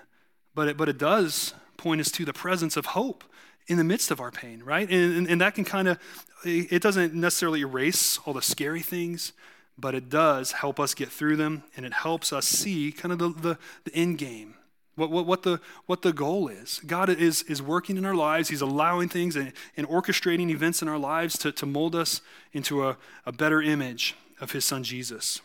but 0.55 0.69
it, 0.69 0.77
but 0.77 0.89
it 0.89 0.99
does 0.99 1.55
point 1.77 2.01
us 2.01 2.11
to 2.13 2.25
the 2.25 2.33
presence 2.33 2.77
of 2.77 2.87
hope 2.87 3.25
in 3.67 3.79
the 3.79 3.85
midst 3.85 4.11
of 4.11 4.21
our 4.21 4.31
pain, 4.31 4.63
right? 4.63 4.89
And, 4.91 5.17
and, 5.17 5.29
and 5.29 5.41
that 5.41 5.55
can 5.55 5.65
kind 5.65 5.89
of, 5.89 5.99
it 6.45 6.83
doesn't 6.83 7.15
necessarily 7.15 7.61
erase 7.61 8.19
all 8.25 8.33
the 8.33 8.43
scary 8.43 8.81
things, 8.81 9.33
but 9.79 9.95
it 9.95 10.09
does 10.09 10.53
help 10.53 10.79
us 10.79 10.95
get 10.95 11.09
through 11.09 11.37
them, 11.37 11.63
and 11.77 11.87
it 11.87 11.93
helps 11.93 12.33
us 12.33 12.47
see 12.47 12.93
kind 12.93 13.13
of 13.13 13.19
the, 13.19 13.29
the, 13.29 13.59
the 13.85 13.95
end 13.95 14.19
game, 14.19 14.55
what, 15.01 15.11
what, 15.11 15.27
what, 15.27 15.43
the, 15.45 15.61
what 15.87 16.03
the 16.03 16.13
goal 16.13 16.49
is. 16.49 16.81
God 16.87 17.09
is, 17.09 17.43
is 17.45 17.63
working 17.63 17.97
in 17.97 18.05
our 18.05 18.15
lives. 18.15 18.51
He's 18.51 18.61
allowing 18.61 19.09
things 19.09 19.35
and, 19.35 19.53
and 19.77 19.89
orchestrating 19.89 20.51
events 20.51 20.83
in 20.83 20.89
our 20.89 20.99
lives 20.99 21.39
to, 21.39 21.53
to 21.53 21.65
mold 21.67 21.97
us 21.97 22.21
into 22.53 22.87
a, 22.87 22.99
a 23.25 23.33
better 23.33 23.63
image 23.63 24.15
of 24.41 24.53
his 24.53 24.65
son 24.65 24.85
Jesus. 24.85 25.41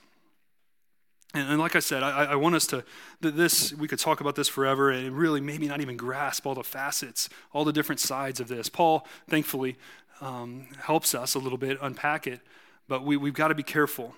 And, 1.33 1.49
and 1.49 1.59
like 1.59 1.75
I 1.75 1.79
said, 1.79 2.03
I, 2.03 2.25
I 2.25 2.35
want 2.35 2.55
us 2.55 2.67
to, 2.67 2.83
this, 3.21 3.73
we 3.73 3.87
could 3.87 3.99
talk 3.99 4.19
about 4.19 4.35
this 4.35 4.49
forever 4.49 4.91
and 4.91 5.17
really 5.17 5.39
maybe 5.39 5.67
not 5.67 5.79
even 5.79 5.95
grasp 5.95 6.45
all 6.45 6.55
the 6.55 6.63
facets, 6.63 7.29
all 7.53 7.63
the 7.63 7.73
different 7.73 8.01
sides 8.01 8.41
of 8.41 8.49
this. 8.49 8.67
Paul, 8.67 9.07
thankfully, 9.29 9.77
um, 10.19 10.67
helps 10.79 11.15
us 11.15 11.33
a 11.33 11.39
little 11.39 11.57
bit 11.57 11.77
unpack 11.81 12.27
it, 12.27 12.41
but 12.89 13.05
we, 13.05 13.15
we've 13.15 13.33
got 13.33 13.47
to 13.47 13.55
be 13.55 13.63
careful 13.63 14.15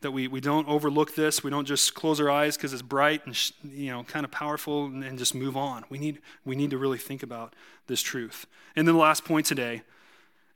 that 0.00 0.12
we, 0.12 0.28
we 0.28 0.40
don't 0.40 0.66
overlook 0.68 1.14
this. 1.14 1.44
We 1.44 1.50
don't 1.50 1.66
just 1.66 1.94
close 1.94 2.20
our 2.20 2.30
eyes 2.30 2.56
because 2.56 2.72
it's 2.72 2.82
bright 2.82 3.26
and 3.26 3.36
you 3.62 3.90
know 3.90 4.02
kind 4.04 4.24
of 4.24 4.30
powerful 4.30 4.86
and, 4.86 5.04
and 5.04 5.18
just 5.18 5.34
move 5.34 5.56
on. 5.56 5.84
We 5.90 5.98
need, 5.98 6.20
we 6.44 6.56
need 6.56 6.70
to 6.70 6.78
really 6.78 6.98
think 6.98 7.22
about 7.22 7.54
this 7.86 8.00
truth. 8.00 8.46
And 8.76 8.86
then 8.86 8.94
the 8.94 9.00
last 9.00 9.24
point 9.24 9.46
today 9.46 9.82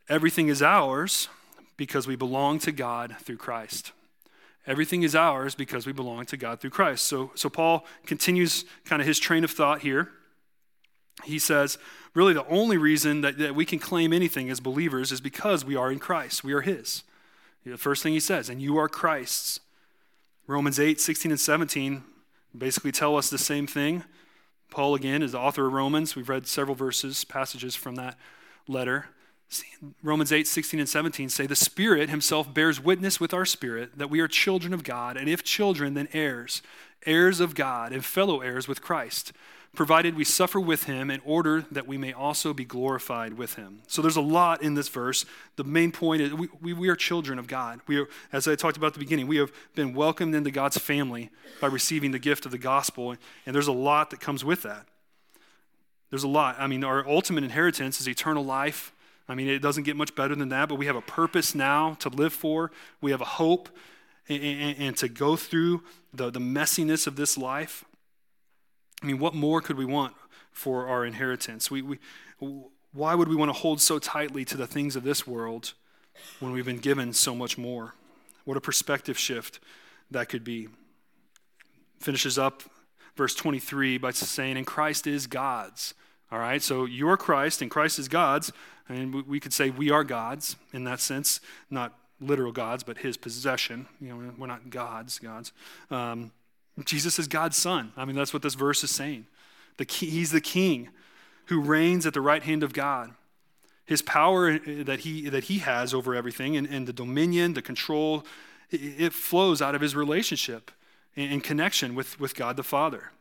everything 0.09 0.49
is 0.49 0.63
ours 0.63 1.29
because 1.77 2.07
we 2.07 2.17
belong 2.17 2.59
to 2.61 2.73
God 2.73 3.17
through 3.21 3.39
Christ. 3.39 3.93
Everything 4.67 5.03
is 5.03 5.15
ours 5.15 5.55
because 5.55 5.87
we 5.87 5.93
belong 5.93 6.25
to 6.27 6.37
God 6.37 6.61
through 6.61 6.71
Christ. 6.71 7.05
So, 7.05 7.31
so 7.35 7.51
Paul 7.51 7.85
continues 8.07 8.65
kind 8.85 9.03
of 9.03 9.09
his 9.09 9.19
train 9.19 9.45
of 9.45 9.51
thought 9.51 9.81
here. 9.81 10.11
He 11.23 11.39
says, 11.39 11.79
really, 12.15 12.33
the 12.33 12.47
only 12.49 12.77
reason 12.77 13.21
that, 13.21 13.39
that 13.39 13.55
we 13.55 13.65
can 13.65 13.79
claim 13.79 14.13
anything 14.13 14.51
as 14.51 14.61
believers 14.61 15.13
is 15.13 15.21
because 15.21 15.65
we 15.65 15.77
are 15.77 15.93
in 15.93 15.99
Christ. 15.99 16.43
We 16.43 16.53
are 16.55 16.63
His. 16.63 17.03
The 17.64 17.79
first 17.79 18.03
thing 18.03 18.12
he 18.12 18.20
says, 18.20 18.50
and 18.50 18.61
you 18.61 18.77
are 18.77 18.88
Christ's. 18.88 19.61
Romans 20.46 20.79
8, 20.79 21.00
16, 21.00 21.33
and 21.33 21.40
17 21.40 22.05
basically 22.57 22.92
tell 22.92 23.16
us 23.16 23.31
the 23.31 23.38
same 23.38 23.66
thing. 23.66 24.05
Paul, 24.70 24.94
again, 24.94 25.22
is 25.22 25.33
the 25.33 25.38
author 25.38 25.66
of 25.66 25.72
Romans. 25.72 26.14
We've 26.14 26.29
read 26.29 26.46
several 26.46 26.74
verses, 26.74 27.24
passages 27.24 27.74
from 27.74 27.94
that 27.94 28.18
letter. 28.68 29.07
Romans 30.03 30.33
8, 30.33 30.46
16, 30.46 30.81
and 30.81 30.88
17 30.88 31.29
say, 31.29 31.46
The 31.46 31.57
Spirit 31.57 32.11
Himself 32.11 32.53
bears 32.53 32.81
witness 32.83 33.18
with 33.18 33.33
our 33.33 33.46
spirit 33.46 33.98
that 33.98 34.11
we 34.11 34.20
are 34.20 34.29
children 34.29 34.74
of 34.74 34.85
God, 34.85 35.16
and 35.16 35.29
if 35.29 35.42
children, 35.42 35.94
then 35.94 36.09
heirs, 36.12 36.61
heirs 37.07 37.40
of 37.40 37.55
God, 37.55 37.92
and 37.92 38.05
fellow 38.05 38.40
heirs 38.40 38.68
with 38.68 38.83
Christ 38.83 39.33
provided 39.75 40.17
we 40.17 40.25
suffer 40.25 40.61
with 40.61 40.85
him 40.85 41.11
in 41.11 41.21
order 41.25 41.65
that 41.71 41.87
we 41.87 41.99
may 41.99 42.13
also 42.13 42.55
be 42.55 42.65
glorified 42.65 43.35
with 43.35 43.55
him. 43.55 43.83
So 43.87 44.03
there's 44.03 44.17
a 44.17 44.23
lot 44.23 44.63
in 44.63 44.75
this 44.75 44.89
verse. 44.89 45.25
The 45.57 45.65
main 45.65 45.93
point 45.93 46.23
is 46.23 46.33
we, 46.33 46.49
we, 46.61 46.73
we, 46.73 46.89
are 46.89 46.97
children 46.97 47.39
of 47.39 47.47
God. 47.47 47.81
We 47.87 47.99
are, 47.99 48.09
as 48.33 48.47
I 48.49 48.55
talked 48.55 48.77
about 48.77 48.89
at 48.89 48.93
the 48.95 49.01
beginning, 49.01 49.27
we 49.27 49.37
have 49.37 49.53
been 49.75 49.95
welcomed 49.95 50.35
into 50.35 50.51
God's 50.51 50.79
family 50.79 51.31
by 51.61 51.67
receiving 51.67 52.13
the 52.13 52.19
gift 52.19 52.47
of 52.47 52.53
the 52.53 52.59
gospel, 52.59 53.17
and 53.47 53.55
there's 53.55 53.69
a 53.69 53.73
lot 53.73 54.11
that 54.11 54.21
comes 54.21 54.45
with 54.45 54.63
that. 54.63 54.87
There's 56.11 56.25
a 56.25 56.29
lot. 56.29 56.57
I 56.59 56.67
mean, 56.67 56.85
our 56.85 57.07
ultimate 57.09 57.45
inheritance 57.45 58.01
is 58.01 58.09
eternal 58.09 58.45
life. 58.45 58.93
I 59.29 59.35
mean, 59.35 59.49
it 59.49 59.61
doesn't 59.61 59.85
get 59.85 59.97
much 59.97 60.15
better 60.15 60.35
than 60.35 60.51
that, 60.51 60.69
but 60.69 60.77
we 60.77 60.87
have 60.87 60.97
a 60.97 61.03
purpose 61.03 61.55
now 61.55 61.95
to 61.95 62.09
live 62.09 62.33
for. 62.33 62.71
We 63.01 63.11
have 63.11 63.21
a 63.21 63.25
hope 63.25 63.69
and, 64.29 64.43
and, 64.43 64.79
and 64.79 64.97
to 64.99 65.09
go 65.09 65.37
through 65.37 65.83
the, 66.13 66.31
the 66.31 66.41
messiness 66.41 67.07
of 67.07 67.17
this 67.17 67.37
life. 67.37 67.85
I 69.05 69.07
mean, 69.07 69.19
what 69.19 69.35
more 69.35 69.61
could 69.61 69.77
we 69.77 69.85
want 69.85 70.14
for 70.51 70.87
our 70.87 71.05
inheritance? 71.05 71.71
We, 71.71 71.83
we, 71.83 71.99
why 72.95 73.14
would 73.14 73.29
we 73.29 73.37
want 73.37 73.51
to 73.51 73.53
hold 73.53 73.83
so 73.83 73.99
tightly 73.99 74.47
to 74.47 74.57
the 74.57 74.67
things 74.67 74.97
of 74.97 75.03
this 75.03 75.27
world 75.27 75.75
when 76.40 76.53
we've 76.53 76.64
been 76.64 76.79
given 76.79 77.12
so 77.12 77.35
much 77.35 77.59
more? 77.59 77.97
What 78.47 78.57
a 78.57 78.62
perspective 78.62 79.19
shift 79.19 79.61
that 80.11 80.31
could 80.31 80.43
be. 80.43 80.69
Finishes 81.99 82.38
up 82.38 82.62
verse 83.14 83.35
23 83.35 83.99
by 83.99 84.11
saying, 84.11 84.57
And 84.57 84.67
Christ 84.67 85.07
is 85.07 85.27
God's. 85.27 85.93
All 86.33 86.38
right, 86.38 86.62
so 86.62 86.87
you 86.87 87.07
are 87.11 87.19
Christ 87.19 87.61
and 87.61 87.71
Christ 87.71 87.99
is 87.99 88.09
God's. 88.09 88.53
And 88.88 89.27
we 89.27 89.38
could 89.38 89.53
say 89.53 89.69
we 89.69 89.90
are 89.90 90.03
God's 90.03 90.57
in 90.73 90.85
that 90.85 91.01
sense, 91.01 91.40
not 91.69 91.93
literal 92.23 92.53
gods, 92.53 92.83
but 92.83 92.97
his 92.97 93.19
possession. 93.19 93.87
You 94.01 94.09
know, 94.09 94.33
we're 94.38 94.47
not 94.47 94.71
gods, 94.71 95.19
gods. 95.19 95.53
Um, 95.90 96.33
Jesus 96.85 97.19
is 97.19 97.29
God's 97.29 97.57
son. 97.57 97.93
I 97.97 98.05
mean, 98.05 98.17
that's 98.17 98.33
what 98.33 98.43
this 98.43 98.55
verse 98.55 98.83
is 98.83 98.91
saying. 98.91 99.27
The 99.77 99.87
he's 99.89 100.33
the 100.33 100.41
king 100.41 100.89
who 101.47 101.61
reigns 101.61 102.07
at 102.07 102.15
the 102.15 102.21
right 102.21 102.43
hand 102.43 102.63
of 102.63 102.73
God. 102.73 103.13
His 103.85 104.03
power 104.03 104.53
uh, 104.53 104.59
that 104.85 105.01
he, 105.01 105.29
that 105.29 105.45
he 105.45 105.59
has 105.59 105.93
over 105.93 106.15
everything 106.15 106.57
and, 106.57 106.67
and 106.67 106.87
the 106.87 106.93
dominion, 106.93 107.55
the 107.55 107.63
control, 107.63 108.25
it, 108.71 108.81
it 108.99 109.13
flows 109.13 109.61
out 109.61 109.75
of 109.75 109.81
his 109.81 109.95
relationship 109.95 110.71
and, 111.17 111.45
connection 111.45 111.95
with, 111.95 112.19
with 112.19 112.35
God 112.35 112.57
the 112.57 112.63
Father. 112.63 113.13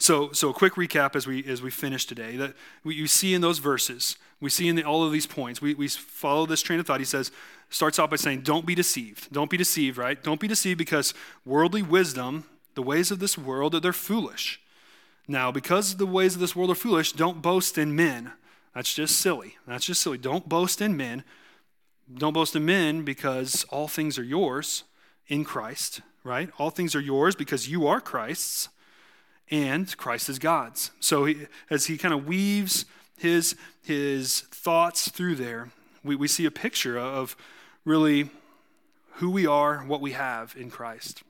So, 0.00 0.32
so 0.32 0.48
a 0.48 0.54
quick 0.54 0.74
recap 0.74 1.14
as 1.14 1.26
we, 1.26 1.44
as 1.44 1.60
we 1.60 1.70
finish 1.70 2.06
today. 2.06 2.36
That 2.36 2.54
we, 2.82 2.94
you 2.94 3.06
see 3.06 3.34
in 3.34 3.42
those 3.42 3.58
verses, 3.58 4.16
we 4.40 4.48
see 4.48 4.66
in 4.66 4.74
the, 4.74 4.82
all 4.82 5.04
of 5.04 5.12
these 5.12 5.26
points, 5.26 5.60
we, 5.60 5.74
we 5.74 5.88
follow 5.88 6.46
this 6.46 6.62
train 6.62 6.80
of 6.80 6.86
thought. 6.86 7.00
He 7.00 7.06
says, 7.06 7.30
starts 7.68 7.98
off 7.98 8.08
by 8.08 8.16
saying, 8.16 8.40
Don't 8.40 8.64
be 8.64 8.74
deceived. 8.74 9.30
Don't 9.30 9.50
be 9.50 9.58
deceived, 9.58 9.98
right? 9.98 10.20
Don't 10.22 10.40
be 10.40 10.48
deceived 10.48 10.78
because 10.78 11.12
worldly 11.44 11.82
wisdom, 11.82 12.44
the 12.74 12.82
ways 12.82 13.10
of 13.10 13.18
this 13.18 13.36
world, 13.36 13.74
they're 13.74 13.92
foolish. 13.92 14.58
Now, 15.28 15.52
because 15.52 15.98
the 15.98 16.06
ways 16.06 16.34
of 16.34 16.40
this 16.40 16.56
world 16.56 16.70
are 16.70 16.74
foolish, 16.74 17.12
don't 17.12 17.42
boast 17.42 17.76
in 17.76 17.94
men. 17.94 18.32
That's 18.74 18.94
just 18.94 19.16
silly. 19.16 19.58
That's 19.66 19.84
just 19.84 20.00
silly. 20.00 20.16
Don't 20.16 20.48
boast 20.48 20.80
in 20.80 20.96
men. 20.96 21.24
Don't 22.12 22.32
boast 22.32 22.56
in 22.56 22.64
men 22.64 23.04
because 23.04 23.64
all 23.68 23.86
things 23.86 24.18
are 24.18 24.24
yours 24.24 24.84
in 25.28 25.44
Christ, 25.44 26.00
right? 26.24 26.48
All 26.58 26.70
things 26.70 26.94
are 26.96 27.00
yours 27.00 27.36
because 27.36 27.68
you 27.68 27.86
are 27.86 28.00
Christ's 28.00 28.70
and 29.50 29.96
Christ 29.96 30.28
is 30.28 30.38
God's. 30.38 30.90
So 31.00 31.24
he, 31.24 31.46
as 31.68 31.86
he 31.86 31.98
kind 31.98 32.14
of 32.14 32.26
weaves 32.26 32.84
his, 33.18 33.56
his 33.82 34.40
thoughts 34.40 35.10
through 35.10 35.36
there, 35.36 35.70
we, 36.04 36.16
we 36.16 36.28
see 36.28 36.46
a 36.46 36.50
picture 36.50 36.98
of 36.98 37.36
really 37.84 38.30
who 39.14 39.30
we 39.30 39.46
are, 39.46 39.78
what 39.78 40.00
we 40.00 40.12
have 40.12 40.54
in 40.56 40.70
Christ. 40.70 41.22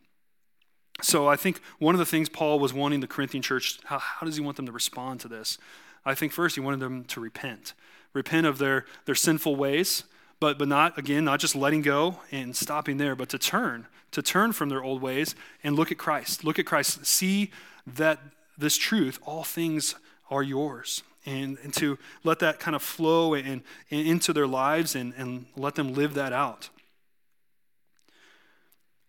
So 1.03 1.27
I 1.27 1.37
think 1.37 1.61
one 1.79 1.95
of 1.95 1.99
the 1.99 2.07
things 2.07 2.29
Paul 2.29 2.59
was 2.59 2.73
wanting 2.73 3.01
the 3.01 3.07
Corinthian 3.07 3.43
church, 3.43 3.81
how, 3.85 3.99
how 3.99 4.27
does 4.27 4.37
he 4.37 4.43
want 4.43 4.57
them 4.57 4.67
to 4.67 4.73
respond 4.73 5.21
to 5.21 5.29
this? 5.29 5.59
I 6.05 6.15
think 6.15 6.33
first 6.33 6.55
he 6.55 6.61
wanted 6.61 6.81
them 6.81 7.05
to 7.05 7.21
repent. 7.21 7.75
Repent 8.13 8.47
of 8.47 8.59
their, 8.59 8.85
their 9.07 9.15
sinful 9.15 9.57
ways, 9.57 10.05
but, 10.41 10.59
but 10.59 10.69
not, 10.69 10.99
again, 10.99 11.25
not 11.25 11.41
just 11.41 11.57
letting 11.57 11.83
go 11.83 12.21
and 12.31 12.55
stopping 12.55 12.97
there, 12.97 13.15
but 13.15 13.29
to 13.31 13.39
turn, 13.39 13.87
to 14.13 14.23
turn 14.23 14.53
from 14.53 14.69
their 14.69 14.83
old 14.83 15.03
ways 15.03 15.35
and 15.63 15.77
look 15.77 15.93
at 15.93 15.99
Christ. 15.99 16.45
Look 16.45 16.59
at 16.59 16.67
Christ. 16.67 17.05
See 17.07 17.51
that 17.87 18.19
this 18.59 18.77
truth, 18.77 19.19
all 19.25 19.45
things 19.45 19.95
are 20.31 20.43
yours. 20.43 21.03
And, 21.27 21.59
and 21.63 21.73
to 21.75 21.99
let 22.25 22.39
that 22.39 22.61
kind 22.61 22.75
of 22.75 22.83
flow 22.83 23.35
and, 23.35 23.63
into 23.91 24.33
their 24.33 24.47
lives 24.47 24.95
and, 24.95 25.13
and 25.17 25.47
let 25.57 25.75
them 25.75 25.95
live 25.95 26.15
that 26.15 26.33
out. 26.33 26.71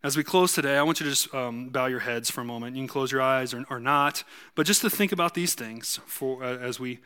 As 0.04 0.18
we 0.18 0.24
close 0.24 0.54
today, 0.54 0.78
I 0.78 0.84
want 0.84 1.00
you 1.00 1.04
to 1.06 1.12
just 1.12 1.34
um, 1.34 1.70
bow 1.70 1.86
your 1.86 2.00
heads 2.00 2.30
for 2.32 2.42
a 2.42 2.44
moment. 2.44 2.76
You 2.76 2.82
can 2.82 2.88
close 2.88 3.12
your 3.12 3.22
eyes 3.22 3.54
or, 3.54 3.66
or 3.70 3.80
not, 3.80 4.24
but 4.56 4.66
just 4.66 4.82
to 4.82 4.90
think 4.90 5.12
about 5.12 5.36
these 5.36 5.54
things 5.54 6.00
for, 6.06 6.44
uh, 6.44 6.58
as 6.58 6.80
we 6.80 7.00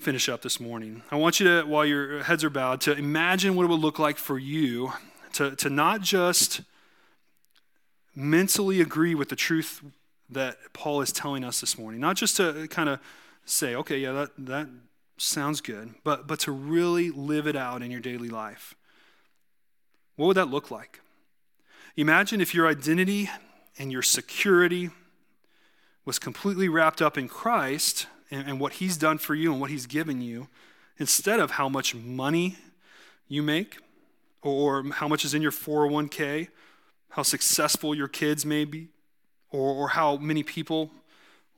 finish 0.00 0.28
up 0.28 0.42
this 0.42 0.58
morning. 0.58 1.02
I 1.10 1.16
want 1.16 1.38
you 1.38 1.46
to, 1.46 1.62
while 1.66 1.86
your 1.86 2.24
heads 2.24 2.42
are 2.42 2.50
bowed, 2.50 2.80
to 2.82 2.92
imagine 2.92 3.54
what 3.54 3.64
it 3.64 3.68
would 3.68 3.80
look 3.80 3.98
like 4.00 4.18
for 4.18 4.38
you 4.38 4.92
to, 5.34 5.54
to 5.56 5.70
not 5.70 6.00
just 6.00 6.62
mentally 8.18 8.80
agree 8.80 9.14
with 9.14 9.28
the 9.28 9.36
truth 9.36 9.80
that 10.28 10.56
Paul 10.72 11.00
is 11.00 11.12
telling 11.12 11.44
us 11.44 11.60
this 11.60 11.78
morning. 11.78 12.00
Not 12.00 12.16
just 12.16 12.36
to 12.38 12.66
kind 12.68 12.88
of 12.88 12.98
say, 13.44 13.76
okay, 13.76 13.98
yeah, 13.98 14.12
that, 14.12 14.30
that 14.38 14.68
sounds 15.16 15.60
good, 15.60 15.94
but, 16.02 16.26
but 16.26 16.40
to 16.40 16.52
really 16.52 17.10
live 17.10 17.46
it 17.46 17.54
out 17.54 17.80
in 17.80 17.92
your 17.92 18.00
daily 18.00 18.28
life. 18.28 18.74
What 20.16 20.26
would 20.26 20.36
that 20.36 20.48
look 20.48 20.68
like? 20.70 21.00
Imagine 21.96 22.40
if 22.40 22.54
your 22.54 22.66
identity 22.66 23.30
and 23.78 23.92
your 23.92 24.02
security 24.02 24.90
was 26.04 26.18
completely 26.18 26.68
wrapped 26.68 27.00
up 27.00 27.16
in 27.16 27.28
Christ 27.28 28.08
and, 28.32 28.48
and 28.48 28.60
what 28.60 28.74
He's 28.74 28.96
done 28.96 29.18
for 29.18 29.36
you 29.36 29.52
and 29.52 29.60
what 29.60 29.70
He's 29.70 29.86
given 29.86 30.20
you, 30.20 30.48
instead 30.98 31.38
of 31.38 31.52
how 31.52 31.68
much 31.68 31.94
money 31.94 32.56
you 33.28 33.44
make 33.44 33.76
or 34.42 34.84
how 34.94 35.06
much 35.06 35.24
is 35.24 35.34
in 35.34 35.42
your 35.42 35.52
401k, 35.52 36.48
how 37.10 37.22
successful 37.22 37.94
your 37.94 38.08
kids 38.08 38.44
may 38.44 38.64
be, 38.64 38.88
or, 39.50 39.72
or 39.72 39.88
how 39.88 40.16
many 40.16 40.42
people 40.42 40.90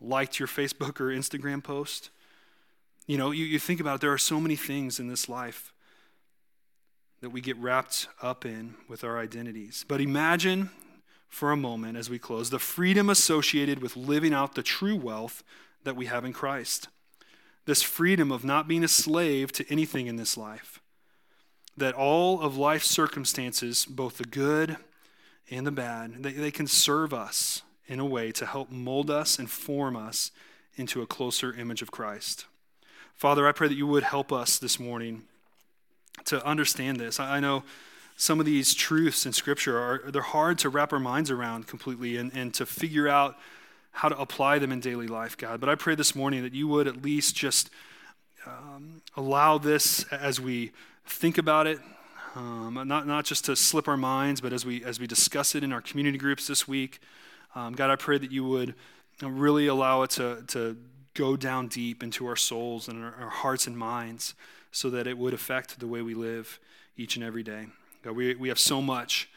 liked 0.01 0.39
your 0.39 0.49
Facebook 0.49 1.01
or 1.01 1.07
Instagram 1.07 1.63
post. 1.63 2.11
You 3.07 3.19
know, 3.19 3.31
you, 3.31 3.45
you 3.45 3.59
think 3.59 3.81
about 3.81 3.97
it, 3.97 4.01
there 4.01 4.13
are 4.13 4.19
so 4.19 4.41
many 4.41 4.57
things 4.57 5.01
in 5.01 5.09
this 5.09 5.29
life 5.29 5.73
that 7.21 7.31
we 7.31 7.41
get 7.41 7.57
wrapped 7.59 8.09
up 8.23 8.47
in 8.47 8.75
with 8.89 9.05
our 9.05 9.19
identities. 9.19 9.85
But 9.87 10.01
imagine 10.01 10.71
for 11.29 11.53
a 11.53 11.57
moment 11.57 11.97
as 11.97 12.09
we 12.09 12.19
close 12.19 12.51
the 12.51 12.59
freedom 12.59 13.11
associated 13.11 13.83
with 13.83 13.97
living 13.97 14.33
out 14.33 14.55
the 14.55 14.63
true 14.63 14.97
wealth 14.97 15.43
that 15.85 15.97
we 15.97 16.07
have 16.07 16.25
in 16.25 16.33
Christ. 16.33 16.89
This 17.67 17.83
freedom 17.83 18.33
of 18.33 18.45
not 18.45 18.67
being 18.67 18.83
a 18.83 18.89
slave 18.89 19.53
to 19.53 19.71
anything 19.71 20.07
in 20.07 20.17
this 20.17 20.37
life. 20.37 20.81
That 21.77 21.95
all 21.95 22.41
of 22.41 22.57
life's 22.57 22.91
circumstances, 22.91 23.85
both 23.85 24.19
the 24.19 24.25
good 24.25 24.77
and 25.51 25.67
the 25.67 25.73
bad, 25.73 26.23
they, 26.23 26.33
they 26.33 26.51
can 26.51 26.67
serve 26.67 27.13
us 27.13 27.63
in 27.87 27.99
a 27.99 28.05
way 28.05 28.31
to 28.33 28.47
help 28.47 28.71
mold 28.71 29.11
us 29.11 29.39
and 29.39 29.51
form 29.51 29.97
us 29.97 30.31
into 30.77 31.03
a 31.03 31.07
closer 31.07 31.53
image 31.53 31.83
of 31.83 31.91
Christ. 31.91 32.47
Father, 33.17 33.47
I 33.47 33.53
pray 33.53 33.69
that 33.69 33.75
you 33.75 33.87
would 33.87 34.05
help 34.05 34.33
us 34.33 34.59
this 34.59 34.79
morning 34.79 35.23
to 36.25 36.45
understand 36.47 36.99
this. 36.99 37.19
I 37.19 37.41
know 37.41 37.65
some 38.17 38.39
of 38.39 38.47
these 38.47 38.75
truths 38.75 39.27
in 39.27 39.33
Scripture 39.33 39.79
are 39.79 40.11
they're 40.11 40.23
hard 40.23 40.59
to 40.59 40.69
wrap 40.69 40.93
our 40.93 40.99
minds 40.99 41.31
around 41.31 41.67
completely 41.67 42.17
and, 42.17 42.31
and 42.35 42.55
to 42.55 42.67
figure 42.67 43.09
out 43.09 43.37
how 43.93 44.09
to 44.09 44.19
apply 44.19 44.59
them 44.59 44.73
in 44.73 44.81
daily 44.81 45.07
life, 45.07 45.37
God. 45.37 45.61
But 45.61 45.69
I 45.69 45.75
pray 45.75 45.95
this 45.95 46.15
morning 46.15 46.43
that 46.43 46.55
you 46.55 46.69
would 46.69 46.87
at 46.87 47.03
least 47.03 47.35
just 47.35 47.71
um, 48.47 49.03
allow 49.17 49.59
this 49.59 50.05
as 50.13 50.41
we 50.41 50.71
think 51.05 51.39
about 51.39 51.67
it, 51.67 51.79
um, 52.35 52.83
not, 52.87 53.07
not 53.07 53.25
just 53.25 53.45
to 53.47 53.57
slip 53.57 53.89
our 53.89 53.97
minds, 53.97 54.41
but 54.41 54.53
as 54.53 54.65
we, 54.65 54.85
as 54.85 55.01
we 55.01 55.07
discuss 55.07 55.55
it 55.55 55.65
in 55.65 55.73
our 55.73 55.81
community 55.81 56.19
groups 56.19 56.47
this 56.47 56.69
week. 56.69 57.01
Um, 57.55 57.73
God, 57.75 57.91
I 57.91 57.97
pray 57.97 58.19
that 58.19 58.31
you 58.31 58.45
would 58.45 58.75
really 59.23 59.67
allow 59.67 60.03
it 60.03 60.11
to, 60.11 60.45
to 60.49 60.77
go 61.15 61.37
down 61.37 61.69
deep 61.69 62.03
into 62.03 62.27
our 62.27 62.37
souls 62.37 62.89
and 62.89 63.05
our, 63.05 63.15
our 63.21 63.29
hearts 63.29 63.67
and 63.67 63.77
minds 63.77 64.35
so 64.73 64.89
that 64.91 65.07
it 65.07 65.19
would 65.19 65.35
affect 65.35 65.81
the 65.81 65.87
way 65.87 66.03
we 66.03 66.15
live 66.15 66.61
each 66.97 67.17
and 67.17 67.25
every 67.25 67.43
day. 67.43 67.67
God, 68.03 68.15
we, 68.15 68.35
we 68.35 68.49
have 68.49 68.59
so 68.59 68.81
much 68.81 69.29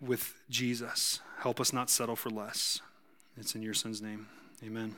with 0.00 0.34
Jesus. 0.50 1.20
Help 1.38 1.60
us 1.60 1.72
not 1.72 1.90
settle 1.90 2.16
for 2.16 2.30
less. 2.30 2.80
It's 3.36 3.54
in 3.54 3.62
your 3.62 3.74
son's 3.74 4.02
name. 4.02 4.26
Amen. 4.64 4.96